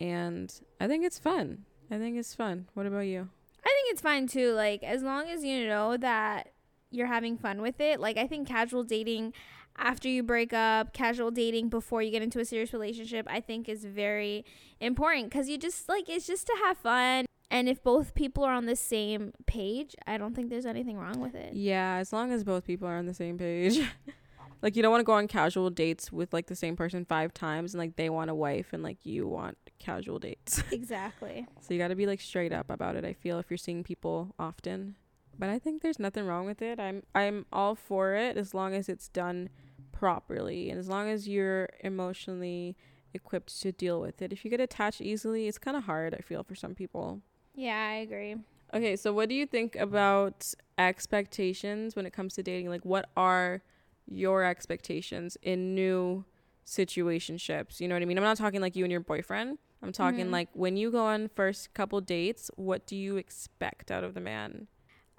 And 0.00 0.52
I 0.80 0.86
think 0.86 1.04
it's 1.04 1.18
fun. 1.18 1.64
I 1.90 1.98
think 1.98 2.18
it's 2.18 2.34
fun. 2.34 2.68
What 2.74 2.86
about 2.86 3.00
you? 3.00 3.28
I 3.64 3.68
think 3.68 3.92
it's 3.92 4.02
fine 4.02 4.26
too. 4.26 4.52
Like 4.52 4.82
as 4.82 5.02
long 5.02 5.28
as 5.28 5.44
you 5.44 5.66
know 5.66 5.96
that 5.96 6.52
you're 6.90 7.06
having 7.06 7.36
fun 7.36 7.60
with 7.62 7.80
it. 7.80 8.00
Like 8.00 8.16
I 8.16 8.26
think 8.26 8.48
casual 8.48 8.84
dating 8.84 9.32
after 9.76 10.08
you 10.08 10.22
break 10.22 10.52
up, 10.52 10.92
casual 10.92 11.30
dating 11.30 11.68
before 11.68 12.02
you 12.02 12.10
get 12.10 12.22
into 12.22 12.40
a 12.40 12.44
serious 12.44 12.72
relationship, 12.72 13.26
I 13.28 13.40
think 13.40 13.68
is 13.68 13.84
very 13.84 14.44
important 14.80 15.30
cuz 15.30 15.48
you 15.48 15.58
just 15.58 15.88
like 15.88 16.08
it's 16.08 16.26
just 16.26 16.46
to 16.46 16.54
have 16.64 16.78
fun. 16.78 17.26
And 17.50 17.68
if 17.68 17.82
both 17.82 18.14
people 18.14 18.42
are 18.44 18.52
on 18.52 18.66
the 18.66 18.74
same 18.76 19.32
page, 19.46 19.94
I 20.06 20.18
don't 20.18 20.34
think 20.34 20.50
there's 20.50 20.66
anything 20.66 20.98
wrong 20.98 21.20
with 21.20 21.34
it. 21.34 21.54
Yeah, 21.54 21.96
as 21.96 22.12
long 22.12 22.32
as 22.32 22.42
both 22.42 22.66
people 22.66 22.88
are 22.88 22.96
on 22.96 23.06
the 23.06 23.14
same 23.14 23.38
page. 23.38 23.78
like 24.62 24.74
you 24.74 24.82
don't 24.82 24.90
want 24.90 25.00
to 25.00 25.04
go 25.04 25.12
on 25.12 25.28
casual 25.28 25.70
dates 25.70 26.10
with 26.10 26.32
like 26.32 26.46
the 26.46 26.56
same 26.56 26.74
person 26.76 27.04
five 27.04 27.32
times 27.32 27.72
and 27.72 27.78
like 27.78 27.96
they 27.96 28.10
want 28.10 28.30
a 28.30 28.34
wife 28.34 28.72
and 28.72 28.82
like 28.82 28.98
you 29.04 29.26
want 29.28 29.56
casual 29.78 30.18
dates. 30.18 30.62
Exactly. 30.72 31.46
so 31.60 31.72
you 31.72 31.78
got 31.78 31.88
to 31.88 31.94
be 31.94 32.06
like 32.06 32.20
straight 32.20 32.52
up 32.52 32.68
about 32.70 32.96
it. 32.96 33.04
I 33.04 33.12
feel 33.12 33.38
if 33.38 33.50
you're 33.50 33.56
seeing 33.58 33.84
people 33.84 34.34
often. 34.38 34.96
But 35.38 35.50
I 35.50 35.58
think 35.58 35.82
there's 35.82 35.98
nothing 35.98 36.24
wrong 36.26 36.46
with 36.46 36.62
it. 36.62 36.78
I'm 36.80 37.02
I'm 37.14 37.46
all 37.52 37.74
for 37.74 38.14
it 38.14 38.36
as 38.36 38.54
long 38.54 38.74
as 38.74 38.88
it's 38.88 39.08
done 39.08 39.48
properly 39.92 40.70
and 40.70 40.78
as 40.78 40.88
long 40.88 41.08
as 41.08 41.26
you're 41.28 41.68
emotionally 41.80 42.76
equipped 43.14 43.60
to 43.62 43.72
deal 43.72 44.00
with 44.00 44.20
it. 44.22 44.32
If 44.32 44.44
you 44.44 44.50
get 44.50 44.60
attached 44.60 45.00
easily, 45.00 45.46
it's 45.48 45.58
kind 45.58 45.76
of 45.76 45.84
hard, 45.84 46.14
I 46.14 46.18
feel 46.18 46.42
for 46.42 46.54
some 46.54 46.74
people. 46.74 47.22
Yeah, 47.54 47.76
I 47.76 47.94
agree. 47.96 48.36
Okay, 48.74 48.96
so 48.96 49.12
what 49.12 49.28
do 49.28 49.34
you 49.34 49.46
think 49.46 49.74
about 49.76 50.52
expectations 50.76 51.96
when 51.96 52.04
it 52.04 52.12
comes 52.12 52.34
to 52.34 52.42
dating? 52.42 52.68
Like, 52.68 52.84
what 52.84 53.08
are 53.16 53.62
your 54.06 54.44
expectations 54.44 55.36
in 55.42 55.74
new 55.74 56.24
situationships? 56.66 57.80
You 57.80 57.88
know 57.88 57.94
what 57.94 58.02
I 58.02 58.06
mean? 58.06 58.18
I'm 58.18 58.24
not 58.24 58.36
talking 58.36 58.60
like 58.60 58.76
you 58.76 58.84
and 58.84 58.90
your 58.90 59.00
boyfriend. 59.00 59.58
I'm 59.82 59.92
talking 59.92 60.26
Mhm. 60.26 60.30
like 60.32 60.48
when 60.52 60.76
you 60.76 60.90
go 60.90 61.04
on 61.04 61.28
first 61.28 61.74
couple 61.74 62.00
dates, 62.00 62.50
what 62.56 62.86
do 62.86 62.96
you 62.96 63.16
expect 63.16 63.90
out 63.90 64.04
of 64.04 64.14
the 64.14 64.20
man? 64.20 64.66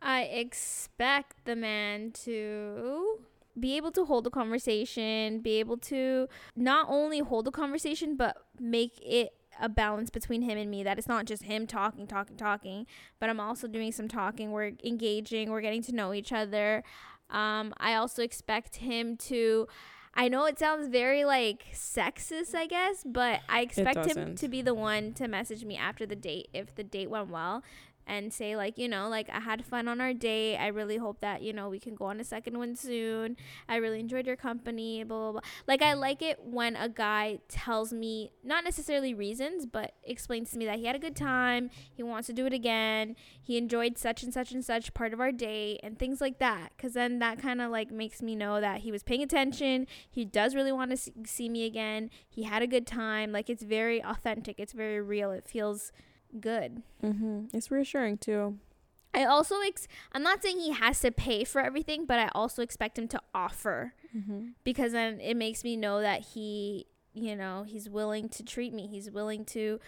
I 0.02 0.24
expect 0.24 1.46
the 1.46 1.56
man 1.56 2.12
to 2.24 3.20
be 3.60 3.76
able 3.78 3.92
to 3.92 4.06
hold 4.06 4.28
a 4.28 4.30
conversation, 4.30 5.40
be 5.40 5.60
able 5.60 5.78
to 5.78 6.28
not 6.56 6.88
only 6.90 7.20
hold 7.20 7.48
a 7.48 7.52
conversation, 7.52 8.16
but 8.16 8.38
make 8.60 9.00
it 9.04 9.34
a 9.60 9.68
balance 9.68 10.10
between 10.10 10.44
him 10.44 10.58
and 10.58 10.70
me. 10.70 10.84
That 10.84 10.98
it's 10.98 11.08
not 11.08 11.26
just 11.26 11.44
him 11.44 11.66
talking, 11.66 12.06
talking, 12.08 12.38
talking, 12.38 12.86
but 13.20 13.30
I'm 13.30 13.40
also 13.40 13.68
doing 13.68 13.92
some 13.92 14.08
talking. 14.08 14.52
We're 14.52 14.74
engaging, 14.84 15.50
we're 15.50 15.62
getting 15.62 15.82
to 15.84 15.92
know 15.92 16.14
each 16.14 16.32
other. 16.32 16.84
Um, 17.30 17.74
I 17.78 17.96
also 17.96 18.22
expect 18.24 18.78
him 18.78 19.18
to. 19.18 19.68
I 20.20 20.30
know 20.30 20.46
it 20.46 20.58
sounds 20.58 20.88
very 20.88 21.26
like 21.26 21.66
sexist, 21.74 22.56
I 22.56 22.66
guess, 22.66 23.04
but 23.06 23.42
I 23.48 23.62
expect 23.62 24.06
him 24.08 24.34
to 24.36 24.48
be 24.48 24.64
the 24.64 24.74
one 24.74 25.14
to 25.14 25.28
message 25.28 25.64
me 25.64 25.78
after 25.78 26.08
the 26.08 26.16
date 26.16 26.50
if 26.54 26.74
the 26.74 26.84
date 26.84 27.12
went 27.12 27.30
well 27.30 27.64
and 28.08 28.32
say 28.32 28.56
like 28.56 28.78
you 28.78 28.88
know 28.88 29.10
like 29.10 29.30
i 29.30 29.40
had 29.40 29.64
fun 29.64 29.88
on 29.88 30.02
our 30.02 30.14
date. 30.14 30.58
I 30.58 30.68
really 30.68 30.98
hope 30.98 31.20
that 31.22 31.42
you 31.42 31.54
know 31.54 31.70
we 31.70 31.80
can 31.80 31.96
go 31.96 32.06
on 32.06 32.20
a 32.20 32.24
second 32.24 32.58
one 32.58 32.76
soon. 32.76 33.38
I 33.68 33.76
really 33.76 34.00
enjoyed 34.00 34.26
your 34.26 34.36
company 34.36 35.04
blah 35.04 35.18
blah 35.18 35.32
blah. 35.34 35.42
Like 35.68 35.82
i 35.82 35.94
like 35.94 36.22
it 36.22 36.40
when 36.44 36.76
a 36.76 36.90
guy 36.90 37.40
tells 37.48 37.94
me 37.94 38.32
not 38.44 38.64
necessarily 38.64 39.14
reasons 39.14 39.66
but 39.66 39.94
explains 40.04 40.52
to 40.52 40.58
me 40.58 40.66
that 40.66 40.80
he 40.80 40.86
had 40.86 40.96
a 40.96 41.00
good 41.00 41.16
time 41.16 41.70
he 41.94 42.04
wants 42.04 42.28
to 42.28 42.34
do 42.34 42.46
it 42.46 42.54
again 42.54 43.16
he 43.42 43.58
enjoyed 43.58 43.98
such 43.98 44.24
and 44.24 44.34
such 44.34 44.52
and 44.52 44.64
such 44.64 44.94
part 44.94 45.14
of 45.14 45.20
our 45.20 45.32
date 45.32 45.80
and 45.84 45.98
things 45.98 46.22
like 46.22 46.40
that. 46.40 46.72
Because 46.76 46.94
then 46.94 47.20
that 47.20 47.40
kind 47.42 47.62
of 47.62 47.72
like 47.72 47.92
makes 47.92 48.22
me 48.22 48.36
know 48.36 48.62
that 48.62 48.82
he 48.82 48.92
was 48.92 49.04
paying 49.04 49.22
attention 49.22 49.88
he 50.10 50.26
does 50.26 50.56
really 50.56 50.72
want 50.72 50.92
to 50.92 50.98
see, 50.98 51.14
see 51.26 51.50
me 51.50 51.66
again 51.66 52.10
he 52.30 52.44
had 52.44 52.62
a 52.62 52.68
good 52.68 52.88
time. 52.88 53.32
Like 53.32 53.50
it's 53.50 53.64
very 53.64 54.04
authentic 54.04 54.60
it's 54.60 54.74
very 54.74 55.02
real 55.02 55.32
it 55.32 55.48
feels 55.48 55.92
good 56.40 56.82
Mm-hmm. 57.04 57.46
It's 57.54 57.72
reassuring 57.72 58.18
too. 58.18 58.58
I 59.14 59.24
also 59.26 59.56
ex- 59.66 59.88
I'm 60.14 60.22
not 60.24 60.44
saying 60.44 60.60
he 60.60 60.74
has 60.74 61.00
to 61.02 61.12
pay 61.12 61.44
for 61.44 61.62
everything, 61.62 62.06
but 62.06 62.20
I 62.20 62.30
also 62.36 62.62
expect 62.62 62.98
him 63.00 63.08
to 63.10 63.22
offer 63.34 63.94
Mm-hmm. 64.16 64.48
because 64.64 64.94
then 64.94 65.20
it 65.20 65.36
makes 65.36 65.64
me 65.64 65.76
know 65.78 66.02
that 66.02 66.22
he, 66.34 66.88
you 67.14 67.36
know, 67.36 67.64
he's 67.68 67.90
willing 67.90 68.30
to 68.30 68.44
treat 68.44 68.74
me. 68.74 68.88
He's 68.88 69.12
willing 69.12 69.46
to 69.46 69.80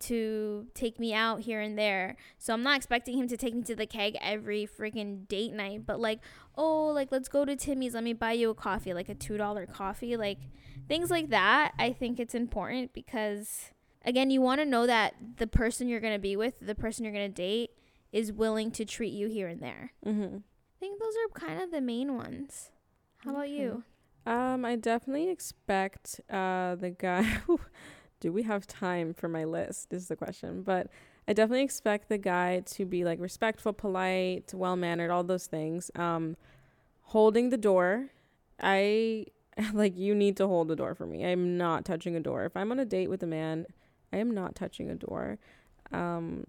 to 0.00 0.66
take 0.74 1.00
me 1.00 1.12
out 1.12 1.40
here 1.40 1.60
and 1.60 1.76
there. 1.78 2.16
So 2.38 2.52
I'm 2.54 2.62
not 2.62 2.76
expecting 2.76 3.18
him 3.18 3.26
to 3.28 3.36
take 3.36 3.54
me 3.54 3.62
to 3.62 3.74
the 3.74 3.86
keg 3.86 4.16
every 4.20 4.66
freaking 4.66 5.26
date 5.26 5.52
night, 5.52 5.86
but 5.86 5.98
like, 6.00 6.20
oh, 6.56 6.86
like 6.86 7.10
let's 7.10 7.28
go 7.28 7.44
to 7.44 7.56
Timmy's, 7.56 7.94
let 7.94 8.04
me 8.04 8.12
buy 8.12 8.32
you 8.32 8.50
a 8.50 8.54
coffee, 8.54 8.94
like 8.94 9.08
a 9.08 9.14
$2 9.14 9.72
coffee, 9.72 10.16
like 10.16 10.38
things 10.86 11.10
like 11.10 11.30
that. 11.30 11.72
I 11.80 11.92
think 11.92 12.20
it's 12.20 12.34
important 12.34 12.92
because 12.92 13.70
again, 14.08 14.30
you 14.30 14.40
want 14.40 14.60
to 14.60 14.64
know 14.64 14.86
that 14.86 15.14
the 15.36 15.46
person 15.46 15.86
you're 15.86 16.00
going 16.00 16.14
to 16.14 16.18
be 16.18 16.34
with, 16.34 16.54
the 16.60 16.74
person 16.74 17.04
you're 17.04 17.12
going 17.12 17.30
to 17.30 17.42
date 17.42 17.70
is 18.10 18.32
willing 18.32 18.70
to 18.72 18.84
treat 18.84 19.12
you 19.12 19.28
here 19.28 19.48
and 19.48 19.60
there. 19.60 19.92
Mm-hmm. 20.04 20.36
I 20.36 20.78
think 20.80 20.98
those 20.98 21.14
are 21.14 21.38
kind 21.38 21.62
of 21.62 21.70
the 21.70 21.82
main 21.82 22.16
ones. 22.16 22.70
How 23.18 23.32
about 23.32 23.50
you? 23.50 23.84
Um, 24.24 24.64
I 24.64 24.76
definitely 24.76 25.30
expect 25.30 26.20
uh 26.30 26.74
the 26.76 26.90
guy. 26.90 27.40
do 28.20 28.32
we 28.32 28.42
have 28.44 28.66
time 28.66 29.12
for 29.12 29.28
my 29.28 29.44
list? 29.44 29.90
This 29.90 30.02
is 30.02 30.08
the 30.08 30.16
question. 30.16 30.62
But 30.62 30.88
I 31.26 31.32
definitely 31.34 31.64
expect 31.64 32.08
the 32.08 32.18
guy 32.18 32.60
to 32.60 32.86
be 32.86 33.04
like 33.04 33.20
respectful, 33.20 33.72
polite, 33.72 34.52
well 34.54 34.76
mannered, 34.76 35.10
all 35.10 35.24
those 35.24 35.46
things. 35.46 35.90
Um, 35.94 36.36
holding 37.02 37.50
the 37.50 37.58
door. 37.58 38.10
I 38.60 39.26
like 39.72 39.96
you 39.96 40.14
need 40.14 40.36
to 40.38 40.46
hold 40.46 40.68
the 40.68 40.76
door 40.76 40.94
for 40.94 41.06
me. 41.06 41.24
I'm 41.24 41.56
not 41.56 41.84
touching 41.84 42.16
a 42.16 42.20
door. 42.20 42.44
If 42.44 42.56
I'm 42.56 42.70
on 42.70 42.78
a 42.78 42.84
date 42.84 43.10
with 43.10 43.22
a 43.22 43.26
man, 43.26 43.66
I 44.12 44.18
am 44.18 44.32
not 44.32 44.54
touching 44.54 44.90
a 44.90 44.94
door. 44.94 45.38
Um, 45.92 46.44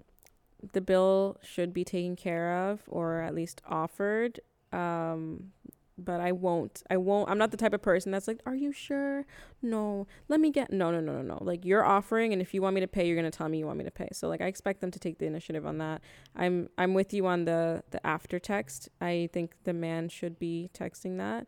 the 0.74 0.82
bill 0.82 1.38
should 1.42 1.74
be 1.74 1.84
taken 1.84 2.16
care 2.16 2.70
of 2.70 2.82
or 2.88 3.22
at 3.22 3.34
least 3.34 3.62
offered. 3.68 4.40
Um, 4.72 5.52
but 5.98 6.22
I 6.22 6.32
won't. 6.32 6.82
I 6.90 6.98
won't. 6.98 7.30
I'm 7.30 7.38
not 7.38 7.52
the 7.52 7.58
type 7.58 7.74
of 7.74 7.82
person 7.82 8.12
that's 8.12 8.28
like, 8.28 8.40
"Are 8.46 8.56
you 8.56 8.72
sure?" 8.72 9.26
No. 9.62 10.08
Let 10.28 10.40
me 10.40 10.50
get. 10.50 10.72
No, 10.72 10.92
no, 10.92 11.02
no, 11.02 11.14
no, 11.14 11.22
no. 11.22 11.38
Like 11.42 11.66
you're 11.66 11.84
offering, 11.84 12.32
and 12.32 12.42
if 12.42 12.54
you 12.54 12.62
want 12.62 12.76
me 12.76 12.82
to 12.82 12.88
pay, 12.88 13.06
you're 13.06 13.16
gonna 13.16 13.32
tell 13.32 13.50
me 13.50 13.58
you 13.58 13.66
want 13.66 13.78
me 13.78 13.84
to 13.84 13.92
pay. 13.92 14.08
So 14.14 14.28
like 14.28 14.42
I 14.42 14.46
expect 14.46 14.82
them 14.82 14.92
to 14.92 15.00
take 15.00 15.20
the 15.20 15.26
initiative 15.26 15.66
on 15.66 15.78
that. 15.80 16.02
I'm 16.36 16.70
I'm 16.78 16.94
with 16.94 17.14
you 17.14 17.28
on 17.28 17.46
the 17.46 17.84
the 17.92 18.06
after 18.06 18.40
text. 18.40 18.90
I 19.02 19.30
think 19.34 19.56
the 19.66 19.74
man 19.74 20.10
should 20.10 20.40
be 20.40 20.70
texting 20.74 21.18
that. 21.18 21.48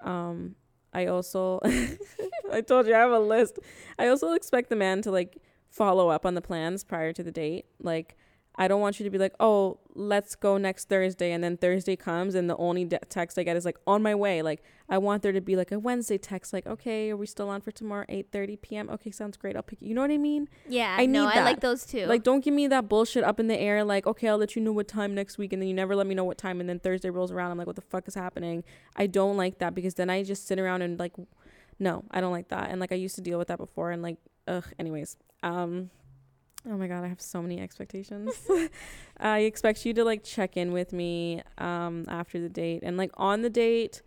Um, 0.00 0.56
I 0.92 1.06
also 1.06 1.60
I 2.52 2.60
told 2.60 2.86
you 2.86 2.94
I 2.94 2.98
have 2.98 3.12
a 3.12 3.18
list. 3.18 3.58
I 3.98 4.08
also 4.08 4.32
expect 4.32 4.68
the 4.68 4.76
man 4.76 5.02
to 5.02 5.10
like 5.10 5.38
follow 5.68 6.08
up 6.08 6.26
on 6.26 6.34
the 6.34 6.42
plans 6.42 6.84
prior 6.84 7.12
to 7.12 7.22
the 7.22 7.32
date. 7.32 7.66
Like 7.80 8.16
I 8.56 8.68
don't 8.68 8.80
want 8.80 9.00
you 9.00 9.04
to 9.04 9.10
be 9.10 9.18
like, 9.18 9.34
oh, 9.40 9.78
let's 9.94 10.34
go 10.34 10.58
next 10.58 10.88
Thursday. 10.88 11.32
And 11.32 11.42
then 11.42 11.56
Thursday 11.56 11.96
comes 11.96 12.34
and 12.34 12.50
the 12.50 12.56
only 12.56 12.84
de- 12.84 12.98
text 13.08 13.38
I 13.38 13.44
get 13.44 13.56
is 13.56 13.64
like, 13.64 13.78
on 13.86 14.02
my 14.02 14.14
way. 14.14 14.42
Like, 14.42 14.62
I 14.90 14.98
want 14.98 15.22
there 15.22 15.32
to 15.32 15.40
be 15.40 15.56
like 15.56 15.72
a 15.72 15.78
Wednesday 15.78 16.18
text, 16.18 16.52
like, 16.52 16.66
okay, 16.66 17.10
are 17.10 17.16
we 17.16 17.26
still 17.26 17.48
on 17.48 17.62
for 17.62 17.70
tomorrow, 17.70 18.04
8 18.10 18.26
30 18.30 18.56
p.m.? 18.56 18.90
Okay, 18.90 19.10
sounds 19.10 19.38
great. 19.38 19.56
I'll 19.56 19.62
pick 19.62 19.80
you. 19.80 19.88
You 19.88 19.94
know 19.94 20.02
what 20.02 20.10
I 20.10 20.18
mean? 20.18 20.48
Yeah, 20.68 20.94
I 20.98 21.06
know. 21.06 21.26
need 21.26 21.38
I 21.38 21.44
like 21.44 21.60
those 21.60 21.86
too. 21.86 22.04
Like, 22.06 22.22
don't 22.22 22.44
give 22.44 22.52
me 22.52 22.66
that 22.66 22.88
bullshit 22.90 23.24
up 23.24 23.40
in 23.40 23.48
the 23.48 23.58
air. 23.58 23.84
Like, 23.84 24.06
okay, 24.06 24.28
I'll 24.28 24.36
let 24.36 24.54
you 24.54 24.60
know 24.60 24.72
what 24.72 24.86
time 24.86 25.14
next 25.14 25.38
week. 25.38 25.54
And 25.54 25.62
then 25.62 25.68
you 25.68 25.74
never 25.74 25.96
let 25.96 26.06
me 26.06 26.14
know 26.14 26.24
what 26.24 26.36
time. 26.36 26.60
And 26.60 26.68
then 26.68 26.78
Thursday 26.78 27.08
rolls 27.08 27.32
around. 27.32 27.52
I'm 27.52 27.58
like, 27.58 27.66
what 27.66 27.76
the 27.76 27.82
fuck 27.82 28.06
is 28.06 28.14
happening? 28.14 28.64
I 28.96 29.06
don't 29.06 29.38
like 29.38 29.58
that 29.58 29.74
because 29.74 29.94
then 29.94 30.10
I 30.10 30.22
just 30.22 30.46
sit 30.46 30.58
around 30.58 30.82
and 30.82 30.98
like, 30.98 31.14
no, 31.78 32.04
I 32.10 32.20
don't 32.20 32.32
like 32.32 32.48
that. 32.48 32.70
And 32.70 32.80
like, 32.80 32.92
I 32.92 32.96
used 32.96 33.14
to 33.14 33.22
deal 33.22 33.38
with 33.38 33.48
that 33.48 33.58
before. 33.58 33.92
And 33.92 34.02
like, 34.02 34.18
ugh, 34.46 34.66
anyways. 34.78 35.16
Um, 35.42 35.90
Oh 36.68 36.76
my 36.76 36.86
god, 36.86 37.02
I 37.02 37.08
have 37.08 37.20
so 37.20 37.42
many 37.42 37.60
expectations. 37.60 38.34
I 39.18 39.40
expect 39.40 39.84
you 39.84 39.92
to 39.94 40.04
like 40.04 40.22
check 40.22 40.56
in 40.56 40.72
with 40.72 40.92
me 40.92 41.42
um 41.58 42.04
after 42.08 42.40
the 42.40 42.48
date 42.48 42.82
and 42.84 42.96
like 42.96 43.10
on 43.14 43.42
the 43.42 43.50
date, 43.50 44.02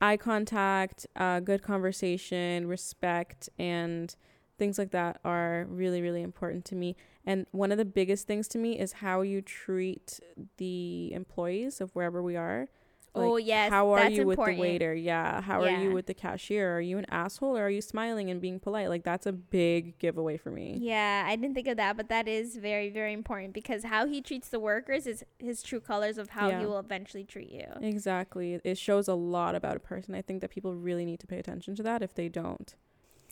eye 0.00 0.16
contact, 0.16 1.06
uh 1.16 1.40
good 1.40 1.62
conversation, 1.62 2.66
respect 2.66 3.48
and 3.58 4.14
things 4.58 4.78
like 4.78 4.90
that 4.90 5.18
are 5.24 5.66
really 5.68 6.02
really 6.02 6.22
important 6.22 6.64
to 6.66 6.76
me. 6.76 6.94
And 7.24 7.46
one 7.52 7.72
of 7.72 7.78
the 7.78 7.86
biggest 7.86 8.26
things 8.26 8.48
to 8.48 8.58
me 8.58 8.78
is 8.78 8.92
how 8.92 9.22
you 9.22 9.40
treat 9.40 10.20
the 10.58 11.10
employees 11.14 11.80
of 11.80 11.90
wherever 11.94 12.22
we 12.22 12.36
are. 12.36 12.68
Oh 13.14 13.36
yes, 13.36 13.70
How 13.70 13.90
are 13.90 14.08
you 14.10 14.22
important. 14.30 14.58
with 14.58 14.66
the 14.66 14.72
waiter? 14.72 14.94
Yeah. 14.94 15.40
How 15.40 15.62
are 15.62 15.70
you 15.70 15.92
with 15.92 16.06
the 16.06 16.14
cashier? 16.14 16.76
Are 16.76 16.80
you 16.80 16.98
an 16.98 17.06
asshole 17.10 17.56
or 17.56 17.62
are 17.66 17.70
you 17.70 17.80
smiling 17.80 18.30
and 18.30 18.40
being 18.40 18.58
polite? 18.60 18.88
Like 18.88 19.04
that's 19.04 19.26
a 19.26 19.32
big 19.32 19.98
giveaway 19.98 20.36
for 20.36 20.50
me. 20.50 20.76
Yeah, 20.80 21.24
I 21.26 21.36
didn't 21.36 21.54
think 21.54 21.68
of 21.68 21.76
that, 21.76 21.96
but 21.96 22.08
that 22.08 22.26
is 22.28 22.56
very, 22.56 22.90
very 22.90 23.12
important 23.12 23.52
because 23.54 23.84
how 23.84 24.06
he 24.06 24.20
treats 24.20 24.48
the 24.48 24.60
workers 24.60 25.06
is 25.06 25.24
his 25.38 25.62
true 25.62 25.80
colors 25.80 26.18
of 26.18 26.30
how 26.30 26.48
Yeah. 26.48 26.60
he 26.60 26.66
will 26.66 26.78
eventually 26.78 27.24
treat 27.24 27.50
you. 27.50 27.66
Exactly. 27.80 28.60
It 28.64 28.78
shows 28.78 29.08
a 29.08 29.14
lot 29.14 29.54
about 29.54 29.76
a 29.76 29.80
person. 29.80 30.14
I 30.14 30.22
think 30.22 30.40
that 30.40 30.50
people 30.50 30.74
really 30.74 31.04
need 31.04 31.20
to 31.20 31.26
pay 31.26 31.38
attention 31.38 31.74
to 31.76 31.82
that 31.84 32.02
if 32.02 32.14
they 32.14 32.28
don't. 32.28 32.74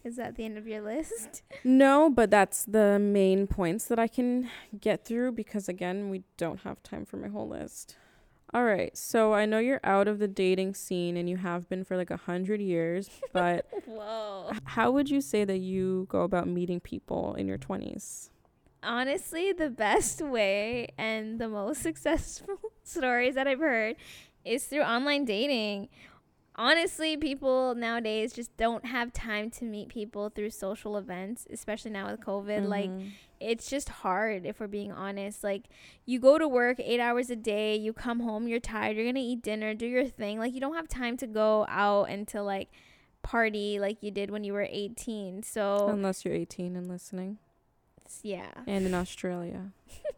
Is 0.04 0.16
that 0.16 0.34
the 0.34 0.44
end 0.44 0.58
of 0.58 0.66
your 0.66 0.80
list? 0.82 1.42
No, 1.64 2.10
but 2.10 2.28
that's 2.28 2.64
the 2.64 2.98
main 2.98 3.46
points 3.46 3.84
that 3.84 3.98
I 4.00 4.08
can 4.08 4.50
get 4.80 5.04
through 5.04 5.30
because, 5.32 5.68
again, 5.68 6.10
we 6.10 6.24
don't 6.36 6.60
have 6.62 6.82
time 6.82 7.04
for 7.04 7.16
my 7.18 7.28
whole 7.28 7.46
list. 7.48 7.94
All 8.54 8.64
right. 8.64 8.96
So 8.96 9.32
I 9.32 9.46
know 9.46 9.58
you're 9.58 9.80
out 9.82 10.08
of 10.08 10.18
the 10.18 10.28
dating 10.28 10.74
scene 10.74 11.16
and 11.16 11.28
you 11.28 11.38
have 11.38 11.68
been 11.68 11.84
for 11.84 11.96
like 11.96 12.10
a 12.10 12.16
hundred 12.18 12.60
years, 12.60 13.08
but 13.32 13.66
Whoa. 13.86 14.50
how 14.64 14.90
would 14.90 15.08
you 15.10 15.20
say 15.20 15.44
that 15.44 15.58
you 15.58 16.06
go 16.10 16.22
about 16.22 16.46
meeting 16.48 16.80
people 16.80 17.34
in 17.34 17.46
your 17.48 17.58
20s? 17.58 18.28
Honestly, 18.82 19.52
the 19.52 19.70
best 19.70 20.20
way 20.20 20.88
and 20.98 21.38
the 21.38 21.48
most 21.48 21.82
successful 21.88 22.56
stories 22.82 23.34
that 23.36 23.46
I've 23.46 23.60
heard 23.60 23.96
is 24.44 24.64
through 24.64 24.82
online 24.82 25.24
dating. 25.24 25.88
Honestly, 26.54 27.16
people 27.16 27.74
nowadays 27.74 28.34
just 28.34 28.54
don't 28.58 28.84
have 28.84 29.10
time 29.14 29.48
to 29.50 29.64
meet 29.64 29.88
people 29.88 30.28
through 30.28 30.50
social 30.50 30.98
events, 30.98 31.46
especially 31.50 31.90
now 31.92 32.10
with 32.10 32.20
COVID. 32.20 32.68
Like, 32.68 32.90
Mhm. 32.90 33.10
It's 33.42 33.68
just 33.68 33.88
hard 33.88 34.46
if 34.46 34.60
we're 34.60 34.66
being 34.66 34.92
honest. 34.92 35.42
Like 35.42 35.64
you 36.06 36.18
go 36.20 36.38
to 36.38 36.48
work 36.48 36.78
8 36.80 37.00
hours 37.00 37.30
a 37.30 37.36
day, 37.36 37.76
you 37.76 37.92
come 37.92 38.20
home, 38.20 38.48
you're 38.48 38.60
tired, 38.60 38.96
you're 38.96 39.04
going 39.04 39.16
to 39.16 39.20
eat 39.20 39.42
dinner, 39.42 39.74
do 39.74 39.86
your 39.86 40.06
thing. 40.06 40.38
Like 40.38 40.54
you 40.54 40.60
don't 40.60 40.74
have 40.74 40.88
time 40.88 41.16
to 41.18 41.26
go 41.26 41.66
out 41.68 42.04
and 42.04 42.26
to 42.28 42.42
like 42.42 42.70
party 43.22 43.78
like 43.78 44.02
you 44.02 44.10
did 44.10 44.30
when 44.30 44.44
you 44.44 44.52
were 44.52 44.68
18. 44.70 45.42
So, 45.42 45.88
unless 45.88 46.24
you're 46.24 46.34
18 46.34 46.76
and 46.76 46.88
listening, 46.88 47.38
yeah. 48.22 48.52
and 48.66 48.86
in 48.86 48.94
Australia. 48.94 49.72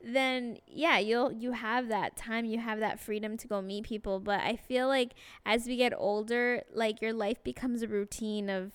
Then 0.00 0.58
yeah, 0.66 0.98
you'll 0.98 1.32
you 1.32 1.52
have 1.52 1.88
that 1.88 2.16
time, 2.16 2.44
you 2.44 2.58
have 2.58 2.78
that 2.80 3.00
freedom 3.00 3.36
to 3.36 3.48
go 3.48 3.60
meet 3.60 3.84
people, 3.84 4.20
but 4.20 4.40
I 4.40 4.54
feel 4.56 4.86
like 4.86 5.14
as 5.44 5.66
we 5.66 5.76
get 5.76 5.92
older, 5.96 6.62
like 6.72 7.02
your 7.02 7.12
life 7.12 7.42
becomes 7.42 7.82
a 7.82 7.88
routine 7.88 8.48
of 8.48 8.72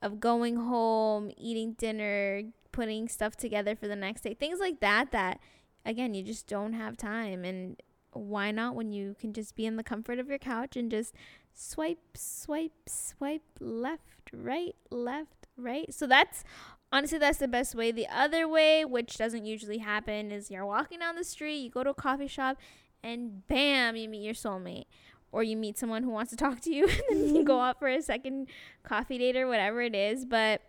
of 0.00 0.20
going 0.20 0.56
home, 0.56 1.32
eating 1.36 1.72
dinner, 1.72 2.42
putting 2.72 3.08
stuff 3.08 3.36
together 3.36 3.76
for 3.76 3.86
the 3.86 3.96
next 3.96 4.22
day. 4.22 4.34
Things 4.34 4.58
like 4.58 4.80
that 4.80 5.12
that 5.12 5.40
again, 5.84 6.14
you 6.14 6.22
just 6.22 6.46
don't 6.46 6.72
have 6.72 6.96
time 6.96 7.44
and 7.44 7.76
why 8.12 8.50
not 8.50 8.74
when 8.74 8.92
you 8.92 9.16
can 9.18 9.32
just 9.32 9.56
be 9.56 9.66
in 9.66 9.76
the 9.76 9.82
comfort 9.82 10.18
of 10.18 10.28
your 10.28 10.38
couch 10.38 10.76
and 10.76 10.90
just 10.90 11.14
swipe, 11.54 11.98
swipe, 12.14 12.72
swipe 12.86 13.42
left, 13.60 14.30
right, 14.32 14.74
left, 14.90 15.46
right. 15.56 15.92
So 15.92 16.06
that's 16.06 16.44
honestly 16.90 17.18
that's 17.18 17.38
the 17.38 17.48
best 17.48 17.74
way. 17.74 17.90
The 17.90 18.06
other 18.08 18.46
way, 18.46 18.84
which 18.84 19.16
doesn't 19.16 19.44
usually 19.44 19.78
happen, 19.78 20.30
is 20.30 20.50
you're 20.50 20.66
walking 20.66 20.98
down 21.00 21.16
the 21.16 21.24
street, 21.24 21.56
you 21.56 21.70
go 21.70 21.84
to 21.84 21.90
a 21.90 21.94
coffee 21.94 22.26
shop, 22.26 22.58
and 23.02 23.46
bam, 23.48 23.96
you 23.96 24.08
meet 24.08 24.22
your 24.22 24.34
soulmate. 24.34 24.84
Or 25.30 25.42
you 25.42 25.56
meet 25.56 25.78
someone 25.78 26.02
who 26.02 26.10
wants 26.10 26.28
to 26.32 26.36
talk 26.36 26.60
to 26.60 26.74
you 26.74 26.86
and 27.10 27.24
then 27.24 27.34
you 27.34 27.42
go 27.42 27.58
out 27.62 27.78
for 27.78 27.88
a 27.88 28.02
second 28.02 28.48
coffee 28.82 29.16
date 29.16 29.34
or 29.34 29.48
whatever 29.48 29.80
it 29.80 29.94
is. 29.94 30.26
But 30.26 30.60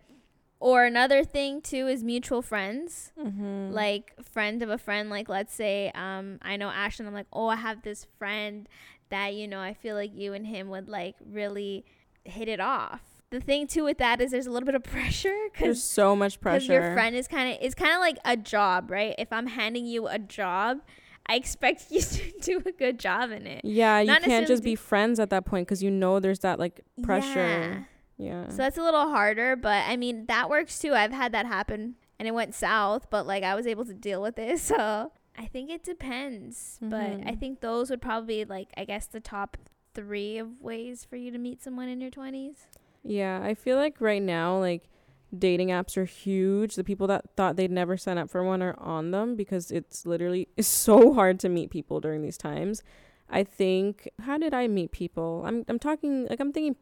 or 0.68 0.84
another 0.84 1.22
thing 1.24 1.60
too 1.60 1.86
is 1.86 2.02
mutual 2.02 2.40
friends 2.42 3.12
Mm-hmm. 3.22 3.70
like 3.72 4.12
friend 4.32 4.62
of 4.62 4.70
a 4.70 4.78
friend 4.78 5.10
like 5.10 5.28
let's 5.28 5.52
say 5.54 5.90
um 5.94 6.38
i 6.42 6.56
know 6.56 6.70
ashton 6.70 7.06
i'm 7.06 7.12
like 7.14 7.26
oh 7.32 7.48
i 7.48 7.56
have 7.56 7.82
this 7.82 8.06
friend 8.18 8.68
that 9.10 9.34
you 9.34 9.46
know 9.46 9.60
i 9.60 9.74
feel 9.74 9.94
like 9.94 10.12
you 10.14 10.32
and 10.32 10.46
him 10.46 10.68
would 10.70 10.88
like 10.88 11.16
really 11.30 11.84
hit 12.24 12.48
it 12.48 12.60
off 12.60 13.02
the 13.30 13.40
thing 13.40 13.66
too 13.66 13.84
with 13.84 13.98
that 13.98 14.20
is 14.20 14.30
there's 14.30 14.46
a 14.46 14.50
little 14.50 14.64
bit 14.66 14.74
of 14.74 14.82
pressure 14.96 15.36
There's 15.60 15.82
so 15.82 16.16
much 16.16 16.40
pressure. 16.40 16.72
your 16.72 16.94
friend 16.94 17.14
is 17.14 17.28
kind 17.28 17.52
of 17.52 17.58
it's 17.60 17.74
kind 17.74 17.92
of 17.92 18.00
like 18.00 18.16
a 18.24 18.36
job 18.36 18.90
right 18.90 19.14
if 19.18 19.30
i'm 19.32 19.46
handing 19.48 19.84
you 19.86 20.06
a 20.08 20.18
job 20.18 20.78
i 21.26 21.34
expect 21.36 21.86
you 21.90 22.00
to 22.00 22.22
do 22.40 22.62
a 22.64 22.72
good 22.72 22.98
job 22.98 23.30
in 23.32 23.46
it 23.46 23.60
Yeah, 23.64 24.00
you 24.00 24.06
Not 24.06 24.22
can't 24.22 24.46
just 24.46 24.62
be 24.64 24.76
friends 24.76 25.18
at 25.20 25.28
that 25.30 25.44
point 25.44 25.66
because 25.66 25.82
you 25.82 25.90
know 25.90 26.20
there's 26.20 26.40
that 26.40 26.58
like 26.58 26.80
pressure. 27.02 27.38
Yeah. 27.38 27.78
So 28.18 28.56
that's 28.56 28.78
a 28.78 28.82
little 28.82 29.08
harder, 29.08 29.56
but 29.56 29.84
I 29.86 29.96
mean 29.96 30.26
that 30.26 30.48
works 30.50 30.78
too. 30.78 30.94
I've 30.94 31.12
had 31.12 31.32
that 31.32 31.46
happen 31.46 31.96
and 32.18 32.28
it 32.28 32.32
went 32.32 32.54
south, 32.54 33.08
but 33.10 33.26
like 33.26 33.42
I 33.42 33.54
was 33.54 33.66
able 33.66 33.84
to 33.86 33.94
deal 33.94 34.22
with 34.22 34.38
it. 34.38 34.58
So 34.74 35.12
I 35.36 35.46
think 35.46 35.68
it 35.70 35.82
depends. 35.82 36.78
But 36.80 36.96
I 37.26 37.32
Mhm. 37.34 37.40
think 37.40 37.60
those 37.60 37.90
would 37.90 38.00
probably 38.00 38.44
be 38.44 38.48
like 38.48 38.68
I 38.76 38.84
guess 38.84 39.06
the 39.06 39.20
top 39.20 39.56
three 39.94 40.38
of 40.38 40.60
ways 40.60 41.04
for 41.04 41.16
you 41.16 41.30
to 41.32 41.38
meet 41.38 41.62
someone 41.62 41.88
in 41.88 42.00
your 42.00 42.10
twenties. 42.10 42.66
yeah, 43.02 43.40
I 43.42 43.54
feel 43.54 43.76
like 43.76 44.00
right 44.00 44.22
now, 44.22 44.58
like 44.58 44.88
dating 45.36 45.68
apps 45.68 45.96
are 45.96 46.04
huge. 46.04 46.76
The 46.76 46.84
people 46.84 47.06
that 47.08 47.24
thought 47.36 47.56
they'd 47.56 47.70
never 47.70 47.96
sign 47.96 48.16
up 48.18 48.30
for 48.30 48.44
one 48.44 48.62
are 48.62 48.76
on 48.78 49.10
them 49.10 49.34
because 49.36 49.70
it's 49.72 50.06
literally 50.06 50.48
it's 50.56 50.68
so 50.88 51.12
hard 51.14 51.40
to 51.40 51.48
meet 51.48 51.70
people 51.70 52.00
during 52.00 52.22
these 52.22 52.38
times. 52.38 52.82
I 53.28 53.42
think 53.42 54.08
how 54.22 54.38
did 54.38 54.54
I 54.54 54.68
meet 54.68 54.92
people? 54.92 55.42
I'm 55.44 55.64
I'm 55.68 55.78
talking 55.80 56.26
like 56.28 56.38
I'm 56.40 56.52
thinking 56.52 56.74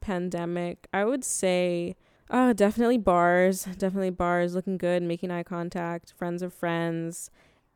pre-pandemic. 0.00 0.86
I 0.92 1.04
would 1.04 1.24
say 1.24 1.96
uh 2.28 2.52
definitely 2.52 2.98
bars, 2.98 3.64
definitely 3.64 4.10
bars 4.10 4.54
looking 4.54 4.78
good, 4.78 5.02
making 5.02 5.30
eye 5.30 5.42
contact, 5.42 6.12
friends 6.16 6.42
of 6.42 6.52
friends 6.52 7.30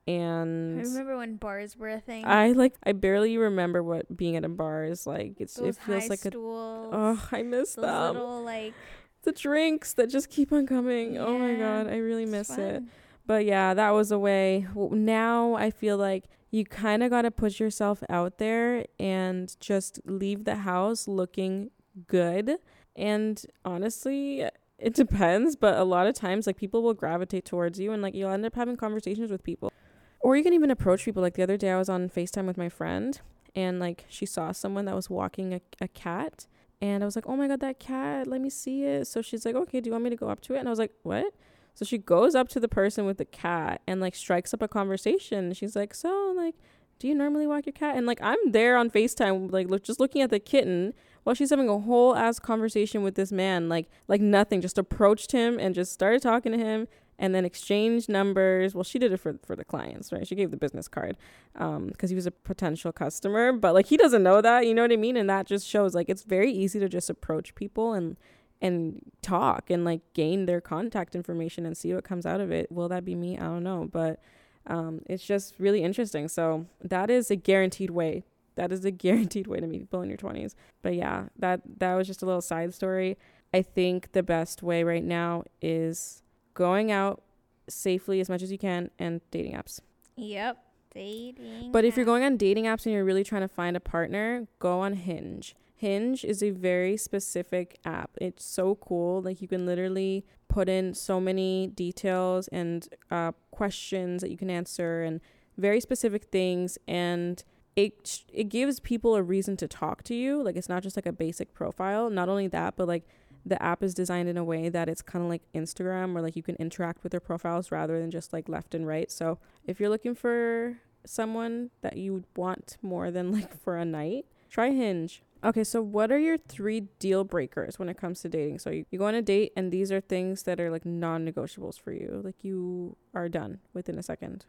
and 0.07 0.81
I 0.81 0.83
remember 0.83 1.17
when 1.17 1.37
bars 1.37 1.77
were 1.77 1.89
a 1.89 2.01
thing. 2.01 2.25
I 2.27 2.53
like 2.53 2.75
I 2.85 2.93
barely 2.93 3.39
remember 3.39 3.83
what 3.83 4.15
being 4.15 4.37
at 4.37 4.45
a 4.45 4.49
bar 4.49 4.85
is 4.85 5.07
like. 5.07 5.41
It's 5.41 5.55
those 5.55 5.77
it 5.77 5.83
feels 5.83 6.11
like 6.11 6.25
a 6.27 6.31
oh 6.37 7.29
I 7.33 7.43
miss 7.43 7.75
those 7.75 7.85
them. 7.85 8.15
little 8.15 8.43
like 8.43 8.75
The 9.23 9.33
drinks 9.33 9.95
that 9.95 10.11
just 10.11 10.29
keep 10.29 10.53
on 10.53 10.67
coming. 10.67 11.17
Oh 11.17 11.39
my 11.39 11.55
god, 11.55 11.89
I 11.89 11.97
really 11.97 12.27
miss 12.27 12.51
it. 12.51 12.83
But 13.27 13.47
yeah, 13.47 13.73
that 13.73 13.91
was 13.91 14.13
a 14.13 14.19
way. 14.19 14.67
Now 14.75 15.55
I 15.55 15.71
feel 15.71 15.97
like 15.97 16.25
you 16.51 16.65
kind 16.65 17.03
of 17.03 17.11
got 17.11 17.23
to 17.23 17.31
put 17.31 17.59
yourself 17.59 18.03
out 18.11 18.39
there 18.39 18.85
and 19.01 19.57
just 19.59 20.01
leave 20.05 20.45
the 20.45 20.57
house 20.57 21.09
looking 21.09 21.71
good. 22.07 22.59
And 22.97 23.45
honestly, 23.65 24.49
it 24.79 24.95
depends, 24.95 25.57
but 25.57 25.79
a 25.79 25.85
lot 25.85 26.07
of 26.07 26.15
times 26.15 26.47
like 26.47 26.57
people 26.57 26.83
will 26.83 26.95
gravitate 26.95 27.45
towards 27.45 27.79
you 27.79 27.93
and 27.93 28.03
like 28.03 28.15
you'll 28.15 28.31
end 28.31 28.45
up 28.47 28.55
having 28.55 28.77
conversations 28.77 29.31
with 29.31 29.43
people. 29.43 29.73
Or 30.21 30.37
you 30.37 30.43
can 30.43 30.53
even 30.55 30.71
approach 30.71 31.05
people. 31.05 31.23
Like 31.23 31.35
the 31.35 31.43
other 31.43 31.57
day 31.57 31.71
I 31.71 31.79
was 31.79 31.89
on 31.89 32.09
FaceTime 32.09 32.47
with 32.47 32.57
my 32.57 32.69
friend 32.69 33.21
and 33.55 33.79
like 33.79 34.05
she 34.09 34.27
saw 34.27 34.53
someone 34.53 34.85
that 34.87 34.95
was 34.95 35.09
walking 35.09 35.55
a, 35.55 35.61
a 35.81 35.89
cat 35.89 36.47
and 36.81 37.03
I 37.03 37.07
was 37.07 37.17
like, 37.17 37.27
"Oh 37.27 37.37
my 37.37 37.49
god, 37.49 37.61
that 37.61 37.79
cat, 37.79 38.27
let 38.27 38.41
me 38.41 38.51
see 38.51 38.85
it." 38.85 39.07
So 39.07 39.23
she's 39.23 39.47
like, 39.47 39.55
"Okay, 39.55 39.81
do 39.81 39.89
you 39.89 39.93
want 39.93 40.05
me 40.05 40.11
to 40.11 40.17
go 40.17 40.29
up 40.29 40.41
to 40.43 40.55
it?" 40.55 40.59
And 40.59 40.69
I 40.69 40.71
was 40.71 40.79
like, 40.79 40.93
"What?" 41.03 41.33
So 41.75 41.85
she 41.85 41.99
goes 41.99 42.35
up 42.35 42.49
to 42.51 42.61
the 42.61 42.69
person 42.69 43.07
with 43.07 43.19
the 43.19 43.25
cat 43.25 43.81
and 43.87 44.01
like 44.01 44.15
strikes 44.15 44.53
up 44.53 44.61
a 44.61 44.69
conversation. 44.69 45.53
She's 45.55 45.75
like, 45.75 45.95
"So, 45.95 46.35
like, 46.37 46.57
do 46.99 47.09
you 47.09 47.15
normally 47.15 47.47
walk 47.47 47.65
your 47.65 47.73
cat?" 47.73 47.97
And 47.97 48.07
like 48.07 48.19
I'm 48.21 48.39
there 48.51 48.77
on 48.77 48.91
FaceTime 48.91 49.51
like 49.51 49.69
look, 49.69 49.83
just 49.83 50.01
looking 50.01 50.21
at 50.21 50.31
the 50.31 50.41
kitten 50.41 50.95
while 51.25 51.35
she's 51.35 51.51
having 51.51 51.69
a 51.69 51.79
whole 51.79 52.15
ass 52.15 52.39
conversation 52.39 53.03
with 53.03 53.17
this 53.17 53.33
man 53.33 53.69
like 53.69 53.89
like 54.09 54.21
nothing, 54.21 54.61
just 54.61 54.79
approached 54.79 55.33
him 55.33 55.59
and 55.59 55.75
just 55.75 55.93
started 55.93 56.23
talking 56.23 56.53
to 56.53 56.59
him 56.59 56.87
and 57.19 57.35
then 57.35 57.45
exchanged 57.45 58.09
numbers. 58.09 58.75
Well, 58.75 58.85
she 58.85 58.99
did 58.99 59.13
it 59.13 59.19
for 59.19 59.39
for 59.45 59.57
the 59.57 59.65
clients, 59.65 60.13
right? 60.13 60.27
She 60.27 60.35
gave 60.35 60.51
the 60.51 60.57
business 60.57 60.89
card 60.89 61.17
um 61.57 61.91
cuz 61.99 62.11
he 62.11 62.17
was 62.17 62.27
a 62.27 62.31
potential 62.31 62.93
customer, 62.93 63.53
but 63.53 63.75
like 63.75 63.87
he 63.87 63.97
doesn't 63.97 64.23
know 64.23 64.41
that, 64.41 64.67
you 64.67 64.75
know 64.75 64.83
what 64.83 64.93
I 64.93 64.97
mean? 64.97 65.17
And 65.17 65.29
that 65.29 65.47
just 65.47 65.67
shows 65.67 65.95
like 65.95 66.09
it's 66.09 66.23
very 66.23 66.53
easy 66.53 66.79
to 66.79 66.89
just 66.89 67.11
approach 67.11 67.55
people 67.55 67.93
and 67.93 68.17
and 68.61 69.03
talk 69.21 69.69
and 69.71 69.85
like 69.85 70.01
gain 70.15 70.47
their 70.47 70.61
contact 70.61 71.15
information 71.15 71.67
and 71.67 71.77
see 71.77 71.93
what 71.93 72.05
comes 72.05 72.25
out 72.25 72.41
of 72.41 72.51
it. 72.51 72.71
Will 72.73 72.89
that 72.89 73.05
be 73.05 73.15
me? 73.15 73.37
I 73.37 73.43
don't 73.43 73.63
know, 73.63 73.89
but 73.91 74.21
um, 74.67 75.03
it's 75.07 75.25
just 75.25 75.55
really 75.59 75.83
interesting. 75.83 76.29
So 76.29 76.67
that 76.83 77.11
is 77.11 77.31
a 77.31 77.37
guaranteed 77.37 77.91
way. 77.91 78.25
That 78.57 78.73
is 78.73 78.85
a 78.85 78.91
guaranteed 79.05 79.47
way 79.47 79.61
to 79.61 79.67
meet 79.67 79.81
people 79.81 80.03
in 80.03 80.09
your 80.09 80.19
20s. 80.19 80.55
But 80.83 80.95
yeah, 80.95 81.27
that 81.39 81.61
that 81.79 81.95
was 81.95 82.07
just 82.07 82.23
a 82.23 82.27
little 82.27 82.43
side 82.43 82.75
story. 82.75 83.17
I 83.53 83.63
think 83.63 84.13
the 84.13 84.23
best 84.23 84.63
way 84.63 84.83
right 84.83 85.05
now 85.05 85.45
is 85.63 86.23
going 86.55 86.91
out 86.91 87.23
safely 87.69 88.21
as 88.21 88.29
much 88.29 88.43
as 88.43 88.51
you 88.51 88.59
can 88.59 88.91
and 88.99 89.21
dating 89.31 89.55
apps. 89.55 89.81
Yep. 90.17 90.59
Dating. 90.93 91.73
But 91.73 91.85
if 91.85 91.97
you're 91.97 92.07
going 92.07 92.23
on 92.23 92.37
dating 92.37 92.65
apps 92.65 92.87
and 92.87 92.95
you're 92.95 93.05
really 93.05 93.25
trying 93.25 93.43
to 93.43 93.49
find 93.49 93.77
a 93.77 93.81
partner, 93.81 94.47
go 94.61 94.81
on 94.81 94.95
Hinge. 94.95 95.57
Hinge 95.75 96.25
is 96.25 96.43
a 96.43 96.51
very 96.51 96.97
specific 96.97 97.79
app. 97.85 98.11
It's 98.21 98.45
so 98.45 98.77
cool. 98.77 99.21
Like 99.21 99.43
you 99.43 99.49
can 99.49 99.67
literally 99.67 100.25
put 100.49 100.69
in 100.69 100.95
so 100.95 101.21
many 101.21 101.67
details 101.67 102.49
and 102.49 102.89
uh, 103.11 103.33
questions 103.51 104.23
that 104.23 104.31
you 104.31 104.37
can 104.37 104.51
answer 104.51 105.03
and 105.03 105.21
very 105.59 105.81
specific 105.81 106.25
things 106.25 106.79
and 106.87 107.43
it 107.77 108.23
it 108.33 108.45
gives 108.45 108.81
people 108.81 109.17
a 109.17 109.23
reason 109.23 109.57
to 109.59 109.69
talk 109.69 110.03
to 110.05 110.15
you. 110.15 110.43
Like 110.43 110.57
it's 110.57 110.69
not 110.69 110.83
just 110.83 110.97
like 110.97 111.07
a 111.07 111.13
basic 111.13 111.53
profile. 111.55 112.11
Not 112.11 112.29
only 112.29 112.49
that, 112.49 112.77
but 112.77 112.89
like 112.89 113.05
the 113.47 113.63
app 113.63 113.83
is 113.83 113.95
designed 113.95 114.29
in 114.29 114.37
a 114.37 114.45
way 114.45 114.69
that 114.69 114.89
it's 114.89 115.03
kind 115.03 115.25
of 115.25 115.29
like 115.29 115.43
Instagram 115.55 116.13
where 116.13 116.23
like 116.23 116.37
you 116.37 116.43
can 116.43 116.57
interact 116.57 117.03
with 117.03 117.13
their 117.13 117.21
profiles 117.21 117.71
rather 117.71 118.01
than 118.01 118.11
just 118.11 118.33
like 118.33 118.49
left 118.49 118.75
and 118.75 118.87
right. 118.87 119.11
So 119.11 119.39
if 119.67 119.79
you're 119.79 119.91
looking 119.91 120.15
for 120.15 120.79
someone 121.05 121.71
that 121.83 121.97
you 121.97 122.25
want 122.37 122.79
more 122.81 123.11
than 123.11 123.33
like 123.33 123.61
for 123.63 123.77
a 123.77 123.85
night, 123.85 124.27
try 124.49 124.71
Hinge. 124.71 125.23
Okay, 125.43 125.63
so 125.63 125.83
what 125.83 126.11
are 126.11 126.19
your 126.19 126.39
three 126.39 126.81
deal 126.99 127.23
breakers 127.23 127.79
when 127.79 127.91
it 127.91 127.99
comes 127.99 128.23
to 128.23 128.31
dating? 128.31 128.61
So 128.61 128.71
you, 128.71 128.87
you 128.91 128.99
go 128.99 129.07
on 129.07 129.15
a 129.15 129.21
date 129.21 129.53
and 129.55 129.71
these 129.71 129.93
are 129.93 130.01
things 130.01 130.45
that 130.45 130.59
are 130.59 130.71
like 130.71 130.87
non 130.87 131.27
negotiables 131.27 131.79
for 131.79 131.93
you. 131.93 132.23
Like 132.25 132.43
you 132.43 132.97
are 133.13 133.29
done 133.29 133.59
within 133.75 133.99
a 133.99 134.03
second. 134.03 134.47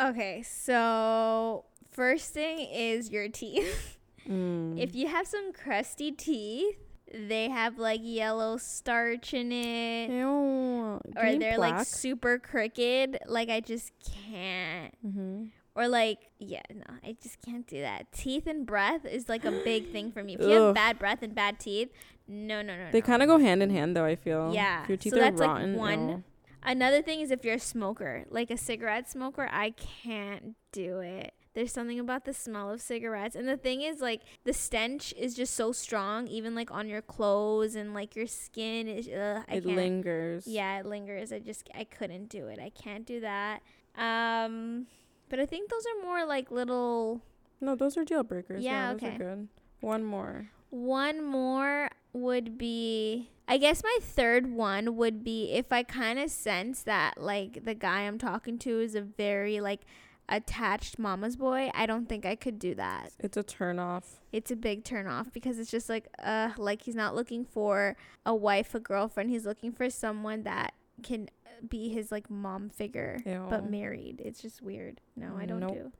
Okay, 0.00 0.42
so 0.42 1.64
first 1.92 2.32
thing 2.32 2.58
is 2.60 3.10
your 3.10 3.28
teeth. 3.28 3.98
Mm. 4.26 4.80
if 4.80 4.94
you 4.94 5.06
have 5.06 5.26
some 5.26 5.52
crusty 5.52 6.10
teeth, 6.10 6.76
they 7.12 7.50
have 7.50 7.76
like 7.78 8.00
yellow 8.02 8.56
starch 8.56 9.34
in 9.34 9.52
it. 9.52 10.08
Ew, 10.08 10.98
Or 11.14 11.36
they're 11.38 11.58
like 11.58 11.84
super 11.84 12.38
crooked. 12.38 13.18
Like 13.26 13.50
I 13.50 13.60
just 13.60 13.92
can't. 14.32 14.94
Mhm. 15.06 15.50
Or 15.74 15.88
like, 15.88 16.30
yeah, 16.38 16.62
no, 16.74 16.84
I 17.04 17.16
just 17.22 17.36
can't 17.44 17.66
do 17.66 17.82
that. 17.82 18.10
Teeth 18.12 18.46
and 18.46 18.64
breath 18.64 19.04
is 19.04 19.28
like 19.28 19.44
a 19.44 19.50
big 19.52 19.92
thing 19.92 20.10
for 20.10 20.24
me. 20.24 20.36
If 20.36 20.40
you 20.40 20.48
have 20.52 20.74
bad 20.74 20.98
breath 20.98 21.22
and 21.22 21.34
bad 21.34 21.60
teeth, 21.60 21.90
no, 22.26 22.62
no, 22.62 22.78
no. 22.78 22.92
They 22.92 23.00
no. 23.00 23.06
kind 23.06 23.22
of 23.22 23.28
go 23.28 23.36
hand 23.36 23.62
in 23.62 23.68
hand 23.68 23.94
though, 23.94 24.06
I 24.06 24.16
feel. 24.16 24.54
Yeah, 24.54 24.84
If 24.84 24.88
your 24.88 24.96
teeth 24.96 25.12
so 25.12 25.18
are 25.18 25.24
that's, 25.24 25.38
like, 25.38 25.50
rotten. 25.50 25.74
one. 25.76 26.08
ew. 26.08 26.24
Another 26.64 27.02
thing 27.02 27.20
is 27.20 27.30
if 27.30 27.44
you're 27.44 27.54
a 27.56 27.60
smoker, 27.60 28.24
like 28.30 28.50
a 28.50 28.56
cigarette 28.56 29.08
smoker, 29.10 29.48
I 29.50 29.70
can't 29.70 30.54
do 30.72 31.00
it. 31.00 31.34
There's 31.54 31.72
something 31.72 32.00
about 32.00 32.24
the 32.24 32.32
smell 32.32 32.70
of 32.70 32.80
cigarettes. 32.80 33.36
And 33.36 33.46
the 33.46 33.56
thing 33.56 33.82
is 33.82 34.00
like 34.00 34.22
the 34.44 34.52
stench 34.52 35.14
is 35.16 35.34
just 35.34 35.54
so 35.54 35.70
strong 35.70 36.26
even 36.26 36.54
like 36.56 36.70
on 36.72 36.88
your 36.88 37.02
clothes 37.02 37.76
and 37.76 37.94
like 37.94 38.16
your 38.16 38.26
skin 38.26 38.88
is 38.88 39.06
ugh, 39.08 39.44
I 39.48 39.54
It 39.56 39.64
can't. 39.64 39.76
lingers. 39.76 40.46
Yeah, 40.48 40.80
it 40.80 40.86
lingers. 40.86 41.32
I 41.32 41.38
just 41.38 41.68
I 41.74 41.84
couldn't 41.84 42.28
do 42.28 42.48
it. 42.48 42.58
I 42.58 42.70
can't 42.70 43.06
do 43.06 43.20
that. 43.20 43.60
Um 43.96 44.86
but 45.28 45.38
I 45.38 45.46
think 45.46 45.70
those 45.70 45.84
are 45.86 46.04
more 46.04 46.24
like 46.26 46.50
little 46.50 47.20
No, 47.60 47.76
those 47.76 47.96
are 47.96 48.04
deal 48.04 48.24
breakers. 48.24 48.64
Yeah, 48.64 48.70
Yeah, 48.88 48.92
those 48.92 49.02
okay. 49.02 49.14
are 49.14 49.18
good. 49.18 49.48
One 49.80 50.02
more. 50.02 50.48
One 50.70 51.24
more 51.24 51.88
would 52.12 52.58
be 52.58 53.30
I 53.46 53.58
guess 53.58 53.82
my 53.82 53.98
third 54.00 54.50
one 54.50 54.96
would 54.96 55.22
be 55.22 55.52
if 55.52 55.70
I 55.72 55.82
kind 55.82 56.18
of 56.18 56.30
sense 56.30 56.82
that 56.84 57.20
like 57.20 57.64
the 57.64 57.74
guy 57.74 58.02
I'm 58.02 58.18
talking 58.18 58.58
to 58.60 58.80
is 58.80 58.94
a 58.94 59.02
very 59.02 59.60
like 59.60 59.82
attached 60.28 60.98
mama's 60.98 61.36
boy. 61.36 61.70
I 61.74 61.84
don't 61.86 62.08
think 62.08 62.24
I 62.24 62.34
could 62.36 62.58
do 62.58 62.74
that. 62.76 63.12
It's 63.18 63.36
a 63.36 63.42
turn 63.42 63.78
off. 63.78 64.20
It's 64.32 64.50
a 64.50 64.56
big 64.56 64.82
turn 64.84 65.06
off 65.06 65.30
because 65.32 65.58
it's 65.58 65.70
just 65.70 65.88
like 65.90 66.08
uh 66.22 66.50
like 66.56 66.82
he's 66.82 66.94
not 66.94 67.14
looking 67.14 67.44
for 67.44 67.96
a 68.24 68.34
wife, 68.34 68.74
a 68.74 68.80
girlfriend. 68.80 69.28
He's 69.30 69.44
looking 69.46 69.72
for 69.72 69.90
someone 69.90 70.44
that 70.44 70.72
can 71.02 71.28
be 71.68 71.90
his 71.90 72.10
like 72.10 72.30
mom 72.30 72.70
figure 72.70 73.20
but 73.50 73.70
married. 73.70 74.22
It's 74.24 74.40
just 74.40 74.62
weird. 74.62 75.00
No, 75.16 75.36
I 75.38 75.44
don't 75.44 75.60
Nope. 75.60 75.74
do. 75.74 75.92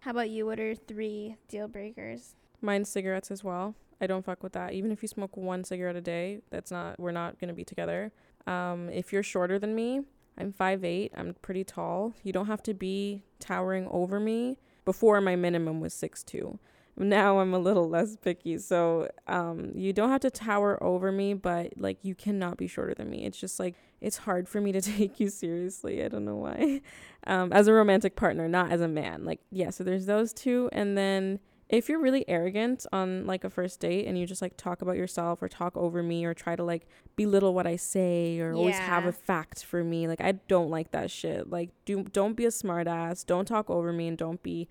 How 0.00 0.12
about 0.12 0.30
you? 0.30 0.46
What 0.46 0.60
are 0.60 0.74
three 0.74 1.36
deal 1.48 1.66
breakers? 1.66 2.36
Mine's 2.60 2.88
cigarettes 2.88 3.30
as 3.30 3.42
well. 3.42 3.74
I 4.00 4.06
don't 4.06 4.24
fuck 4.24 4.42
with 4.42 4.52
that. 4.52 4.72
Even 4.72 4.90
if 4.90 5.02
you 5.02 5.08
smoke 5.08 5.36
one 5.36 5.64
cigarette 5.64 5.96
a 5.96 6.00
day, 6.00 6.40
that's 6.50 6.70
not 6.70 6.98
we're 6.98 7.12
not 7.12 7.38
gonna 7.38 7.54
be 7.54 7.64
together. 7.64 8.12
Um, 8.46 8.88
if 8.90 9.12
you're 9.12 9.22
shorter 9.22 9.58
than 9.58 9.74
me, 9.74 10.02
I'm 10.36 10.52
5'8", 10.52 11.10
I'm 11.16 11.34
pretty 11.42 11.64
tall. 11.64 12.14
You 12.22 12.32
don't 12.32 12.46
have 12.46 12.62
to 12.64 12.74
be 12.74 13.22
towering 13.38 13.88
over 13.90 14.20
me. 14.20 14.58
Before 14.84 15.20
my 15.22 15.34
minimum 15.34 15.80
was 15.80 15.94
6'2". 15.94 16.58
Now 16.96 17.40
I'm 17.40 17.52
a 17.54 17.58
little 17.58 17.88
less 17.88 18.16
picky. 18.16 18.58
So 18.58 19.08
um, 19.26 19.72
you 19.74 19.92
don't 19.92 20.10
have 20.10 20.20
to 20.20 20.30
tower 20.30 20.80
over 20.82 21.10
me, 21.10 21.34
but 21.34 21.72
like 21.76 21.98
you 22.02 22.14
cannot 22.14 22.56
be 22.56 22.68
shorter 22.68 22.94
than 22.94 23.10
me. 23.10 23.24
It's 23.24 23.38
just 23.38 23.58
like 23.58 23.74
it's 24.00 24.18
hard 24.18 24.48
for 24.48 24.60
me 24.60 24.70
to 24.72 24.80
take 24.80 25.18
you 25.18 25.28
seriously. 25.28 26.04
I 26.04 26.08
don't 26.08 26.24
know 26.24 26.36
why. 26.36 26.80
Um, 27.26 27.54
as 27.54 27.68
a 27.68 27.72
romantic 27.72 28.16
partner, 28.16 28.48
not 28.48 28.70
as 28.70 28.82
a 28.82 28.86
man. 28.86 29.24
Like 29.24 29.40
yeah, 29.50 29.70
so 29.70 29.82
there's 29.82 30.04
those 30.04 30.34
two 30.34 30.68
and 30.72 30.94
then 30.98 31.40
if 31.74 31.88
you're 31.88 32.00
really 32.00 32.24
arrogant 32.28 32.86
on 32.92 33.26
like 33.26 33.42
a 33.42 33.50
first 33.50 33.80
date 33.80 34.06
and 34.06 34.16
you 34.16 34.26
just 34.26 34.40
like 34.40 34.56
talk 34.56 34.80
about 34.80 34.96
yourself 34.96 35.42
or 35.42 35.48
talk 35.48 35.76
over 35.76 36.02
me 36.02 36.24
or 36.24 36.32
try 36.32 36.54
to 36.54 36.62
like 36.62 36.86
belittle 37.16 37.52
what 37.52 37.66
I 37.66 37.76
say 37.76 38.38
or 38.38 38.54
always 38.54 38.78
have 38.78 39.06
a 39.06 39.12
fact 39.12 39.64
for 39.64 39.82
me, 39.82 40.06
like 40.06 40.20
I 40.20 40.32
don't 40.32 40.70
like 40.70 40.92
that 40.92 41.10
shit. 41.10 41.50
Like 41.50 41.70
do 41.84 42.04
don't 42.04 42.34
be 42.34 42.44
a 42.44 42.50
smartass, 42.50 43.26
don't 43.26 43.46
talk 43.46 43.68
over 43.70 43.92
me 43.92 44.06
and 44.08 44.16
don't 44.16 44.42
be 44.42 44.68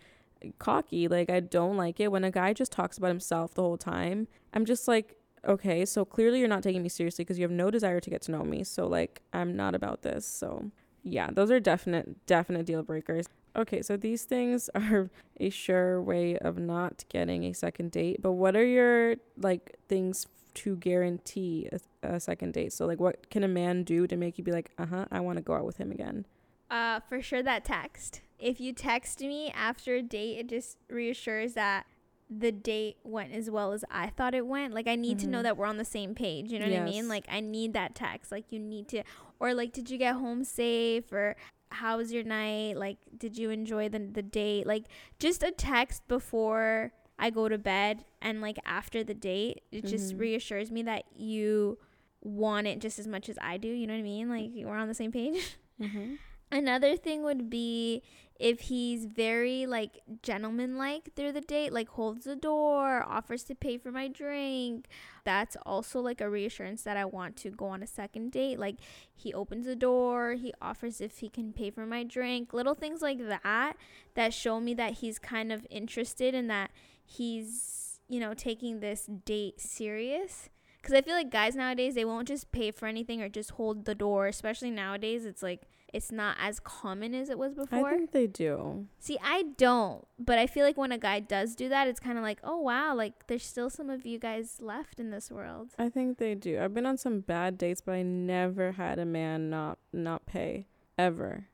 cocky. 0.59 1.07
Like 1.09 1.29
I 1.29 1.41
don't 1.41 1.75
like 1.75 1.99
it 1.99 2.11
when 2.11 2.23
a 2.23 2.31
guy 2.31 2.53
just 2.53 2.71
talks 2.71 2.97
about 2.97 3.09
himself 3.09 3.53
the 3.53 3.63
whole 3.63 3.77
time. 3.77 4.27
I'm 4.53 4.65
just 4.65 4.87
like 4.87 5.17
okay, 5.45 5.83
so 5.83 6.05
clearly 6.05 6.39
you're 6.39 6.47
not 6.47 6.63
taking 6.63 6.81
me 6.81 6.87
seriously 6.87 7.25
because 7.25 7.37
you 7.37 7.43
have 7.43 7.51
no 7.51 7.69
desire 7.69 7.99
to 7.99 8.09
get 8.09 8.21
to 8.23 8.31
know 8.31 8.43
me. 8.43 8.63
So 8.63 8.87
like 8.87 9.21
I'm 9.33 9.57
not 9.57 9.75
about 9.75 10.03
this. 10.03 10.25
So 10.25 10.71
yeah, 11.03 11.29
those 11.31 11.51
are 11.51 11.59
definite 11.59 12.25
definite 12.25 12.65
deal 12.65 12.81
breakers. 12.81 13.27
Okay, 13.55 13.81
so 13.81 13.95
these 13.97 14.23
things 14.23 14.69
are 14.75 15.09
a 15.39 15.49
sure 15.49 16.01
way 16.01 16.37
of 16.37 16.57
not 16.57 17.05
getting 17.09 17.43
a 17.45 17.53
second 17.53 17.91
date. 17.91 18.21
But 18.21 18.33
what 18.33 18.55
are 18.55 18.65
your 18.65 19.15
like 19.37 19.77
things 19.87 20.27
to 20.55 20.75
guarantee 20.77 21.69
a, 21.71 22.15
a 22.15 22.19
second 22.19 22.53
date? 22.53 22.73
So 22.73 22.85
like, 22.85 22.99
what 22.99 23.29
can 23.29 23.43
a 23.43 23.47
man 23.47 23.83
do 23.83 24.07
to 24.07 24.15
make 24.15 24.37
you 24.37 24.43
be 24.43 24.51
like, 24.51 24.71
uh 24.77 24.85
huh, 24.85 25.05
I 25.11 25.19
want 25.19 25.37
to 25.37 25.43
go 25.43 25.53
out 25.53 25.65
with 25.65 25.77
him 25.77 25.91
again? 25.91 26.25
Uh, 26.71 26.99
for 27.07 27.21
sure 27.21 27.43
that 27.43 27.63
text. 27.65 28.21
If 28.39 28.59
you 28.59 28.73
text 28.73 29.21
me 29.21 29.51
after 29.55 29.95
a 29.95 30.01
date, 30.01 30.37
it 30.39 30.47
just 30.49 30.77
reassures 30.89 31.53
that 31.53 31.85
the 32.29 32.51
date 32.51 32.97
went 33.03 33.31
as 33.33 33.49
well 33.51 33.73
as 33.73 33.85
I 33.91 34.07
thought 34.07 34.33
it 34.33 34.47
went. 34.47 34.73
Like 34.73 34.87
I 34.87 34.95
need 34.95 35.19
to 35.19 35.27
know 35.27 35.39
Mhm. 35.39 35.43
that 35.43 35.57
we're 35.57 35.67
on 35.67 35.77
the 35.77 35.85
same 35.85 36.15
page. 36.15 36.51
You 36.51 36.57
know 36.57 36.65
what 36.67 36.73
I 36.75 36.85
mean? 36.85 37.07
Like 37.07 37.25
I 37.29 37.39
need 37.41 37.73
that 37.73 37.93
text. 37.93 38.31
Like 38.31 38.51
you 38.51 38.59
need 38.59 38.87
to, 38.89 39.03
or 39.39 39.53
like, 39.53 39.71
did 39.71 39.89
you 39.91 39.97
get 39.99 40.15
home 40.15 40.43
safe? 40.43 41.11
Or 41.13 41.35
how 41.73 41.97
was 41.97 42.11
your 42.13 42.23
night? 42.23 42.77
Like, 42.77 42.97
did 43.17 43.37
you 43.37 43.49
enjoy 43.49 43.89
the 43.89 43.99
the 43.99 44.21
date? 44.23 44.65
Like 44.67 44.85
just 45.19 45.43
a 45.43 45.51
text 45.51 46.07
before 46.07 46.93
I 47.19 47.29
go 47.29 47.47
to 47.49 47.57
bed 47.57 48.05
and 48.21 48.41
like 48.41 48.57
after 48.65 49.03
the 49.03 49.13
date, 49.13 49.61
it 49.71 49.85
just 49.85 50.15
Mhm. 50.15 50.19
reassures 50.19 50.71
me 50.71 50.83
that 50.83 51.03
you 51.15 51.77
want 52.21 52.67
it 52.67 52.79
just 52.79 52.97
as 52.99 53.07
much 53.07 53.27
as 53.29 53.37
I 53.41 53.57
do. 53.57 53.67
You 53.67 53.85
know 53.87 53.93
what 53.93 53.99
I 53.99 54.03
mean? 54.03 54.29
Like 54.29 54.49
we're 54.55 54.75
on 54.75 54.87
the 54.87 54.93
same 54.93 55.11
page. 55.11 55.57
Mm-hmm. 55.81 56.13
Another 56.53 56.95
thing 56.95 57.23
would 57.23 57.49
be 57.49 58.03
if 58.39 58.61
he's 58.61 59.05
very 59.05 59.65
like 59.65 60.01
gentleman-like 60.21 61.15
through 61.15 61.31
the 61.31 61.41
date, 61.41 61.73
like 61.73 61.89
holds 61.89 62.25
the 62.25 62.35
door, 62.35 63.03
offers 63.07 63.43
to 63.45 63.55
pay 63.55 63.79
for 63.79 63.91
my 63.91 64.07
drink. 64.07 64.87
That's 65.23 65.57
also 65.65 65.99
like 65.99 66.21
a 66.21 66.29
reassurance 66.29 66.83
that 66.83 66.95
I 66.95 67.05
want 67.05 67.37
to 67.37 67.49
go 67.49 67.65
on 67.65 67.81
a 67.81 67.87
second 67.87 68.31
date. 68.31 68.59
Like 68.59 68.75
he 69.15 69.33
opens 69.33 69.65
the 69.65 69.75
door, 69.75 70.33
he 70.33 70.53
offers 70.61 71.01
if 71.01 71.17
he 71.19 71.29
can 71.29 71.53
pay 71.53 71.71
for 71.71 71.87
my 71.87 72.03
drink. 72.03 72.53
Little 72.53 72.75
things 72.75 73.01
like 73.01 73.27
that 73.27 73.73
that 74.13 74.31
show 74.31 74.59
me 74.59 74.75
that 74.75 74.93
he's 74.93 75.17
kind 75.17 75.51
of 75.51 75.65
interested 75.71 76.35
and 76.35 76.47
that 76.51 76.69
he's, 77.03 77.99
you 78.07 78.19
know, 78.19 78.35
taking 78.35 78.79
this 78.79 79.09
date 79.25 79.59
serious. 79.59 80.49
Because 80.79 80.93
I 80.93 81.01
feel 81.01 81.15
like 81.15 81.31
guys 81.31 81.55
nowadays, 81.55 81.95
they 81.95 82.05
won't 82.05 82.27
just 82.27 82.51
pay 82.51 82.69
for 82.69 82.87
anything 82.87 83.23
or 83.23 83.29
just 83.29 83.51
hold 83.51 83.85
the 83.85 83.95
door. 83.95 84.27
Especially 84.27 84.69
nowadays, 84.69 85.25
it's 85.25 85.41
like, 85.41 85.61
it's 85.93 86.11
not 86.11 86.35
as 86.39 86.59
common 86.59 87.13
as 87.13 87.29
it 87.29 87.37
was 87.37 87.53
before. 87.53 87.87
I 87.87 87.91
think 87.91 88.11
they 88.11 88.27
do. 88.27 88.87
See, 88.99 89.17
I 89.23 89.43
don't. 89.57 90.05
But 90.19 90.39
I 90.39 90.47
feel 90.47 90.65
like 90.65 90.75
when 90.75 90.91
a 90.91 90.97
guy 90.97 91.19
does 91.19 91.55
do 91.55 91.69
that, 91.69 91.87
it's 91.87 91.99
kind 91.99 92.17
of 92.17 92.23
like, 92.23 92.39
oh, 92.43 92.57
wow, 92.57 92.95
like 92.95 93.27
there's 93.27 93.45
still 93.45 93.69
some 93.69 93.89
of 93.89 94.05
you 94.05 94.19
guys 94.19 94.57
left 94.59 94.99
in 94.99 95.11
this 95.11 95.31
world. 95.31 95.69
I 95.77 95.89
think 95.89 96.17
they 96.17 96.35
do. 96.35 96.59
I've 96.59 96.73
been 96.73 96.85
on 96.85 96.97
some 96.97 97.19
bad 97.21 97.57
dates, 97.57 97.81
but 97.81 97.93
I 97.93 98.01
never 98.01 98.73
had 98.73 98.99
a 98.99 99.05
man 99.05 99.49
not 99.49 99.77
not 99.93 100.25
pay 100.25 100.65
ever. 100.97 101.47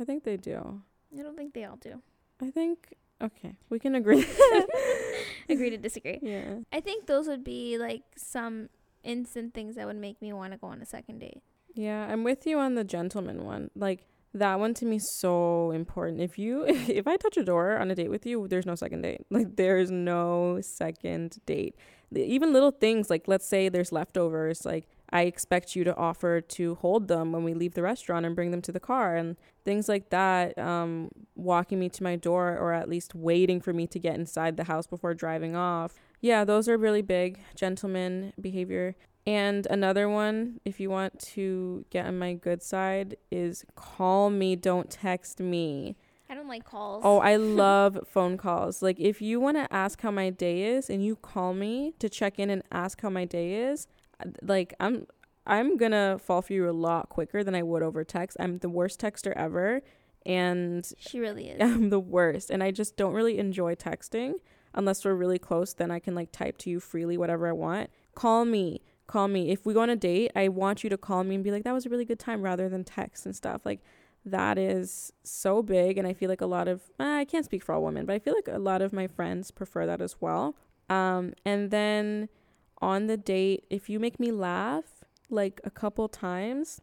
I 0.00 0.04
think 0.04 0.24
they 0.24 0.36
do. 0.36 0.80
I 1.16 1.22
don't 1.22 1.36
think 1.36 1.54
they 1.54 1.64
all 1.64 1.76
do. 1.76 2.00
I 2.40 2.50
think 2.50 2.96
okay, 3.22 3.56
we 3.68 3.78
can 3.78 3.94
agree. 3.94 4.26
Agree 5.48 5.70
to 5.70 5.76
disagree. 5.76 6.18
yeah. 6.22 6.56
I 6.72 6.80
think 6.80 7.06
those 7.06 7.26
would 7.26 7.44
be 7.44 7.78
like 7.78 8.02
some 8.16 8.68
instant 9.02 9.54
things 9.54 9.76
that 9.76 9.86
would 9.86 9.96
make 9.96 10.20
me 10.22 10.32
want 10.32 10.52
to 10.52 10.58
go 10.58 10.68
on 10.68 10.80
a 10.80 10.86
second 10.86 11.18
date. 11.18 11.42
Yeah, 11.74 12.06
I'm 12.10 12.24
with 12.24 12.46
you 12.46 12.58
on 12.58 12.74
the 12.74 12.84
gentleman 12.84 13.44
one. 13.44 13.70
Like 13.74 14.06
that 14.34 14.58
one 14.58 14.74
to 14.74 14.86
me 14.86 14.96
is 14.96 15.16
so 15.18 15.70
important. 15.72 16.20
If 16.20 16.38
you 16.38 16.64
if 16.66 17.06
I 17.06 17.16
touch 17.16 17.36
a 17.36 17.44
door 17.44 17.78
on 17.78 17.90
a 17.90 17.94
date 17.94 18.10
with 18.10 18.26
you, 18.26 18.46
there's 18.48 18.66
no 18.66 18.74
second 18.74 19.02
date. 19.02 19.22
Like 19.30 19.56
there's 19.56 19.90
no 19.90 20.60
second 20.62 21.38
date. 21.46 21.74
Even 22.14 22.52
little 22.52 22.70
things 22.70 23.08
like 23.08 23.26
let's 23.26 23.48
say 23.48 23.68
there's 23.68 23.92
leftovers, 23.92 24.60
like 24.64 24.86
I 25.14 25.22
expect 25.22 25.76
you 25.76 25.84
to 25.84 25.96
offer 25.96 26.40
to 26.40 26.74
hold 26.76 27.08
them 27.08 27.32
when 27.32 27.44
we 27.44 27.52
leave 27.52 27.74
the 27.74 27.82
restaurant 27.82 28.24
and 28.24 28.34
bring 28.34 28.50
them 28.50 28.62
to 28.62 28.72
the 28.72 28.80
car 28.80 29.14
and 29.14 29.36
things 29.64 29.88
like 29.88 30.08
that. 30.10 30.58
Um, 30.58 31.10
walking 31.34 31.78
me 31.78 31.88
to 31.90 32.02
my 32.02 32.16
door 32.16 32.56
or 32.56 32.72
at 32.72 32.88
least 32.88 33.14
waiting 33.14 33.60
for 33.60 33.72
me 33.72 33.86
to 33.88 33.98
get 33.98 34.14
inside 34.14 34.56
the 34.56 34.64
house 34.64 34.86
before 34.86 35.12
driving 35.12 35.54
off. 35.54 35.94
Yeah, 36.20 36.44
those 36.44 36.68
are 36.68 36.78
really 36.78 37.02
big 37.02 37.40
gentleman 37.56 38.32
behavior. 38.40 38.94
And 39.26 39.66
another 39.70 40.08
one, 40.08 40.60
if 40.64 40.80
you 40.80 40.90
want 40.90 41.18
to 41.20 41.84
get 41.90 42.06
on 42.06 42.18
my 42.18 42.34
good 42.34 42.62
side, 42.62 43.16
is 43.30 43.64
call 43.76 44.30
me, 44.30 44.56
don't 44.56 44.90
text 44.90 45.38
me. 45.38 45.96
I 46.28 46.34
don't 46.34 46.48
like 46.48 46.64
calls. 46.64 47.02
Oh, 47.04 47.18
I 47.18 47.36
love 47.36 48.00
phone 48.08 48.36
calls. 48.36 48.82
Like, 48.82 48.98
if 48.98 49.22
you 49.22 49.38
want 49.38 49.58
to 49.58 49.72
ask 49.72 50.00
how 50.00 50.10
my 50.10 50.30
day 50.30 50.62
is 50.62 50.90
and 50.90 51.04
you 51.04 51.16
call 51.16 51.54
me 51.54 51.94
to 52.00 52.08
check 52.08 52.38
in 52.38 52.50
and 52.50 52.62
ask 52.72 53.00
how 53.00 53.10
my 53.10 53.24
day 53.24 53.54
is, 53.54 53.86
uh, 54.20 54.30
like, 54.42 54.74
I'm. 54.80 55.06
I'm 55.44 55.76
gonna 55.76 56.20
fall 56.20 56.40
for 56.40 56.52
you 56.52 56.70
a 56.70 56.70
lot 56.70 57.08
quicker 57.08 57.42
than 57.42 57.56
I 57.56 57.64
would 57.64 57.82
over 57.82 58.04
text. 58.04 58.36
I'm 58.38 58.58
the 58.58 58.68
worst 58.68 59.00
texter 59.00 59.32
ever, 59.34 59.82
and 60.24 60.88
she 60.98 61.18
really 61.18 61.48
is. 61.48 61.60
I'm 61.60 61.90
the 61.90 61.98
worst, 61.98 62.48
and 62.48 62.62
I 62.62 62.70
just 62.70 62.96
don't 62.96 63.12
really 63.12 63.38
enjoy 63.38 63.74
texting 63.74 64.34
unless 64.72 65.04
we're 65.04 65.16
really 65.16 65.40
close. 65.40 65.74
Then 65.74 65.90
I 65.90 65.98
can 65.98 66.14
like 66.14 66.30
type 66.30 66.58
to 66.58 66.70
you 66.70 66.78
freely 66.78 67.18
whatever 67.18 67.48
I 67.48 67.52
want. 67.52 67.90
Call 68.14 68.44
me 68.44 68.82
call 69.12 69.28
me. 69.28 69.50
If 69.50 69.66
we 69.66 69.74
go 69.74 69.80
on 69.80 69.90
a 69.90 69.96
date, 69.96 70.32
I 70.34 70.48
want 70.48 70.82
you 70.82 70.90
to 70.90 70.96
call 70.96 71.22
me 71.22 71.34
and 71.34 71.44
be 71.44 71.50
like, 71.50 71.64
that 71.64 71.74
was 71.74 71.84
a 71.84 71.90
really 71.90 72.06
good 72.06 72.18
time 72.18 72.40
rather 72.40 72.68
than 72.68 72.82
text 72.82 73.26
and 73.26 73.36
stuff. 73.36 73.60
Like, 73.64 73.80
that 74.24 74.56
is 74.56 75.12
so 75.22 75.62
big. 75.62 75.98
And 75.98 76.06
I 76.06 76.14
feel 76.14 76.30
like 76.30 76.40
a 76.40 76.46
lot 76.46 76.66
of, 76.66 76.80
uh, 76.98 77.04
I 77.04 77.24
can't 77.26 77.44
speak 77.44 77.62
for 77.62 77.74
all 77.74 77.82
women, 77.82 78.06
but 78.06 78.14
I 78.14 78.18
feel 78.18 78.34
like 78.34 78.48
a 78.48 78.58
lot 78.58 78.80
of 78.80 78.92
my 78.92 79.06
friends 79.06 79.50
prefer 79.50 79.84
that 79.84 80.00
as 80.00 80.16
well. 80.20 80.56
Um, 80.88 81.34
and 81.44 81.70
then 81.70 82.30
on 82.80 83.06
the 83.06 83.18
date, 83.18 83.66
if 83.68 83.90
you 83.90 84.00
make 84.00 84.18
me 84.18 84.32
laugh 84.32 85.04
like 85.28 85.60
a 85.64 85.70
couple 85.70 86.08
times, 86.08 86.80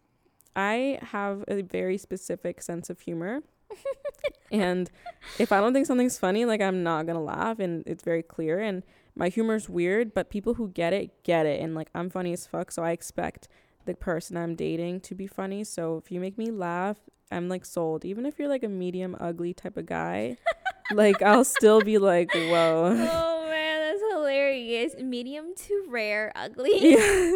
I 0.55 0.99
have 1.01 1.43
a 1.47 1.61
very 1.61 1.97
specific 1.97 2.61
sense 2.61 2.89
of 2.89 2.99
humor. 2.99 3.41
and 4.51 4.91
if 5.39 5.51
I 5.51 5.59
don't 5.59 5.73
think 5.73 5.87
something's 5.87 6.17
funny, 6.17 6.45
like 6.45 6.61
I'm 6.61 6.83
not 6.83 7.05
gonna 7.05 7.23
laugh, 7.23 7.59
and 7.59 7.83
it's 7.85 8.03
very 8.03 8.23
clear. 8.23 8.59
And 8.59 8.83
my 9.19 9.27
humor's 9.27 9.67
weird, 9.67 10.13
but 10.13 10.29
people 10.29 10.53
who 10.53 10.69
get 10.69 10.93
it 10.93 11.23
get 11.23 11.45
it. 11.45 11.61
And 11.61 11.75
like 11.75 11.89
I'm 11.93 12.09
funny 12.09 12.31
as 12.31 12.47
fuck, 12.47 12.71
so 12.71 12.83
I 12.83 12.91
expect 12.91 13.49
the 13.85 13.93
person 13.93 14.37
I'm 14.37 14.55
dating 14.55 15.01
to 15.01 15.15
be 15.15 15.27
funny. 15.27 15.65
So 15.65 15.97
if 15.97 16.09
you 16.09 16.21
make 16.21 16.37
me 16.37 16.49
laugh, 16.49 16.97
I'm 17.29 17.49
like 17.49 17.65
sold. 17.65 18.05
Even 18.05 18.25
if 18.25 18.39
you're 18.39 18.47
like 18.47 18.63
a 18.63 18.69
medium 18.69 19.17
ugly 19.19 19.53
type 19.53 19.75
of 19.75 19.85
guy, 19.85 20.37
like 20.93 21.21
I'll 21.21 21.43
still 21.43 21.81
be 21.81 21.97
like, 21.97 22.33
whoa. 22.33 22.95
Oh 22.97 23.45
man, 23.49 23.79
that's 23.81 24.01
hilarious. 24.13 24.95
Medium 25.01 25.53
to 25.53 25.85
rare 25.89 26.31
ugly. 26.35 26.71
Yeah. 26.81 27.35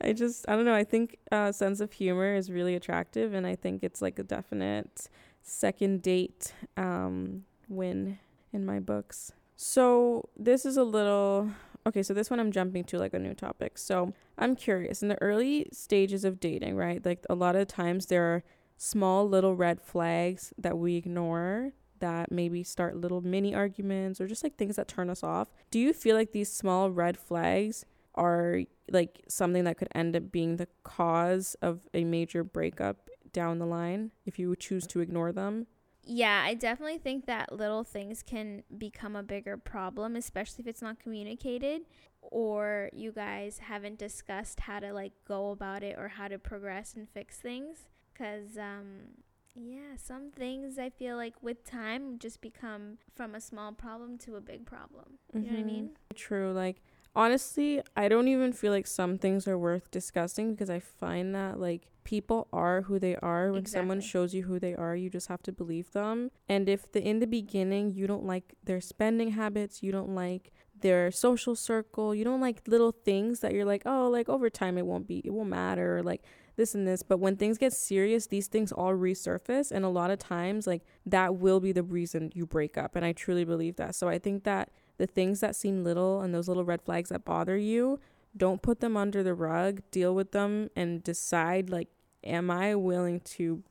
I 0.00 0.12
just 0.14 0.46
I 0.48 0.56
don't 0.56 0.64
know. 0.64 0.74
I 0.74 0.84
think 0.84 1.18
uh, 1.30 1.52
sense 1.52 1.80
of 1.80 1.92
humor 1.92 2.34
is 2.34 2.50
really 2.50 2.74
attractive, 2.74 3.34
and 3.34 3.46
I 3.46 3.56
think 3.56 3.82
it's 3.82 4.00
like 4.00 4.18
a 4.18 4.22
definite 4.22 5.08
second 5.42 6.02
date 6.02 6.54
um, 6.76 7.44
win 7.68 8.18
in 8.52 8.64
my 8.64 8.78
books. 8.78 9.32
So 9.60 10.28
this 10.36 10.64
is 10.64 10.76
a 10.76 10.84
little 10.84 11.50
okay. 11.84 12.04
So 12.04 12.14
this 12.14 12.30
one 12.30 12.38
I'm 12.38 12.52
jumping 12.52 12.84
to 12.84 12.98
like 12.98 13.12
a 13.12 13.18
new 13.18 13.34
topic. 13.34 13.76
So 13.76 14.14
I'm 14.38 14.54
curious 14.54 15.02
in 15.02 15.08
the 15.08 15.20
early 15.20 15.66
stages 15.72 16.24
of 16.24 16.38
dating, 16.38 16.76
right? 16.76 17.04
Like 17.04 17.26
a 17.28 17.34
lot 17.34 17.56
of 17.56 17.66
times 17.66 18.06
there 18.06 18.22
are 18.22 18.44
small 18.76 19.28
little 19.28 19.56
red 19.56 19.80
flags 19.80 20.54
that 20.58 20.78
we 20.78 20.94
ignore 20.94 21.72
that 21.98 22.30
maybe 22.30 22.62
start 22.62 22.96
little 22.96 23.20
mini 23.20 23.52
arguments 23.52 24.20
or 24.20 24.28
just 24.28 24.44
like 24.44 24.54
things 24.54 24.76
that 24.76 24.86
turn 24.86 25.10
us 25.10 25.24
off. 25.24 25.48
Do 25.72 25.80
you 25.80 25.92
feel 25.92 26.14
like 26.14 26.30
these 26.30 26.52
small 26.52 26.92
red 26.92 27.18
flags 27.18 27.84
are 28.14 28.60
like 28.92 29.24
something 29.26 29.64
that 29.64 29.76
could 29.76 29.88
end 29.92 30.14
up 30.14 30.30
being 30.30 30.54
the 30.54 30.68
cause 30.84 31.56
of 31.60 31.80
a 31.92 32.04
major 32.04 32.44
breakup 32.44 33.10
down 33.32 33.58
the 33.58 33.66
line 33.66 34.12
if 34.24 34.38
you 34.38 34.54
choose 34.54 34.86
to 34.86 35.00
ignore 35.00 35.32
them? 35.32 35.66
Yeah, 36.10 36.42
I 36.42 36.54
definitely 36.54 36.96
think 36.96 37.26
that 37.26 37.52
little 37.52 37.84
things 37.84 38.22
can 38.22 38.62
become 38.78 39.14
a 39.14 39.22
bigger 39.22 39.58
problem, 39.58 40.16
especially 40.16 40.62
if 40.62 40.66
it's 40.66 40.80
not 40.80 40.98
communicated 40.98 41.82
or 42.22 42.88
you 42.94 43.12
guys 43.12 43.58
haven't 43.58 43.98
discussed 43.98 44.60
how 44.60 44.80
to 44.80 44.92
like 44.94 45.12
go 45.26 45.50
about 45.50 45.82
it 45.82 45.96
or 45.98 46.08
how 46.08 46.26
to 46.26 46.38
progress 46.38 46.94
and 46.94 47.10
fix 47.10 47.36
things. 47.36 47.84
Cause 48.16 48.56
um, 48.58 49.18
yeah, 49.54 49.96
some 50.02 50.30
things 50.30 50.78
I 50.78 50.88
feel 50.88 51.16
like 51.16 51.34
with 51.42 51.62
time 51.62 52.18
just 52.18 52.40
become 52.40 52.96
from 53.14 53.34
a 53.34 53.40
small 53.40 53.72
problem 53.72 54.16
to 54.18 54.36
a 54.36 54.40
big 54.40 54.64
problem. 54.64 55.18
You 55.34 55.40
mm-hmm. 55.40 55.46
know 55.46 55.52
what 55.52 55.58
I 55.58 55.62
mm-hmm. 55.62 55.76
mean? 55.76 55.90
True. 56.14 56.52
Like 56.52 56.80
honestly, 57.14 57.82
I 57.96 58.08
don't 58.08 58.28
even 58.28 58.52
feel 58.52 58.72
like 58.72 58.86
some 58.86 59.18
things 59.18 59.46
are 59.48 59.58
worth 59.58 59.90
discussing 59.90 60.52
because 60.52 60.70
I 60.70 60.80
find 60.80 61.34
that 61.34 61.58
like 61.58 61.88
people 62.04 62.48
are 62.52 62.82
who 62.82 62.98
they 62.98 63.16
are. 63.16 63.50
When 63.50 63.60
exactly. 63.60 63.80
someone 63.80 64.00
shows 64.00 64.34
you 64.34 64.44
who 64.44 64.58
they 64.58 64.74
are, 64.74 64.96
you 64.96 65.10
just 65.10 65.28
have 65.28 65.42
to 65.42 65.52
believe 65.52 65.92
them. 65.92 66.30
And 66.48 66.68
if 66.68 66.90
the 66.90 67.02
in 67.02 67.18
the 67.18 67.26
beginning 67.26 67.92
you 67.92 68.06
don't 68.06 68.24
like 68.24 68.54
their 68.64 68.80
spending 68.80 69.32
habits, 69.32 69.82
you 69.82 69.92
don't 69.92 70.14
like 70.14 70.52
their 70.80 71.10
social 71.10 71.56
circle, 71.56 72.14
you 72.14 72.24
don't 72.24 72.40
like 72.40 72.62
little 72.66 72.92
things 72.92 73.40
that 73.40 73.52
you're 73.52 73.64
like, 73.64 73.82
oh, 73.84 74.08
like 74.08 74.28
over 74.28 74.48
time 74.48 74.78
it 74.78 74.86
won't 74.86 75.06
be, 75.06 75.20
it 75.24 75.30
won't 75.30 75.48
matter, 75.48 76.02
like 76.02 76.22
this 76.56 76.74
and 76.74 76.86
this. 76.86 77.02
But 77.02 77.18
when 77.18 77.36
things 77.36 77.58
get 77.58 77.72
serious, 77.72 78.26
these 78.26 78.48
things 78.48 78.72
all 78.72 78.92
resurface. 78.92 79.70
And 79.70 79.84
a 79.84 79.88
lot 79.88 80.10
of 80.10 80.18
times, 80.18 80.66
like 80.66 80.82
that 81.06 81.36
will 81.36 81.60
be 81.60 81.72
the 81.72 81.82
reason 81.82 82.30
you 82.34 82.46
break 82.46 82.78
up. 82.78 82.96
And 82.96 83.04
I 83.04 83.12
truly 83.12 83.44
believe 83.44 83.76
that. 83.76 83.94
So 83.94 84.08
I 84.08 84.18
think 84.18 84.44
that 84.44 84.70
the 84.98 85.06
things 85.06 85.40
that 85.40 85.56
seem 85.56 85.82
little 85.82 86.20
and 86.20 86.34
those 86.34 86.48
little 86.48 86.64
red 86.64 86.82
flags 86.82 87.08
that 87.10 87.24
bother 87.24 87.56
you, 87.56 87.98
don't 88.36 88.62
put 88.62 88.80
them 88.80 88.96
under 88.96 89.22
the 89.22 89.34
rug, 89.34 89.80
deal 89.90 90.14
with 90.14 90.32
them 90.32 90.70
and 90.76 91.02
decide 91.02 91.70
like 91.70 91.88
am 92.24 92.50
I 92.50 92.74
willing 92.74 93.20
to 93.20 93.62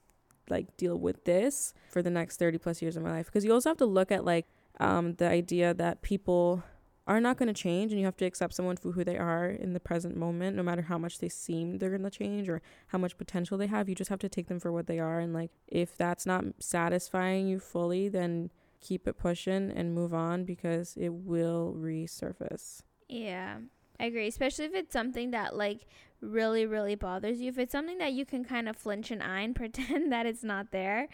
like 0.49 0.75
deal 0.77 0.97
with 0.97 1.25
this 1.25 1.73
for 1.89 2.01
the 2.01 2.09
next 2.09 2.37
30 2.37 2.57
plus 2.57 2.81
years 2.81 2.97
of 2.97 3.03
my 3.03 3.11
life? 3.11 3.27
Because 3.27 3.45
you 3.45 3.53
also 3.53 3.69
have 3.69 3.77
to 3.77 3.85
look 3.85 4.11
at 4.11 4.25
like 4.25 4.47
um, 4.79 5.13
the 5.15 5.27
idea 5.27 5.73
that 5.73 6.01
people 6.01 6.63
are 7.07 7.21
not 7.21 7.37
going 7.37 7.47
to 7.47 7.53
change 7.53 7.91
and 7.91 7.99
you 7.99 8.05
have 8.05 8.17
to 8.17 8.25
accept 8.25 8.53
someone 8.53 8.75
for 8.75 8.91
who 8.91 9.03
they 9.03 9.17
are 9.17 9.47
in 9.47 9.73
the 9.73 9.79
present 9.79 10.17
moment 10.17 10.55
no 10.57 10.61
matter 10.61 10.81
how 10.83 10.97
much 10.97 11.19
they 11.19 11.29
seem 11.29 11.77
they're 11.77 11.89
going 11.89 12.03
to 12.03 12.09
change 12.09 12.49
or 12.49 12.61
how 12.87 12.97
much 12.97 13.17
potential 13.17 13.57
they 13.57 13.67
have 13.67 13.87
you 13.87 13.95
just 13.95 14.09
have 14.09 14.19
to 14.19 14.27
take 14.27 14.47
them 14.47 14.59
for 14.59 14.71
what 14.71 14.87
they 14.87 14.99
are 14.99 15.19
and 15.19 15.33
like 15.33 15.49
if 15.67 15.95
that's 15.95 16.25
not 16.25 16.43
satisfying 16.59 17.47
you 17.47 17.59
fully 17.59 18.09
then 18.09 18.49
keep 18.81 19.07
it 19.07 19.17
pushing 19.17 19.71
and 19.71 19.93
move 19.93 20.13
on 20.13 20.43
because 20.43 20.95
it 20.97 21.09
will 21.09 21.75
resurface 21.77 22.81
yeah 23.07 23.57
I 23.99 24.05
agree, 24.05 24.27
especially 24.27 24.65
if 24.65 24.75
it's 24.75 24.93
something 24.93 25.31
that 25.31 25.55
like 25.55 25.87
really, 26.21 26.65
really 26.65 26.95
bothers 26.95 27.39
you. 27.39 27.49
If 27.49 27.57
it's 27.57 27.71
something 27.71 27.97
that 27.97 28.13
you 28.13 28.25
can 28.25 28.43
kind 28.43 28.69
of 28.69 28.75
flinch 28.75 29.11
an 29.11 29.21
eye 29.21 29.41
and 29.41 29.55
pretend 29.55 30.11
that 30.11 30.25
it's 30.25 30.43
not 30.43 30.71
there, 30.71 31.07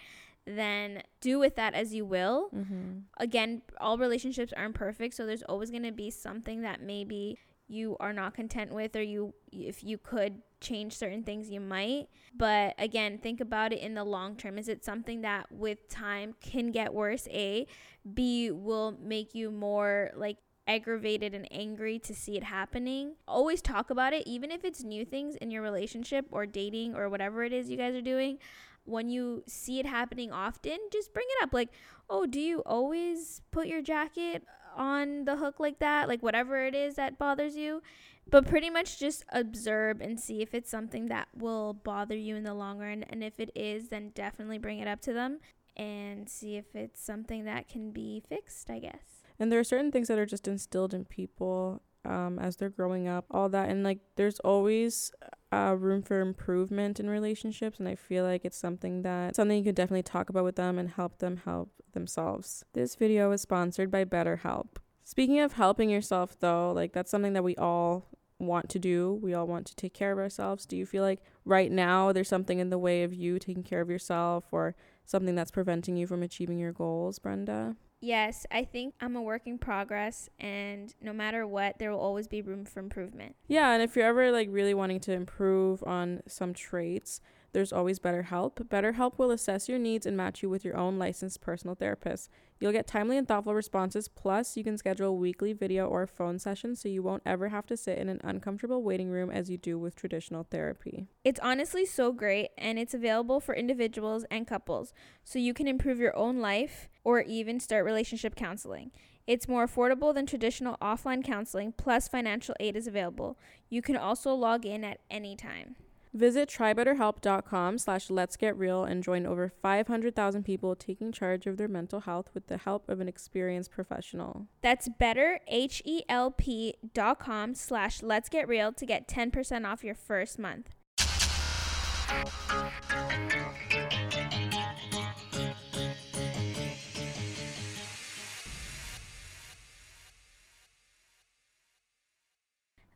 then 0.46 1.04
do 1.22 1.40
with 1.40 1.56
that 1.56 1.74
as 1.74 1.94
you 1.94 2.06
will. 2.06 2.50
Mm-hmm. 2.54 3.00
Again, 3.18 3.62
all 3.80 3.98
relationships 3.98 4.54
aren't 4.56 4.76
perfect, 4.76 5.16
so 5.16 5.26
there's 5.26 5.44
always 5.44 5.72
going 5.72 5.84
to 5.84 5.92
be 5.92 6.10
something 6.10 6.62
that 6.62 6.82
maybe 6.82 7.38
you 7.68 7.96
are 8.00 8.14
not 8.14 8.34
content 8.34 8.74
with 8.74 8.96
or 8.96 9.02
you 9.02 9.34
if 9.52 9.84
you 9.84 9.98
could 9.98 10.42
change 10.62 10.96
certain 10.96 11.24
things 11.24 11.50
you 11.50 11.60
might 11.60 12.08
but 12.38 12.74
again 12.78 13.18
think 13.18 13.42
about 13.42 13.74
it 13.74 13.80
in 13.80 13.94
the 13.94 14.04
long 14.04 14.36
term 14.36 14.58
is 14.58 14.70
it 14.70 14.84
something 14.84 15.22
that 15.22 15.52
with 15.52 15.90
time 15.90 16.34
can 16.40 16.72
get 16.72 16.94
worse 16.94 17.28
a 17.32 17.68
b 18.14 18.50
will 18.52 18.98
make 19.02 19.36
you 19.36 19.52
more 19.52 20.12
like 20.16 20.38
aggravated 20.68 21.34
and 21.34 21.48
angry 21.52 22.00
to 22.00 22.14
see 22.14 22.38
it 22.38 22.44
happening. 22.44 23.16
Always 23.28 23.62
talk 23.62 23.90
about 23.90 24.14
it, 24.14 24.26
even 24.26 24.52
if 24.52 24.64
it's 24.64 24.84
new 24.84 25.06
things 25.06 25.36
in 25.36 25.52
your 25.52 25.62
relationship 25.62 26.26
or 26.32 26.46
dating 26.46 26.96
or 26.96 27.10
whatever 27.10 27.44
it 27.44 27.54
is 27.54 27.70
you 27.70 27.78
guys 27.78 27.96
are 27.96 28.02
doing. 28.02 28.38
When 28.86 29.10
you 29.10 29.44
see 29.48 29.80
it 29.80 29.86
happening 29.86 30.32
often, 30.32 30.78
just 30.92 31.14
bring 31.14 31.26
it 31.38 31.44
up. 31.44 31.54
Like, 31.54 31.70
oh, 32.10 32.26
do 32.26 32.40
you 32.40 32.60
always 32.66 33.42
put 33.52 33.68
your 33.68 33.82
jacket 33.82 34.44
on 34.76 35.26
the 35.26 35.38
hook 35.38 35.60
like 35.60 35.80
that? 35.80 36.08
Like, 36.08 36.22
whatever 36.22 36.66
it 36.66 36.76
is 36.76 36.96
that 36.96 37.18
bothers 37.18 37.56
you. 37.56 37.82
But 38.30 38.48
pretty 38.48 38.70
much 38.70 39.00
just 39.00 39.26
observe 39.34 40.00
and 40.00 40.18
see 40.20 40.42
if 40.42 40.54
it's 40.54 40.70
something 40.70 41.08
that 41.08 41.28
will 41.36 41.74
bother 41.74 42.16
you 42.16 42.38
in 42.38 42.44
the 42.44 42.54
long 42.54 42.80
run. 42.80 43.04
And 43.04 43.22
if 43.22 43.40
it 43.40 43.52
is, 43.54 43.90
then 43.90 44.12
definitely 44.16 44.58
bring 44.58 44.80
it 44.80 44.88
up 44.88 45.02
to 45.02 45.14
them 45.14 45.40
and 45.76 46.30
see 46.30 46.56
if 46.56 46.74
it's 46.74 47.04
something 47.04 47.44
that 47.46 47.68
can 47.68 47.92
be 47.92 48.24
fixed, 48.30 48.70
I 48.70 48.80
guess 48.80 49.24
and 49.40 49.52
there 49.52 49.60
are 49.60 49.64
certain 49.64 49.92
things 49.92 50.08
that 50.08 50.20
are 50.20 50.26
just 50.26 50.48
instilled 50.48 50.94
in 50.94 51.06
people 51.06 51.82
um, 52.06 52.40
as 52.40 52.58
they're 52.58 52.70
growing 52.70 53.08
up 53.08 53.26
all 53.32 53.50
that 53.50 53.70
and 53.70 53.84
like 53.84 54.00
there's 54.16 54.40
always 54.40 55.12
uh, 55.54 55.74
room 55.74 56.02
for 56.02 56.20
improvement 56.22 57.00
in 57.00 57.10
relationships 57.10 57.80
and 57.80 57.88
i 57.88 57.96
feel 57.96 58.24
like 58.24 58.44
it's 58.46 58.58
something 58.58 59.02
that 59.04 59.36
something 59.36 59.58
you 59.58 59.64
could 59.64 59.76
definitely 59.76 60.04
talk 60.04 60.30
about 60.30 60.44
with 60.44 60.56
them 60.56 60.80
and 60.80 60.92
help 60.92 61.20
them 61.20 61.38
help 61.46 61.70
themselves 61.94 62.64
this 62.74 62.96
video 62.96 63.32
is 63.32 63.42
sponsored 63.42 63.92
by 63.92 64.04
betterhelp 64.04 64.78
speaking 65.04 65.40
of 65.40 65.54
helping 65.54 65.90
yourself 65.90 66.38
though 66.40 66.72
like 66.72 66.94
that's 66.94 67.12
something 67.12 67.34
that 67.34 67.44
we 67.44 67.56
all 67.58 68.08
want 68.40 68.70
to 68.70 68.80
do. 68.80 69.20
We 69.22 69.34
all 69.34 69.48
want 69.48 69.66
to 69.68 69.76
take 69.76 69.94
care 69.94 70.12
of 70.12 70.20
ourselves. 70.20 70.66
Do 70.66 70.78
you 70.78 70.86
feel 70.86 71.04
like 71.04 71.22
right 71.46 71.72
now 71.72 72.12
there's 72.12 72.30
something 72.30 72.60
in 72.60 72.70
the 72.70 72.78
way 72.78 73.04
of 73.04 73.14
you 73.14 73.40
taking 73.40 73.64
care 73.64 73.82
of 73.82 73.90
yourself 73.90 74.46
or 74.52 74.76
something 75.06 75.36
that's 75.36 75.52
preventing 75.52 75.98
you 75.98 76.08
from 76.08 76.24
achieving 76.24 76.60
your 76.60 76.72
goals, 76.72 77.20
Brenda? 77.20 77.76
Yes, 78.04 78.46
I 78.52 78.66
think 78.66 78.96
I'm 79.00 79.16
a 79.16 79.22
work 79.22 79.44
in 79.46 79.58
progress, 79.58 80.30
and 80.38 80.94
no 81.00 81.14
matter 81.14 81.48
what, 81.48 81.80
there 81.80 81.90
will 81.90 82.02
always 82.02 82.28
be 82.28 82.42
room 82.42 82.66
for 82.66 82.82
improvement. 82.82 83.38
Yeah, 83.48 83.72
and 83.72 83.82
if 83.82 83.96
you're 83.96 84.06
ever 84.06 84.30
like 84.30 84.50
really 84.52 84.74
wanting 84.74 85.00
to 85.02 85.14
improve 85.14 85.82
on 85.86 86.22
some 86.28 86.54
traits, 86.54 87.22
there's 87.54 87.72
always 87.72 88.00
BetterHelp. 88.00 88.56
BetterHelp 88.68 89.18
will 89.18 89.32
assess 89.32 89.70
your 89.70 89.80
needs 89.80 90.06
and 90.06 90.18
match 90.18 90.44
you 90.44 90.50
with 90.50 90.66
your 90.66 90.76
own 90.76 91.00
licensed 91.00 91.40
personal 91.40 91.76
therapist. 91.76 92.30
You'll 92.60 92.72
get 92.72 92.88
timely 92.88 93.18
and 93.18 93.28
thoughtful 93.28 93.54
responses, 93.54 94.08
plus, 94.08 94.58
you 94.58 94.64
can 94.64 94.78
schedule 94.78 95.18
weekly 95.18 95.54
video 95.54 95.88
or 95.88 96.08
phone 96.08 96.40
sessions 96.40 96.82
so 96.82 96.90
you 96.90 97.04
won't 97.04 97.24
ever 97.26 97.50
have 97.50 97.66
to 97.68 97.78
sit 97.78 97.98
in 97.98 98.10
an 98.10 98.22
uncomfortable 98.24 98.84
waiting 98.84 99.10
room 99.10 99.30
as 99.30 99.50
you 99.50 99.58
do 99.58 99.78
with 99.78 99.96
traditional 99.96 100.48
therapy. 100.50 101.08
It's 101.24 101.40
honestly 101.42 101.86
so 101.86 102.12
great, 102.12 102.50
and 102.58 102.80
it's 102.80 102.94
available 102.94 103.40
for 103.40 103.56
individuals 103.56 104.26
and 104.32 104.48
couples, 104.48 104.94
so 105.24 105.40
you 105.40 105.54
can 105.54 105.68
improve 105.68 106.00
your 106.00 106.16
own 106.16 106.40
life 106.40 106.90
or 107.04 107.22
even 107.22 107.60
start 107.60 107.86
relationship 107.86 108.36
counseling. 108.36 108.92
It's 109.28 109.48
more 109.48 109.68
affordable 109.68 110.14
than 110.14 110.26
traditional 110.26 110.78
offline 110.82 111.24
counseling, 111.24 111.74
plus, 111.74 112.08
financial 112.08 112.56
aid 112.60 112.76
is 112.76 112.88
available. 112.88 113.38
You 113.70 113.82
can 113.82 113.96
also 113.96 114.34
log 114.34 114.66
in 114.66 114.84
at 114.84 115.00
any 115.10 115.36
time. 115.36 115.76
Visit 116.16 116.48
trybetterhelp.com 116.48 117.80
slash 117.80 118.12
let's 118.12 118.38
get 118.38 118.56
real 118.56 118.84
and 118.84 119.02
join 119.02 119.26
over 119.26 119.50
500,000 119.50 120.44
people 120.44 120.76
taking 120.76 121.12
charge 121.12 121.48
of 121.48 121.58
their 121.58 121.68
mental 121.68 122.02
health 122.02 122.30
with 122.36 122.46
the 122.46 122.58
help 122.58 122.88
of 122.88 123.00
an 123.00 123.08
experienced 123.08 123.72
professional. 123.72 124.46
That's 124.62 124.88
betterhelp.com 124.90 127.56
slash 127.56 128.04
let's 128.04 128.30
get 128.30 128.48
real 128.48 128.72
to 128.74 128.86
get 128.86 129.08
10% 129.08 129.66
off 129.66 129.84
your 129.84 129.96
first 129.96 130.38
month. 130.38 130.70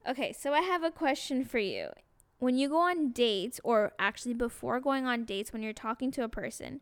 Okay, 0.07 0.32
so 0.32 0.53
I 0.53 0.61
have 0.61 0.84
a 0.84 0.91
question 0.91 1.43
for 1.43 1.57
you 1.57 1.89
when 2.40 2.58
you 2.58 2.70
go 2.70 2.80
on 2.80 3.12
dates, 3.12 3.60
or 3.64 3.94
actually 4.00 4.34
before 4.34 4.80
going 4.80 5.06
on 5.06 5.26
dates, 5.26 5.52
when 5.52 5.64
you're 5.64 5.74
talking 5.74 6.12
to 6.12 6.24
a 6.24 6.30
person, 6.30 6.82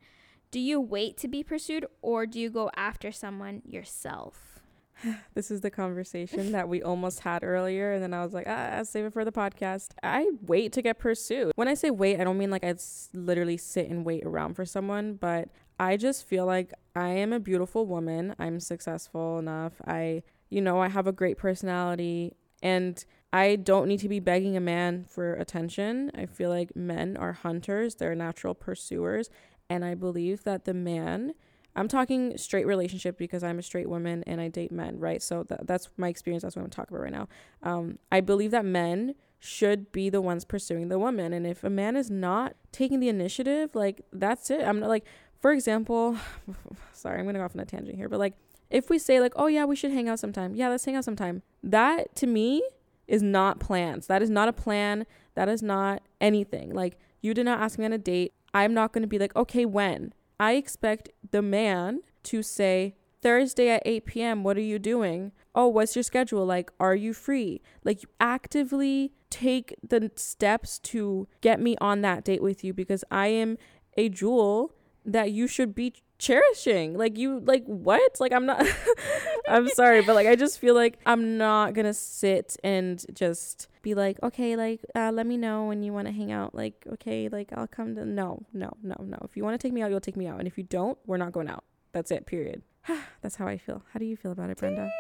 do 0.52 0.60
you 0.60 0.80
wait 0.80 1.18
to 1.18 1.28
be 1.28 1.44
pursued 1.44 1.86
or 2.02 2.26
do 2.26 2.40
you 2.40 2.50
go 2.50 2.70
after 2.76 3.12
someone 3.12 3.62
yourself? 3.66 4.62
This 5.34 5.52
is 5.52 5.62
the 5.62 5.70
conversation 5.70 6.54
that 6.54 6.70
we 6.70 6.82
almost 6.82 7.20
had 7.20 7.44
earlier. 7.44 7.92
And 7.92 8.02
then 8.02 8.14
I 8.14 8.24
was 8.24 8.34
like, 8.34 8.48
ah, 8.48 8.84
save 8.84 9.06
it 9.06 9.14
for 9.14 9.26
the 9.26 9.32
podcast. 9.32 9.90
I 10.02 10.32
wait 10.48 10.72
to 10.74 10.82
get 10.82 10.98
pursued. 10.98 11.52
When 11.56 11.68
I 11.68 11.74
say 11.74 11.92
wait, 11.92 12.20
I 12.20 12.24
don't 12.24 12.38
mean 12.38 12.52
like 12.52 12.64
I 12.64 12.74
literally 13.14 13.58
sit 13.58 13.90
and 13.90 14.06
wait 14.06 14.26
around 14.26 14.54
for 14.54 14.64
someone, 14.64 15.16
but 15.16 15.50
I 15.78 15.98
just 15.98 16.26
feel 16.26 16.46
like 16.46 16.74
I 16.96 17.10
am 17.10 17.34
a 17.34 17.40
beautiful 17.40 17.86
woman. 17.86 18.36
I'm 18.40 18.62
successful 18.62 19.40
enough. 19.40 19.74
I, 19.86 20.24
you 20.50 20.62
know, 20.62 20.80
I 20.80 20.88
have 20.88 21.08
a 21.08 21.12
great 21.12 21.38
personality. 21.38 22.34
And 22.64 23.04
I 23.36 23.58
don't 23.58 23.90
need 23.90 24.00
to 24.00 24.08
be 24.08 24.22
begging 24.22 24.56
a 24.56 24.62
man 24.62 25.04
for 25.10 25.34
attention. 25.34 26.10
I 26.16 26.26
feel 26.26 26.50
like 26.50 26.74
men 26.74 27.18
are 27.18 27.34
hunters, 27.34 27.96
they're 27.96 28.16
natural 28.16 28.56
pursuers. 28.56 29.30
And 29.70 29.84
I 29.84 29.94
believe 29.94 30.46
that 30.46 30.64
the 30.64 30.74
man, 30.74 31.34
I'm 31.76 31.90
talking 31.90 32.38
straight 32.38 32.66
relationship 32.66 33.18
because 33.18 33.44
I'm 33.44 33.60
a 33.60 33.62
straight 33.62 33.90
woman 33.90 34.24
and 34.26 34.40
I 34.40 34.48
date 34.48 34.72
men, 34.72 35.00
right? 35.00 35.22
So 35.22 35.44
th- 35.44 35.60
that's 35.66 35.90
my 35.98 36.08
experience. 36.08 36.44
That's 36.44 36.56
what 36.56 36.64
I'm 36.64 36.70
talking 36.70 36.96
about 36.96 37.04
right 37.04 37.12
now. 37.12 37.28
Um, 37.62 38.00
I 38.10 38.22
believe 38.22 38.52
that 38.52 38.64
men 38.64 39.16
should 39.38 39.92
be 39.92 40.10
the 40.10 40.22
ones 40.22 40.46
pursuing 40.46 40.88
the 40.88 40.98
woman. 40.98 41.34
And 41.34 41.46
if 41.46 41.62
a 41.66 41.70
man 41.70 41.98
is 41.98 42.10
not 42.10 42.56
taking 42.72 43.02
the 43.02 43.10
initiative, 43.10 43.76
like 43.76 44.00
that's 44.14 44.50
it. 44.50 44.62
I'm 44.66 44.80
not 44.80 44.88
like, 44.88 45.04
for 45.42 45.52
example, 45.52 46.16
sorry, 46.94 47.20
I'm 47.20 47.26
going 47.26 47.34
to 47.34 47.40
go 47.40 47.44
off 47.44 47.54
on 47.54 47.60
a 47.60 47.66
tangent 47.66 47.98
here, 47.98 48.08
but 48.08 48.20
like, 48.20 48.36
if 48.70 48.90
we 48.90 48.98
say 48.98 49.20
like, 49.20 49.34
oh 49.36 49.48
yeah, 49.48 49.66
we 49.66 49.76
should 49.76 49.92
hang 49.92 50.08
out 50.08 50.20
sometime. 50.20 50.56
Yeah, 50.56 50.70
let's 50.70 50.86
hang 50.86 50.96
out 50.96 51.04
sometime. 51.04 51.42
That 51.62 52.16
to 52.16 52.28
me 52.28 52.64
is 53.08 53.22
not 53.22 53.60
plans. 53.60 54.08
That 54.08 54.22
is 54.22 54.30
not 54.30 54.48
a 54.48 54.54
plan. 54.54 55.06
That 55.36 55.50
is 55.50 55.62
not 55.62 56.02
anything. 56.20 56.74
Like, 56.74 56.98
you 57.22 57.34
did 57.34 57.46
not 57.46 57.60
ask 57.60 57.78
me 57.78 57.86
on 57.86 57.94
a 57.94 57.98
date. 57.98 58.34
I'm 58.54 58.74
not 58.74 58.94
going 58.94 59.02
to 59.02 59.08
be 59.08 59.20
like, 59.20 59.36
okay, 59.36 59.66
when? 59.66 60.14
I 60.40 60.54
expect 60.54 61.10
the 61.32 61.42
man 61.42 62.02
to 62.24 62.42
say, 62.42 62.96
Thursday 63.22 63.70
at 63.70 63.82
8 63.86 64.06
p.m., 64.06 64.44
what 64.44 64.56
are 64.56 64.62
you 64.62 64.78
doing? 64.78 65.32
Oh, 65.56 65.68
what's 65.68 65.96
your 65.96 66.04
schedule? 66.04 66.46
Like, 66.46 66.72
are 66.80 66.94
you 66.94 67.12
free? 67.12 67.60
Like, 67.84 68.04
you 68.04 68.10
actively 68.20 69.14
take 69.32 69.74
the 69.82 70.12
steps 70.16 70.78
to 70.80 71.28
get 71.42 71.60
me 71.60 71.76
on 71.82 72.02
that 72.02 72.24
date 72.24 72.44
with 72.44 72.64
you 72.64 72.72
because 72.72 73.04
I 73.10 73.28
am 73.28 73.58
a 73.98 74.10
jewel 74.10 74.76
that 75.04 75.32
you 75.32 75.48
should 75.48 75.74
be 75.74 75.94
cherishing. 76.18 76.98
Like 76.98 77.18
you 77.18 77.40
like 77.40 77.66
what? 77.66 78.20
Like 78.20 78.32
I'm 78.32 78.46
not 78.46 78.66
I'm 79.48 79.68
sorry, 79.70 80.02
but 80.02 80.16
like 80.16 80.28
I 80.28 80.36
just 80.36 80.60
feel 80.60 80.76
like 80.76 81.00
I'm 81.06 81.38
not 81.38 81.74
to 81.74 81.94
sit 81.94 82.58
and 82.64 83.04
just 83.14 83.68
be 83.82 83.94
like, 83.94 84.22
"Okay, 84.24 84.56
like 84.56 84.82
uh, 84.96 85.12
let 85.14 85.28
me 85.28 85.38
know 85.38 85.66
when 85.66 85.84
you 85.84 85.94
want 85.94 86.08
to 86.08 86.14
hang 86.14 86.32
out." 86.32 86.56
Like, 86.56 86.86
"Okay, 86.94 87.30
like 87.30 87.52
I'll 87.54 87.68
come 87.68 87.96
to 87.96 88.06
No, 88.06 88.46
no, 88.54 88.72
no, 88.82 88.96
no. 89.00 89.18
If 89.24 89.38
you 89.38 89.44
want 89.44 89.60
to 89.60 89.68
take 89.68 89.74
me 89.74 89.82
out, 89.82 89.92
you'll 89.92 90.00
take 90.00 90.18
me 90.18 90.28
out. 90.28 90.40
And 90.40 90.48
if 90.48 90.58
you 90.58 90.64
don't, 90.64 90.98
we're 91.06 91.18
not 91.18 91.32
going 91.32 91.50
out. 91.50 91.64
That's 91.92 92.12
it, 92.12 92.26
period. 92.26 92.64
That's 93.22 93.36
how 93.36 93.48
I 93.48 93.58
feel. 93.58 93.84
How 93.94 94.00
do 94.00 94.06
you 94.06 94.18
feel 94.18 94.32
about 94.32 94.50
it, 94.50 94.58
Brenda? 94.58 94.90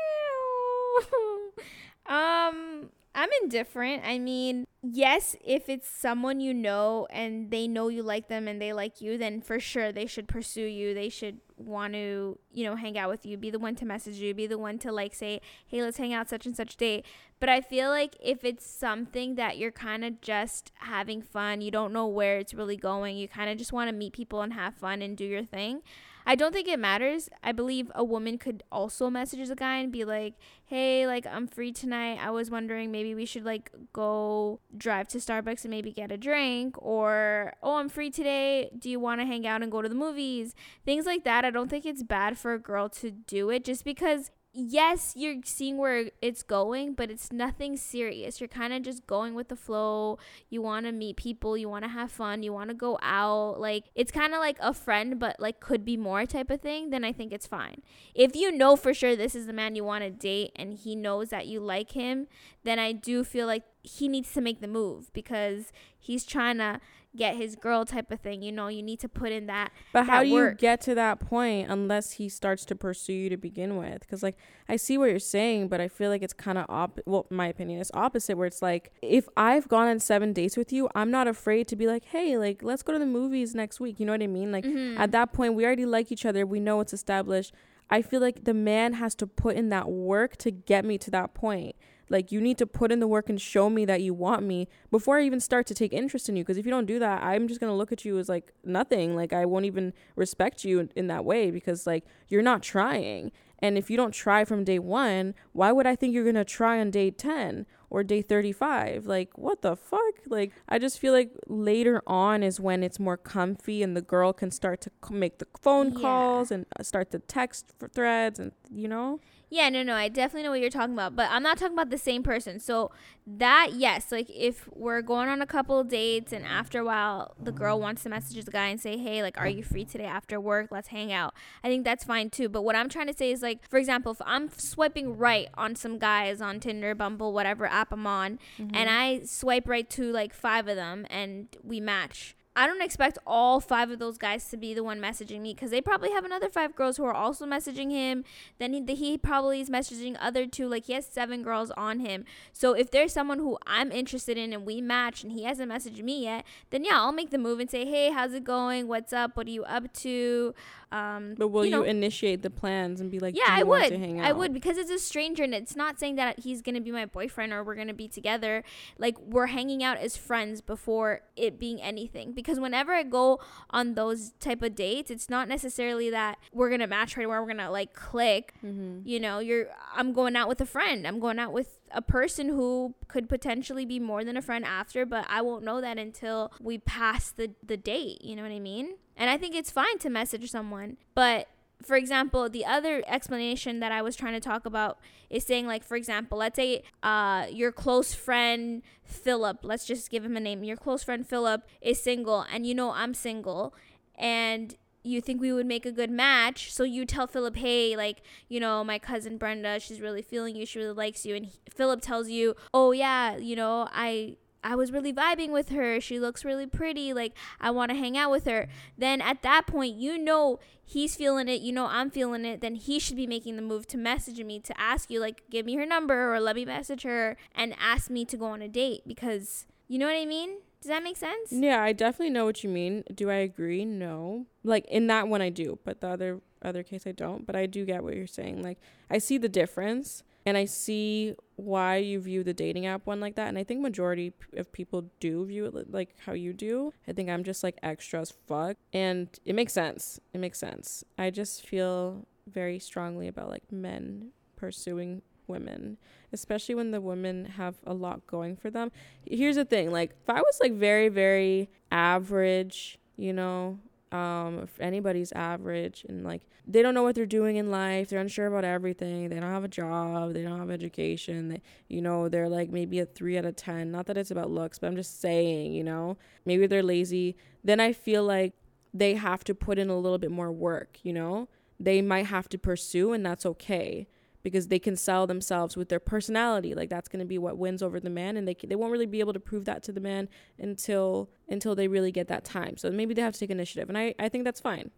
um 2.07 2.89
I'm 3.15 3.29
indifferent. 3.41 4.03
I 4.05 4.19
mean, 4.19 4.65
yes, 4.83 5.35
if 5.43 5.69
it's 5.69 5.89
someone 5.89 6.41
you 6.41 6.53
know 6.53 7.07
and 7.09 7.49
they 7.49 7.67
know 7.67 7.87
you 7.87 8.03
like 8.03 8.27
them 8.27 8.47
and 8.47 8.61
they 8.61 8.73
like 8.73 8.99
you, 8.99 9.17
then 9.17 9.41
for 9.41 9.59
sure 9.59 9.91
they 9.91 10.05
should 10.05 10.27
pursue 10.27 10.65
you. 10.65 10.93
They 10.93 11.07
should 11.07 11.39
want 11.57 11.93
to, 11.93 12.37
you 12.51 12.65
know, 12.65 12.75
hang 12.75 12.97
out 12.97 13.09
with 13.09 13.25
you, 13.25 13.37
be 13.37 13.49
the 13.49 13.57
one 13.57 13.75
to 13.75 13.85
message 13.85 14.17
you, 14.17 14.33
be 14.33 14.47
the 14.47 14.57
one 14.57 14.77
to 14.79 14.91
like 14.91 15.15
say, 15.15 15.39
hey, 15.65 15.81
let's 15.81 15.97
hang 15.97 16.13
out 16.13 16.27
such 16.27 16.45
and 16.45 16.55
such 16.55 16.75
day. 16.75 17.03
But 17.39 17.47
I 17.47 17.61
feel 17.61 17.89
like 17.89 18.17
if 18.21 18.43
it's 18.43 18.65
something 18.65 19.35
that 19.35 19.57
you're 19.57 19.71
kind 19.71 20.03
of 20.03 20.19
just 20.19 20.73
having 20.79 21.21
fun, 21.21 21.61
you 21.61 21.71
don't 21.71 21.93
know 21.93 22.07
where 22.07 22.37
it's 22.37 22.53
really 22.53 22.77
going, 22.77 23.17
you 23.17 23.29
kind 23.29 23.49
of 23.49 23.57
just 23.57 23.71
want 23.71 23.89
to 23.89 23.95
meet 23.95 24.11
people 24.11 24.41
and 24.41 24.53
have 24.53 24.75
fun 24.75 25.01
and 25.01 25.15
do 25.15 25.25
your 25.25 25.45
thing. 25.45 25.81
I 26.25 26.35
don't 26.35 26.53
think 26.53 26.67
it 26.67 26.79
matters. 26.79 27.29
I 27.43 27.51
believe 27.51 27.91
a 27.93 28.03
woman 28.03 28.37
could 28.39 28.63
also 28.71 29.09
message 29.09 29.47
a 29.49 29.55
guy 29.55 29.77
and 29.77 29.91
be 29.91 30.03
like, 30.05 30.33
"Hey, 30.65 31.05
like 31.05 31.27
I'm 31.27 31.47
free 31.47 31.71
tonight. 31.71 32.17
I 32.19 32.31
was 32.31 32.49
wondering 32.49 32.91
maybe 32.91 33.13
we 33.13 33.25
should 33.25 33.45
like 33.45 33.71
go 33.93 34.59
drive 34.75 35.07
to 35.09 35.19
Starbucks 35.19 35.63
and 35.65 35.71
maybe 35.71 35.91
get 35.91 36.11
a 36.11 36.17
drink 36.17 36.75
or 36.81 37.53
oh, 37.61 37.75
I'm 37.75 37.89
free 37.89 38.09
today. 38.09 38.71
Do 38.77 38.89
you 38.89 38.99
want 38.99 39.21
to 39.21 39.25
hang 39.27 39.45
out 39.45 39.61
and 39.61 39.71
go 39.71 39.81
to 39.81 39.89
the 39.89 39.95
movies?" 39.95 40.55
Things 40.83 41.05
like 41.05 41.23
that. 41.25 41.45
I 41.45 41.51
don't 41.51 41.69
think 41.69 41.85
it's 41.85 42.03
bad 42.03 42.37
for 42.37 42.53
a 42.53 42.59
girl 42.59 42.89
to 42.89 43.11
do 43.11 43.49
it 43.51 43.63
just 43.63 43.85
because 43.85 44.31
yes, 44.55 45.13
you're 45.15 45.35
seeing 45.43 45.77
where 45.77 46.09
it's 46.21 46.41
going, 46.41 46.93
but 46.93 47.11
it's 47.11 47.31
nothing 47.31 47.75
serious. 47.75 48.39
You're 48.39 48.47
kind 48.47 48.73
of 48.73 48.81
just 48.83 49.05
going 49.05 49.35
with 49.35 49.49
the 49.49 49.55
flow. 49.55 50.17
You 50.49 50.61
want 50.61 50.85
to 50.85 50.91
meet 50.91 51.17
people, 51.17 51.57
you 51.57 51.67
want 51.67 51.83
to 51.83 51.89
have 51.89 52.11
fun, 52.11 52.41
you 52.41 52.53
want 52.53 52.69
to 52.69 52.73
go 52.73 52.97
out. 53.01 53.59
Like 53.59 53.85
it's 53.93 54.11
kind 54.11 54.33
of 54.33 54.39
like 54.39 54.57
a 54.61 54.73
friend, 54.73 55.19
but 55.19 55.39
like 55.39 55.59
could 55.59 55.83
be 55.83 55.97
more 55.97 56.25
type 56.25 56.49
of 56.49 56.61
thing, 56.61 56.89
then 56.89 57.03
I 57.03 57.11
think 57.11 57.33
it's 57.33 57.47
fine. 57.47 57.81
If 58.13 58.35
you 58.35 58.51
know 58.51 58.75
for 58.75 58.93
sure 58.93 59.15
this 59.15 59.35
is 59.35 59.45
the 59.45 59.53
man 59.53 59.75
you 59.75 59.83
want 59.83 60.03
to 60.03 60.09
date 60.09 60.51
and 60.55 60.73
he 60.73 60.95
knows 60.95 61.29
that 61.29 61.47
you 61.47 61.59
like 61.59 61.91
him, 61.91 62.27
then 62.63 62.79
I 62.79 62.93
do 62.93 63.23
feel 63.23 63.47
like 63.47 63.63
he 63.83 64.07
needs 64.07 64.31
to 64.33 64.41
make 64.41 64.61
the 64.61 64.67
move 64.67 65.11
because 65.13 65.71
he's 65.97 66.25
trying 66.25 66.57
to 66.57 66.79
get 67.15 67.35
his 67.35 67.55
girl 67.55 67.85
type 67.85 68.11
of 68.11 68.19
thing. 68.19 68.41
You 68.41 68.51
know, 68.51 68.67
you 68.67 68.83
need 68.83 68.99
to 68.99 69.09
put 69.09 69.31
in 69.31 69.47
that. 69.47 69.71
But 69.93 70.01
that 70.01 70.11
how 70.11 70.23
do 70.23 70.33
work. 70.33 70.53
you 70.53 70.57
get 70.57 70.81
to 70.81 70.95
that 70.95 71.19
point 71.19 71.69
unless 71.69 72.13
he 72.13 72.29
starts 72.29 72.65
to 72.65 72.75
pursue 72.75 73.13
you 73.13 73.29
to 73.29 73.37
begin 73.37 73.77
with? 73.77 74.01
Because 74.01 74.23
like 74.23 74.37
I 74.67 74.75
see 74.75 74.97
what 74.97 75.09
you're 75.09 75.19
saying, 75.19 75.67
but 75.67 75.81
I 75.81 75.87
feel 75.87 76.09
like 76.09 76.21
it's 76.21 76.33
kind 76.33 76.57
of 76.57 76.65
op. 76.69 76.99
Well, 77.05 77.25
my 77.29 77.47
opinion 77.47 77.79
is 77.79 77.91
opposite. 77.93 78.37
Where 78.37 78.47
it's 78.47 78.61
like 78.61 78.91
if 79.01 79.27
I've 79.37 79.67
gone 79.67 79.87
on 79.87 79.99
seven 79.99 80.33
dates 80.33 80.57
with 80.57 80.71
you, 80.73 80.89
I'm 80.95 81.11
not 81.11 81.27
afraid 81.27 81.67
to 81.69 81.75
be 81.75 81.87
like, 81.87 82.05
hey, 82.05 82.37
like 82.37 82.63
let's 82.63 82.83
go 82.83 82.93
to 82.93 82.99
the 82.99 83.05
movies 83.05 83.55
next 83.55 83.79
week. 83.79 83.99
You 83.99 84.05
know 84.05 84.13
what 84.13 84.23
I 84.23 84.27
mean? 84.27 84.51
Like 84.51 84.65
mm-hmm. 84.65 84.97
at 84.99 85.11
that 85.11 85.33
point, 85.33 85.53
we 85.55 85.65
already 85.65 85.85
like 85.85 86.11
each 86.11 86.25
other. 86.25 86.45
We 86.45 86.59
know 86.59 86.79
it's 86.79 86.93
established. 86.93 87.53
I 87.89 88.01
feel 88.01 88.19
like 88.19 88.45
the 88.45 88.53
man 88.53 88.93
has 88.93 89.13
to 89.15 89.27
put 89.27 89.55
in 89.55 89.69
that 89.69 89.89
work 89.89 90.37
to 90.37 90.51
get 90.51 90.85
me 90.85 90.97
to 90.99 91.11
that 91.11 91.33
point. 91.33 91.75
Like 92.09 92.31
you 92.31 92.41
need 92.41 92.57
to 92.59 92.65
put 92.65 92.91
in 92.91 92.99
the 92.99 93.07
work 93.07 93.29
and 93.29 93.41
show 93.41 93.69
me 93.69 93.85
that 93.85 94.01
you 94.01 94.13
want 94.13 94.43
me 94.43 94.67
before 94.91 95.17
I 95.17 95.23
even 95.23 95.39
start 95.39 95.65
to 95.67 95.73
take 95.73 95.93
interest 95.93 96.29
in 96.29 96.35
you. 96.35 96.43
Because 96.43 96.57
if 96.57 96.65
you 96.65 96.71
don't 96.71 96.85
do 96.85 96.99
that, 96.99 97.23
I'm 97.23 97.47
just 97.47 97.59
gonna 97.59 97.75
look 97.75 97.91
at 97.91 98.05
you 98.05 98.17
as 98.19 98.29
like 98.29 98.53
nothing. 98.63 99.15
Like 99.15 99.33
I 99.33 99.45
won't 99.45 99.65
even 99.65 99.93
respect 100.15 100.63
you 100.63 100.79
in, 100.79 100.91
in 100.95 101.07
that 101.07 101.25
way 101.25 101.51
because 101.51 101.87
like 101.87 102.05
you're 102.27 102.41
not 102.41 102.61
trying. 102.61 103.31
And 103.59 103.77
if 103.77 103.89
you 103.89 103.97
don't 103.97 104.13
try 104.13 104.43
from 104.43 104.63
day 104.63 104.79
one, 104.79 105.33
why 105.53 105.71
would 105.71 105.87
I 105.87 105.95
think 105.95 106.13
you're 106.13 106.25
gonna 106.25 106.45
try 106.45 106.79
on 106.79 106.91
day 106.91 107.09
ten 107.09 107.65
or 107.89 108.03
day 108.03 108.21
thirty 108.21 108.51
five? 108.51 109.07
Like 109.07 109.37
what 109.37 109.61
the 109.61 109.75
fuck? 109.75 110.15
Like 110.27 110.51
I 110.67 110.77
just 110.77 110.99
feel 110.99 111.13
like 111.13 111.31
later 111.47 112.01
on 112.05 112.43
is 112.43 112.59
when 112.59 112.83
it's 112.83 112.99
more 112.99 113.17
comfy 113.17 113.81
and 113.81 113.95
the 113.95 114.01
girl 114.01 114.33
can 114.33 114.51
start 114.51 114.81
to 114.81 114.91
make 115.09 115.39
the 115.39 115.47
phone 115.59 115.93
calls 115.99 116.51
yeah. 116.51 116.55
and 116.55 116.65
uh, 116.77 116.83
start 116.83 117.11
the 117.11 117.19
text 117.19 117.73
threads 117.93 118.39
and 118.39 118.51
you 118.71 118.87
know. 118.87 119.19
Yeah, 119.49 119.69
no, 119.69 119.83
no, 119.83 119.93
I 119.95 120.09
definitely 120.09 120.43
know 120.43 120.49
what 120.51 120.59
you're 120.59 120.69
talking 120.69 120.93
about, 120.93 121.15
but 121.15 121.29
I'm 121.31 121.43
not 121.43 121.57
talking 121.57 121.75
about 121.75 121.89
the 121.89 121.97
same 121.97 122.23
person. 122.23 122.59
So 122.59 122.91
that, 123.27 123.69
yes, 123.73 124.11
like 124.11 124.29
if 124.29 124.67
we're 124.73 125.01
going 125.01 125.29
on 125.29 125.41
a 125.41 125.45
couple 125.45 125.79
of 125.79 125.87
dates 125.87 126.33
and 126.33 126.45
after 126.45 126.79
a 126.79 126.85
while 126.85 127.35
the 127.41 127.51
girl 127.51 127.79
wants 127.79 128.03
to 128.03 128.09
message 128.09 128.43
the 128.43 128.51
guy 128.51 128.67
and 128.67 128.81
say, 128.81 128.97
hey, 128.97 129.21
like, 129.21 129.37
are 129.39 129.47
you 129.47 129.63
free 129.63 129.85
today 129.85 130.05
after 130.05 130.39
work? 130.39 130.69
Let's 130.71 130.87
hang 130.89 131.13
out. 131.13 131.33
I 131.63 131.67
think 131.69 131.83
that's 131.85 132.03
fine 132.03 132.29
too. 132.31 132.49
But 132.49 132.63
what 132.63 132.75
I'm 132.75 132.89
trying 132.89 133.07
to 133.07 133.13
say 133.13 133.31
is, 133.31 133.41
like, 133.41 133.67
for 133.69 133.77
example, 133.77 134.11
if 134.11 134.21
I'm 134.25 134.49
swiping 134.57 135.17
right 135.17 135.47
on 135.55 135.75
some 135.75 135.99
guys 135.99 136.41
on 136.41 136.59
Tinder, 136.59 136.95
Bumble, 136.95 137.31
whatever 137.31 137.65
app 137.65 137.91
I'm 137.91 138.07
on, 138.07 138.39
Mm-hmm. 138.59 138.75
and 138.75 138.89
I 138.89 139.21
swipe 139.25 139.67
right 139.67 139.89
to 139.91 140.11
like 140.11 140.33
five 140.33 140.67
of 140.67 140.75
them 140.75 141.05
and 141.09 141.47
we 141.63 141.79
match. 141.79 142.35
I 142.55 142.67
don't 142.67 142.81
expect 142.81 143.17
all 143.27 143.59
five 143.59 143.91
of 143.91 143.99
those 143.99 144.17
guys 144.17 144.49
to 144.49 144.57
be 144.57 144.73
the 144.73 144.83
one 144.83 144.99
messaging 145.01 145.41
me 145.41 145.53
because 145.53 145.71
they 145.71 145.81
probably 145.81 146.11
have 146.11 146.23
another 146.23 146.49
five 146.49 146.73
girls 146.73 146.95
who 146.95 147.03
are 147.03 147.13
also 147.13 147.45
messaging 147.45 147.91
him. 147.91 148.23
Then 148.59 148.71
he, 148.71 148.95
he 148.95 149.17
probably 149.17 149.59
is 149.59 149.69
messaging 149.69 150.15
other 150.19 150.45
two. 150.47 150.67
Like 150.67 150.85
he 150.85 150.93
has 150.93 151.05
seven 151.05 151.43
girls 151.43 151.71
on 151.71 151.99
him. 151.99 152.23
So 152.53 152.73
if 152.73 152.91
there's 152.91 153.11
someone 153.11 153.39
who 153.39 153.57
I'm 153.67 153.91
interested 153.91 154.37
in 154.37 154.53
and 154.53 154.65
we 154.65 154.79
match 154.79 155.21
and 155.21 155.33
he 155.33 155.43
hasn't 155.43 155.69
messaged 155.69 156.01
me 156.01 156.23
yet, 156.23 156.45
then 156.69 156.85
yeah, 156.85 156.95
I'll 157.01 157.11
make 157.11 157.31
the 157.31 157.37
move 157.37 157.59
and 157.59 157.69
say, 157.69 157.85
hey, 157.85 158.11
how's 158.11 158.33
it 158.33 158.45
going? 158.45 158.87
What's 158.87 159.11
up? 159.11 159.35
What 159.35 159.47
are 159.47 159.51
you 159.51 159.65
up 159.65 159.91
to? 159.93 160.53
Um, 160.95 161.35
But 161.37 161.49
will 161.49 161.65
you, 161.65 161.71
know, 161.71 161.83
initiate 161.83 162.41
the 162.41 162.49
plans 162.49 163.01
and 163.01 163.11
be 163.11 163.19
like, 163.19 163.35
yeah, 163.35 163.47
I 163.49 163.63
would. 163.63 163.89
To 163.89 163.97
hang 163.97 164.19
out? 164.19 164.27
I 164.27 164.31
would 164.31 164.53
because 164.53 164.77
it's 164.77 164.91
a 164.91 164.99
stranger 164.99 165.43
and 165.43 165.53
it's 165.53 165.75
not 165.75 165.99
saying 165.99 166.15
that 166.15 166.39
he's 166.39 166.61
gonna 166.61 166.79
be 166.79 166.91
my 166.91 167.05
boyfriend 167.05 167.51
or 167.51 167.63
we're 167.63 167.75
gonna 167.75 167.93
be 167.93 168.07
together. 168.07 168.63
Like 168.97 169.19
we're 169.19 169.47
hanging 169.47 169.83
out 169.83 169.97
as 169.97 170.15
friends 170.15 170.61
before 170.61 171.21
it 171.35 171.59
being 171.59 171.81
anything. 171.81 172.31
Because 172.31 172.59
whenever 172.59 172.93
I 172.93 173.03
go 173.03 173.41
on 173.71 173.95
those 173.95 174.31
type 174.39 174.61
of 174.61 174.75
dates, 174.75 175.11
it's 175.11 175.29
not 175.29 175.49
necessarily 175.49 176.09
that 176.11 176.37
we're 176.53 176.69
gonna 176.69 176.87
match 176.87 177.17
right 177.17 177.25
away. 177.25 177.37
We're 177.39 177.47
gonna 177.47 177.71
like 177.71 177.93
click. 177.93 178.53
Mm-hmm. 178.63 179.07
You 179.07 179.19
know, 179.19 179.39
you're. 179.39 179.67
I'm 179.93 180.13
going 180.13 180.35
out 180.35 180.47
with 180.47 180.61
a 180.61 180.65
friend. 180.65 181.05
I'm 181.05 181.19
going 181.19 181.39
out 181.39 181.51
with 181.51 181.77
a 181.91 182.01
person 182.01 182.49
who 182.49 182.95
could 183.07 183.27
potentially 183.27 183.85
be 183.85 183.99
more 183.99 184.23
than 184.23 184.37
a 184.37 184.41
friend 184.41 184.63
after, 184.65 185.05
but 185.05 185.25
I 185.29 185.41
won't 185.41 185.63
know 185.63 185.81
that 185.81 185.97
until 185.97 186.53
we 186.61 186.77
pass 186.77 187.31
the 187.31 187.51
the 187.65 187.77
date. 187.77 188.23
You 188.23 188.35
know 188.35 188.43
what 188.43 188.51
I 188.51 188.59
mean? 188.59 188.95
And 189.17 189.29
I 189.29 189.37
think 189.37 189.55
it's 189.55 189.71
fine 189.71 189.97
to 189.99 190.09
message 190.09 190.49
someone, 190.51 190.97
but 191.13 191.47
for 191.81 191.95
example, 191.95 192.49
the 192.49 192.65
other 192.65 193.03
explanation 193.07 193.79
that 193.79 193.91
I 193.91 194.01
was 194.01 194.15
trying 194.15 194.33
to 194.33 194.39
talk 194.39 194.65
about 194.65 194.97
is 195.29 195.45
saying, 195.45 195.67
like, 195.67 195.83
for 195.83 195.95
example, 195.95 196.37
let's 196.37 196.55
say 196.55 196.83
uh, 197.03 197.47
your 197.51 197.71
close 197.71 198.13
friend 198.13 198.81
Philip, 199.03 199.59
let's 199.61 199.85
just 199.85 200.09
give 200.09 200.25
him 200.25 200.37
a 200.37 200.39
name. 200.39 200.63
Your 200.63 200.77
close 200.77 201.03
friend 201.03 201.27
Philip 201.27 201.67
is 201.81 202.01
single, 202.01 202.45
and 202.51 202.65
you 202.65 202.73
know 202.73 202.91
I'm 202.91 203.13
single, 203.13 203.75
and 204.15 204.75
you 205.03 205.21
think 205.21 205.39
we 205.39 205.53
would 205.53 205.67
make 205.67 205.85
a 205.85 205.91
good 205.91 206.09
match. 206.09 206.73
So 206.73 206.83
you 206.83 207.05
tell 207.05 207.27
Philip, 207.27 207.57
hey, 207.57 207.95
like, 207.95 208.21
you 208.49 208.59
know, 208.59 208.83
my 208.83 208.97
cousin 208.97 209.37
Brenda, 209.37 209.79
she's 209.79 210.01
really 210.01 210.23
feeling 210.23 210.55
you. 210.55 210.65
She 210.65 210.79
really 210.79 210.93
likes 210.93 211.25
you. 211.25 211.35
And 211.35 211.45
he, 211.45 211.59
Philip 211.73 212.01
tells 212.01 212.29
you, 212.29 212.55
oh, 212.73 212.91
yeah, 212.91 213.37
you 213.37 213.55
know, 213.55 213.87
I. 213.91 214.37
I 214.65 214.75
was 214.75 214.91
really 214.91 215.13
vibing 215.13 215.51
with 215.51 215.69
her. 215.69 216.01
She 216.01 216.19
looks 216.19 216.43
really 216.43 216.65
pretty. 216.65 217.13
Like, 217.13 217.33
I 217.61 217.69
want 217.69 217.91
to 217.91 217.95
hang 217.95 218.17
out 218.17 218.31
with 218.31 218.45
her. 218.45 218.67
Then 218.97 219.21
at 219.21 219.43
that 219.43 219.67
point, 219.67 219.95
you 219.95 220.17
know 220.17 220.59
he's 220.83 221.15
feeling 221.15 221.47
it. 221.47 221.61
You 221.61 221.71
know 221.71 221.85
I'm 221.85 222.09
feeling 222.09 222.45
it. 222.45 222.61
Then 222.61 222.73
he 222.73 222.97
should 222.97 223.15
be 223.15 223.27
making 223.27 223.57
the 223.57 223.61
move 223.61 223.85
to 223.87 223.97
message 223.97 224.43
me 224.43 224.59
to 224.61 224.81
ask 224.81 225.11
you, 225.11 225.19
like, 225.19 225.43
give 225.51 225.67
me 225.67 225.75
her 225.75 225.85
number 225.85 226.33
or 226.33 226.39
let 226.39 226.55
me 226.55 226.65
message 226.65 227.03
her 227.03 227.37
and 227.53 227.75
ask 227.79 228.09
me 228.09 228.25
to 228.25 228.35
go 228.35 228.45
on 228.47 228.63
a 228.63 228.67
date 228.67 229.03
because 229.05 229.67
you 229.87 229.99
know 229.99 230.07
what 230.07 230.17
I 230.17 230.25
mean? 230.25 230.57
Does 230.81 230.89
that 230.89 231.03
make 231.03 231.17
sense? 231.17 231.51
Yeah, 231.51 231.81
I 231.81 231.93
definitely 231.93 232.31
know 232.31 232.45
what 232.45 232.63
you 232.63 232.69
mean. 232.69 233.03
Do 233.13 233.29
I 233.29 233.35
agree? 233.35 233.85
No. 233.85 234.47
Like 234.63 234.85
in 234.87 235.07
that 235.07 235.27
one 235.27 235.41
I 235.41 235.49
do, 235.49 235.79
but 235.83 236.01
the 236.01 236.07
other 236.07 236.41
other 236.61 236.83
case 236.83 237.05
I 237.05 237.11
don't. 237.11 237.45
But 237.45 237.55
I 237.55 237.65
do 237.67 237.85
get 237.85 238.03
what 238.03 238.15
you're 238.15 238.27
saying. 238.27 238.63
Like 238.63 238.79
I 239.09 239.19
see 239.19 239.37
the 239.37 239.49
difference 239.49 240.23
and 240.45 240.57
I 240.57 240.65
see 240.65 241.35
why 241.55 241.97
you 241.97 242.19
view 242.19 242.43
the 242.43 242.53
dating 242.53 242.85
app 242.85 243.05
one 243.05 243.19
like 243.19 243.35
that. 243.35 243.47
And 243.47 243.57
I 243.57 243.63
think 243.63 243.81
majority 243.81 244.33
of 244.55 244.71
people 244.71 245.09
do 245.19 245.45
view 245.45 245.65
it 245.65 245.91
like 245.91 246.15
how 246.25 246.33
you 246.33 246.53
do. 246.53 246.93
I 247.07 247.13
think 247.13 247.29
I'm 247.29 247.43
just 247.43 247.63
like 247.63 247.77
extra 247.81 248.21
as 248.21 248.31
fuck, 248.47 248.77
and 248.93 249.27
it 249.45 249.55
makes 249.55 249.73
sense. 249.73 250.19
It 250.33 250.39
makes 250.39 250.59
sense. 250.59 251.03
I 251.17 251.29
just 251.29 251.65
feel 251.67 252.25
very 252.47 252.79
strongly 252.79 253.27
about 253.27 253.49
like 253.49 253.71
men 253.71 254.29
pursuing 254.55 255.21
women 255.47 255.97
especially 256.33 256.73
when 256.73 256.91
the 256.91 257.01
women 257.01 257.45
have 257.45 257.75
a 257.85 257.93
lot 257.93 258.25
going 258.25 258.55
for 258.55 258.69
them 258.69 258.91
here's 259.25 259.55
the 259.55 259.65
thing 259.65 259.91
like 259.91 260.11
if 260.23 260.29
i 260.29 260.41
was 260.41 260.59
like 260.61 260.73
very 260.73 261.07
very 261.07 261.69
average 261.91 262.97
you 263.17 263.31
know 263.31 263.77
um 264.15 264.59
if 264.59 264.79
anybody's 264.79 265.31
average 265.33 266.05
and 266.07 266.23
like 266.23 266.41
they 266.65 266.81
don't 266.81 266.93
know 266.93 267.03
what 267.03 267.15
they're 267.15 267.25
doing 267.25 267.55
in 267.57 267.69
life 267.69 268.09
they're 268.09 268.19
unsure 268.19 268.47
about 268.47 268.63
everything 268.63 269.29
they 269.29 269.39
don't 269.39 269.51
have 269.51 269.63
a 269.63 269.67
job 269.67 270.33
they 270.33 270.43
don't 270.43 270.59
have 270.59 270.71
education 270.71 271.49
they, 271.49 271.61
you 271.89 272.01
know 272.01 272.29
they're 272.29 272.49
like 272.49 272.69
maybe 272.69 272.99
a 272.99 273.05
3 273.05 273.37
out 273.37 273.45
of 273.45 273.55
10 273.55 273.91
not 273.91 274.05
that 274.05 274.17
it's 274.17 274.31
about 274.31 274.49
looks 274.49 274.79
but 274.79 274.87
i'm 274.87 274.95
just 274.95 275.19
saying 275.19 275.73
you 275.73 275.83
know 275.83 276.17
maybe 276.45 276.65
they're 276.67 276.83
lazy 276.83 277.35
then 277.63 277.79
i 277.79 277.91
feel 277.91 278.23
like 278.23 278.53
they 278.93 279.15
have 279.15 279.43
to 279.43 279.53
put 279.53 279.77
in 279.77 279.89
a 279.89 279.97
little 279.97 280.17
bit 280.17 280.31
more 280.31 280.51
work 280.51 280.99
you 281.03 281.13
know? 281.13 281.47
They 281.77 282.01
might 282.01 282.27
have 282.27 282.47
to 282.49 282.57
pursue 282.57 283.11
and 283.11 283.25
that's 283.25 283.45
okay 283.45 284.07
because 284.45 284.67
they 284.67 284.77
can 284.77 284.95
sell 284.95 285.25
themselves 285.25 285.75
with 285.75 285.89
their 285.89 285.99
personality. 285.99 286.75
Like 286.75 286.87
that's 286.87 287.09
going 287.09 287.19
to 287.19 287.25
be 287.25 287.39
what 287.39 287.57
wins 287.57 287.81
over 287.81 287.99
the 287.99 288.11
man 288.11 288.37
and 288.37 288.47
they 288.47 288.55
they 288.63 288.75
won't 288.75 288.91
really 288.91 289.07
be 289.07 289.19
able 289.19 289.33
to 289.33 289.39
prove 289.39 289.65
that 289.65 289.81
to 289.83 289.91
the 289.91 289.99
man 289.99 290.29
until 290.59 291.31
until 291.49 291.73
they 291.73 291.87
really 291.87 292.11
get 292.11 292.27
that 292.27 292.45
time. 292.45 292.77
So 292.77 292.91
maybe 292.91 293.15
they 293.15 293.23
have 293.23 293.33
to 293.33 293.39
take 293.39 293.49
initiative 293.49 293.89
and 293.89 293.97
i 293.97 294.13
i 294.19 294.29
think 294.29 294.45
that's 294.45 294.61
fine. 294.61 294.91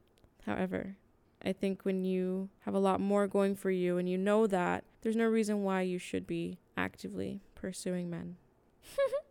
However 0.46 0.98
i 1.46 1.54
think 1.54 1.84
when 1.84 2.04
you 2.04 2.50
have 2.66 2.74
a 2.74 2.80
lot 2.80 3.00
more 3.00 3.28
going 3.28 3.56
for 3.56 3.70
you 3.70 3.98
and 3.98 4.10
you 4.10 4.18
know 4.18 4.48
that 4.48 4.84
there's 5.02 5.16
no 5.16 5.26
reason 5.26 5.64
why 5.64 5.82
you 5.82 6.00
should 6.00 6.26
be 6.26 6.58
actively 6.76 7.42
pursuing 7.54 8.10
men 8.10 8.36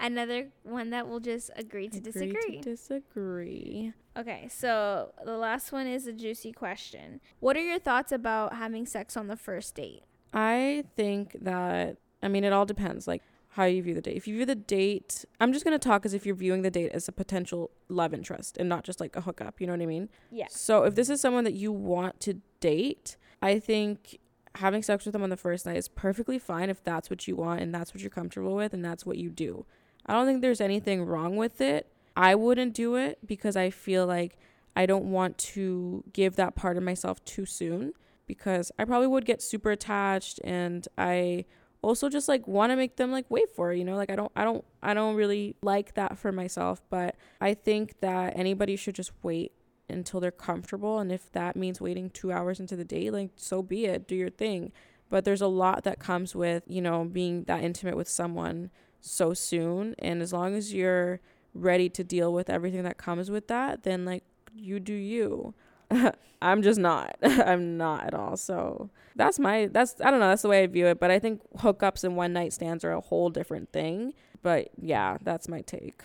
Another 0.00 0.48
one 0.62 0.90
that 0.90 1.08
will 1.08 1.20
just 1.20 1.50
agree 1.56 1.88
to 1.88 1.98
Agree 1.98 2.12
disagree. 2.12 2.60
to 2.62 2.70
disagree 2.70 3.92
Okay, 4.16 4.48
so 4.50 5.12
the 5.24 5.36
last 5.36 5.72
one 5.72 5.86
is 5.86 6.06
a 6.06 6.12
juicy 6.12 6.52
question. 6.52 7.20
What 7.38 7.56
are 7.56 7.62
your 7.62 7.78
thoughts 7.78 8.10
about 8.10 8.54
having 8.54 8.86
sex 8.86 9.16
on 9.16 9.28
the 9.28 9.36
first 9.36 9.74
date? 9.76 10.02
I 10.32 10.84
think 10.96 11.36
that 11.40 11.96
I 12.22 12.28
mean 12.28 12.44
it 12.44 12.52
all 12.52 12.66
depends 12.66 13.06
like 13.06 13.22
how 13.54 13.64
you 13.64 13.82
view 13.82 13.94
the 13.94 14.00
date. 14.00 14.16
If 14.16 14.28
you 14.28 14.36
view 14.36 14.46
the 14.46 14.54
date, 14.54 15.24
I'm 15.40 15.52
just 15.52 15.64
going 15.64 15.78
to 15.78 15.88
talk 15.88 16.06
as 16.06 16.14
if 16.14 16.24
you're 16.24 16.36
viewing 16.36 16.62
the 16.62 16.70
date 16.70 16.92
as 16.92 17.08
a 17.08 17.12
potential 17.12 17.70
love 17.88 18.14
interest 18.14 18.56
and 18.58 18.68
not 18.68 18.84
just 18.84 19.00
like 19.00 19.16
a 19.16 19.22
hookup, 19.22 19.60
you 19.60 19.66
know 19.66 19.72
what 19.72 19.82
I 19.82 19.86
mean? 19.86 20.08
Yeah. 20.30 20.46
So 20.48 20.84
if 20.84 20.94
this 20.94 21.10
is 21.10 21.20
someone 21.20 21.42
that 21.44 21.54
you 21.54 21.72
want 21.72 22.20
to 22.20 22.34
date, 22.60 23.16
I 23.42 23.58
think 23.58 24.18
having 24.56 24.82
sex 24.82 25.04
with 25.04 25.12
them 25.12 25.22
on 25.22 25.30
the 25.30 25.36
first 25.36 25.66
night 25.66 25.76
is 25.76 25.88
perfectly 25.88 26.38
fine 26.38 26.70
if 26.70 26.82
that's 26.84 27.10
what 27.10 27.26
you 27.26 27.36
want 27.36 27.60
and 27.60 27.74
that's 27.74 27.92
what 27.92 28.00
you're 28.00 28.10
comfortable 28.10 28.54
with 28.54 28.72
and 28.72 28.84
that's 28.84 29.04
what 29.04 29.18
you 29.18 29.30
do. 29.30 29.66
I 30.10 30.14
don't 30.14 30.26
think 30.26 30.42
there's 30.42 30.60
anything 30.60 31.04
wrong 31.04 31.36
with 31.36 31.60
it. 31.60 31.86
I 32.16 32.34
wouldn't 32.34 32.74
do 32.74 32.96
it 32.96 33.20
because 33.24 33.54
I 33.54 33.70
feel 33.70 34.08
like 34.08 34.36
I 34.74 34.84
don't 34.84 35.12
want 35.12 35.38
to 35.38 36.02
give 36.12 36.34
that 36.34 36.56
part 36.56 36.76
of 36.76 36.82
myself 36.82 37.24
too 37.24 37.46
soon 37.46 37.92
because 38.26 38.72
I 38.76 38.86
probably 38.86 39.06
would 39.06 39.24
get 39.24 39.40
super 39.40 39.70
attached 39.70 40.40
and 40.42 40.86
I 40.98 41.44
also 41.80 42.08
just 42.08 42.26
like 42.26 42.48
want 42.48 42.72
to 42.72 42.76
make 42.76 42.96
them 42.96 43.12
like 43.12 43.26
wait 43.28 43.50
for 43.54 43.72
it, 43.72 43.78
you 43.78 43.84
know 43.84 43.94
like 43.94 44.10
I 44.10 44.16
don't 44.16 44.32
I 44.34 44.42
don't 44.42 44.64
I 44.82 44.94
don't 44.94 45.14
really 45.14 45.54
like 45.62 45.94
that 45.94 46.18
for 46.18 46.32
myself 46.32 46.82
but 46.90 47.14
I 47.40 47.54
think 47.54 48.00
that 48.00 48.36
anybody 48.36 48.74
should 48.74 48.96
just 48.96 49.12
wait 49.22 49.52
until 49.88 50.18
they're 50.18 50.32
comfortable 50.32 50.98
and 50.98 51.12
if 51.12 51.30
that 51.32 51.54
means 51.54 51.80
waiting 51.80 52.10
2 52.10 52.32
hours 52.32 52.58
into 52.58 52.74
the 52.74 52.84
date 52.84 53.12
like 53.12 53.30
so 53.36 53.62
be 53.62 53.86
it 53.86 54.08
do 54.08 54.16
your 54.16 54.30
thing 54.30 54.72
but 55.08 55.24
there's 55.24 55.40
a 55.40 55.46
lot 55.46 55.84
that 55.84 56.00
comes 56.00 56.34
with 56.34 56.64
you 56.66 56.82
know 56.82 57.04
being 57.04 57.44
that 57.44 57.62
intimate 57.62 57.96
with 57.96 58.08
someone 58.08 58.70
so 59.00 59.34
soon 59.34 59.94
and 59.98 60.22
as 60.22 60.32
long 60.32 60.54
as 60.54 60.72
you're 60.74 61.20
ready 61.54 61.88
to 61.88 62.04
deal 62.04 62.32
with 62.32 62.48
everything 62.48 62.82
that 62.82 62.96
comes 62.96 63.30
with 63.30 63.48
that 63.48 63.82
then 63.82 64.04
like 64.04 64.22
you 64.54 64.78
do 64.78 64.92
you 64.92 65.54
i'm 66.42 66.62
just 66.62 66.78
not 66.78 67.16
i'm 67.22 67.76
not 67.76 68.04
at 68.04 68.14
all 68.14 68.36
so 68.36 68.88
that's 69.16 69.38
my 69.38 69.66
that's 69.72 70.00
i 70.00 70.10
don't 70.10 70.20
know 70.20 70.28
that's 70.28 70.42
the 70.42 70.48
way 70.48 70.62
i 70.62 70.66
view 70.66 70.86
it 70.86 71.00
but 71.00 71.10
i 71.10 71.18
think 71.18 71.40
hookups 71.58 72.04
and 72.04 72.16
one 72.16 72.32
night 72.32 72.52
stands 72.52 72.84
are 72.84 72.92
a 72.92 73.00
whole 73.00 73.30
different 73.30 73.72
thing 73.72 74.12
but 74.42 74.68
yeah 74.80 75.16
that's 75.22 75.48
my 75.48 75.60
take 75.62 76.02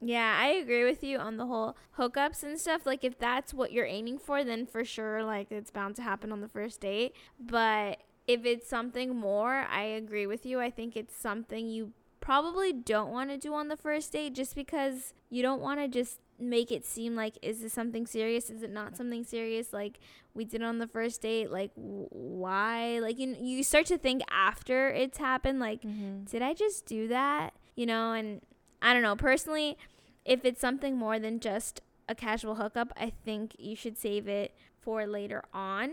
Yeah, 0.00 0.36
I 0.38 0.48
agree 0.48 0.84
with 0.84 1.02
you 1.02 1.18
on 1.18 1.38
the 1.38 1.46
whole 1.46 1.76
hookups 1.98 2.42
and 2.42 2.60
stuff. 2.60 2.84
Like, 2.84 3.04
if 3.04 3.18
that's 3.18 3.54
what 3.54 3.72
you're 3.72 3.86
aiming 3.86 4.18
for, 4.18 4.44
then 4.44 4.66
for 4.66 4.84
sure, 4.84 5.24
like, 5.24 5.50
it's 5.50 5.70
bound 5.70 5.96
to 5.96 6.02
happen 6.02 6.30
on 6.30 6.42
the 6.42 6.48
first 6.48 6.80
date. 6.80 7.14
But 7.40 8.02
if 8.26 8.44
it's 8.44 8.68
something 8.68 9.16
more, 9.16 9.64
I 9.70 9.84
agree 9.84 10.26
with 10.26 10.44
you. 10.44 10.60
I 10.60 10.70
think 10.70 10.94
it's 10.94 11.16
something 11.16 11.68
you 11.68 11.92
probably 12.24 12.72
don't 12.72 13.10
want 13.10 13.28
to 13.30 13.36
do 13.36 13.52
on 13.52 13.68
the 13.68 13.76
first 13.76 14.12
date 14.12 14.34
just 14.34 14.54
because 14.54 15.12
you 15.28 15.42
don't 15.42 15.60
want 15.60 15.78
to 15.78 15.88
just 15.88 16.20
make 16.38 16.72
it 16.72 16.84
seem 16.84 17.14
like 17.14 17.38
is 17.42 17.60
this 17.60 17.72
something 17.72 18.06
serious 18.06 18.50
is 18.50 18.62
it 18.62 18.70
not 18.70 18.96
something 18.96 19.22
serious 19.22 19.72
like 19.72 20.00
we 20.34 20.44
did 20.44 20.62
on 20.62 20.78
the 20.78 20.86
first 20.86 21.22
date 21.22 21.50
like 21.50 21.72
w- 21.76 22.08
why 22.10 22.98
like 22.98 23.18
you 23.18 23.36
you 23.40 23.62
start 23.62 23.86
to 23.86 23.96
think 23.98 24.22
after 24.30 24.88
it's 24.88 25.18
happened 25.18 25.60
like 25.60 25.82
mm-hmm. 25.82 26.24
did 26.24 26.42
I 26.42 26.54
just 26.54 26.86
do 26.86 27.08
that? 27.08 27.54
You 27.76 27.86
know, 27.86 28.12
and 28.12 28.40
I 28.80 28.92
don't 28.92 29.02
know. 29.02 29.16
Personally, 29.16 29.76
if 30.24 30.44
it's 30.44 30.60
something 30.60 30.96
more 30.96 31.18
than 31.18 31.40
just 31.40 31.80
a 32.08 32.14
casual 32.14 32.56
hookup, 32.56 32.92
I 32.96 33.12
think 33.24 33.54
you 33.58 33.76
should 33.76 33.98
save 33.98 34.28
it 34.28 34.54
for 34.80 35.06
later 35.06 35.42
on. 35.52 35.90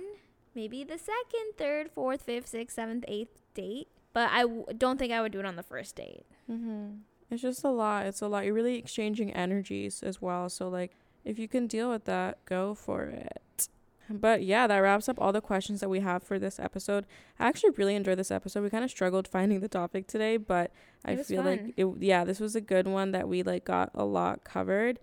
maybe 0.54 0.84
the 0.84 0.98
second, 0.98 1.54
third, 1.58 1.92
fourth, 1.92 2.24
fifth, 2.24 2.48
sixth, 2.48 2.76
seventh, 2.76 3.06
eighth 3.08 3.42
date. 3.54 3.88
But 4.14 4.30
I 4.32 4.42
w- 4.42 4.66
don't 4.78 4.98
think 4.98 5.12
I 5.12 5.22
would 5.22 5.32
do 5.32 5.40
it 5.40 5.46
on 5.46 5.56
the 5.56 5.64
first 5.64 5.96
date. 5.96 6.26
Mm-hmm. 6.50 6.98
It's 7.30 7.42
just 7.42 7.64
a 7.64 7.70
lot. 7.70 8.06
It's 8.06 8.22
a 8.22 8.28
lot. 8.28 8.46
You're 8.46 8.54
really 8.54 8.78
exchanging 8.78 9.32
energies 9.32 10.04
as 10.04 10.22
well. 10.22 10.50
So, 10.50 10.68
like, 10.68 10.92
if 11.24 11.40
you 11.40 11.48
can 11.48 11.68
deal 11.68 11.90
with 11.90 12.06
that, 12.06 12.44
go 12.46 12.74
for 12.76 13.04
it. 13.04 13.70
But 14.10 14.44
yeah, 14.44 14.68
that 14.68 14.78
wraps 14.80 15.08
up 15.08 15.20
all 15.20 15.32
the 15.32 15.42
questions 15.42 15.80
that 15.80 15.90
we 15.90 16.02
have 16.02 16.24
for 16.24 16.38
this 16.38 16.60
episode. 16.60 17.06
I 17.40 17.48
actually 17.48 17.72
really 17.72 17.96
enjoyed 17.96 18.20
this 18.20 18.32
episode. 18.32 18.62
We 18.64 18.70
kind 18.70 18.84
of 18.84 18.90
struggled 18.90 19.28
finding 19.28 19.60
the 19.62 19.70
topic 19.70 20.08
today, 20.08 20.38
but 20.38 20.72
I 21.06 21.16
feel 21.16 21.44
fun. 21.44 21.46
like 21.46 21.74
it 21.78 21.88
yeah, 22.00 22.24
this 22.24 22.40
was 22.40 22.56
a 22.56 22.62
good 22.62 22.88
one 22.88 23.12
that 23.12 23.28
we 23.28 23.44
like 23.44 23.64
got 23.64 23.92
a 23.94 24.04
lot 24.04 24.44
covered 24.44 25.00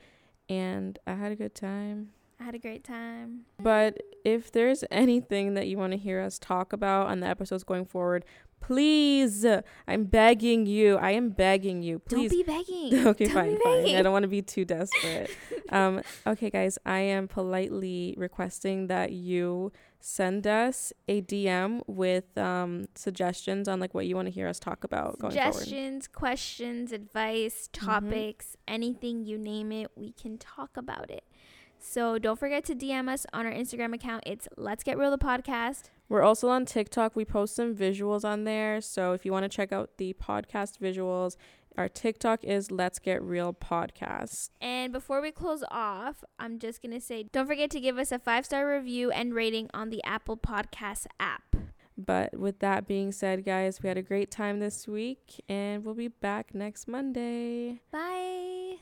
and 0.48 0.98
I 1.06 1.14
had 1.14 1.32
a 1.32 1.36
good 1.36 1.54
time. 1.54 2.11
I 2.40 2.44
had 2.44 2.54
a 2.54 2.59
great 2.59 2.84
time. 2.84 3.46
But 3.61 4.00
if 4.24 4.52
there's 4.52 4.84
anything 4.90 5.54
that 5.54 5.66
you 5.66 5.76
want 5.76 5.92
to 5.92 5.98
hear 5.98 6.20
us 6.20 6.38
talk 6.38 6.72
about 6.72 7.09
on 7.09 7.20
the 7.20 7.26
episodes 7.26 7.64
going 7.64 7.84
forward, 7.84 8.24
Please, 8.61 9.46
I'm 9.86 10.04
begging 10.04 10.66
you. 10.66 10.96
I 10.96 11.12
am 11.12 11.30
begging 11.30 11.82
you. 11.82 11.98
Please. 12.00 12.30
Don't 12.46 12.46
be 12.46 12.92
begging. 12.92 13.06
okay, 13.06 13.24
don't 13.24 13.34
fine, 13.34 13.59
fine. 13.64 13.82
Begging. 13.82 13.96
I 13.96 14.02
don't 14.02 14.12
want 14.12 14.24
to 14.24 14.28
be 14.28 14.42
too 14.42 14.64
desperate. 14.64 15.30
um, 15.70 16.02
okay, 16.26 16.50
guys, 16.50 16.78
I 16.84 16.98
am 16.98 17.28
politely 17.28 18.14
requesting 18.18 18.88
that 18.88 19.12
you 19.12 19.72
send 20.00 20.46
us 20.46 20.92
a 21.09 21.22
DM 21.22 21.82
with 21.86 22.36
um, 22.36 22.86
suggestions 22.94 23.68
on 23.68 23.80
like 23.80 23.94
what 23.94 24.06
you 24.06 24.14
want 24.14 24.26
to 24.26 24.32
hear 24.32 24.46
us 24.46 24.59
talk 24.59 24.84
about 24.84 25.18
suggestions, 25.20 26.06
questions, 26.06 26.92
advice, 26.92 27.68
mm-hmm. 27.72 27.86
topics, 27.86 28.46
mm-hmm. 28.48 28.74
anything 28.74 29.24
you 29.24 29.38
name 29.38 29.72
it, 29.72 29.90
we 29.96 30.12
can 30.12 30.38
talk 30.38 30.76
about 30.76 31.11
it. 31.11 31.24
So 31.78 32.18
don't 32.18 32.38
forget 32.38 32.64
to 32.66 32.74
DM 32.74 33.09
us 33.09 33.24
on 33.32 33.46
our 33.46 33.52
Instagram 33.52 33.94
account. 33.94 34.24
It's 34.26 34.48
Let's 34.56 34.82
Get 34.82 34.98
Real 34.98 35.11
the 35.11 35.18
podcast. 35.18 35.90
We're 36.09 36.22
also 36.22 36.48
on 36.48 36.64
TikTok. 36.64 37.14
We 37.14 37.24
post 37.24 37.54
some 37.56 37.74
visuals 37.74 38.24
on 38.24 38.44
there. 38.44 38.80
So 38.80 39.12
if 39.12 39.24
you 39.24 39.32
want 39.32 39.44
to 39.44 39.48
check 39.48 39.72
out 39.72 39.98
the 39.98 40.14
podcast 40.14 40.78
visuals, 40.78 41.36
our 41.76 41.88
TikTok 41.88 42.42
is 42.42 42.70
Let's 42.72 42.98
Get 42.98 43.22
Real 43.22 43.52
Podcast. 43.52 44.50
And 44.61 44.92
before 44.92 45.20
we 45.20 45.30
close 45.30 45.62
off, 45.70 46.24
I'm 46.38 46.59
just 46.59 46.82
going 46.82 46.92
to 46.92 47.00
say 47.00 47.24
don't 47.30 47.46
forget 47.46 47.70
to 47.70 47.80
give 47.80 47.98
us 47.98 48.11
a 48.11 48.18
five 48.18 48.44
star 48.44 48.68
review 48.68 49.11
and 49.11 49.34
rating 49.34 49.70
on 49.72 49.90
the 49.90 50.02
Apple 50.02 50.36
Podcast 50.36 51.06
app. 51.20 51.54
But 51.96 52.38
with 52.38 52.61
that 52.61 52.86
being 52.86 53.12
said, 53.12 53.44
guys, 53.44 53.82
we 53.82 53.88
had 53.88 53.98
a 53.98 54.02
great 54.02 54.30
time 54.30 54.61
this 54.61 54.86
week 54.88 55.40
and 55.48 55.84
we'll 55.84 55.94
be 55.94 56.09
back 56.09 56.54
next 56.54 56.88
Monday. 56.88 57.80
Bye. 57.92 58.78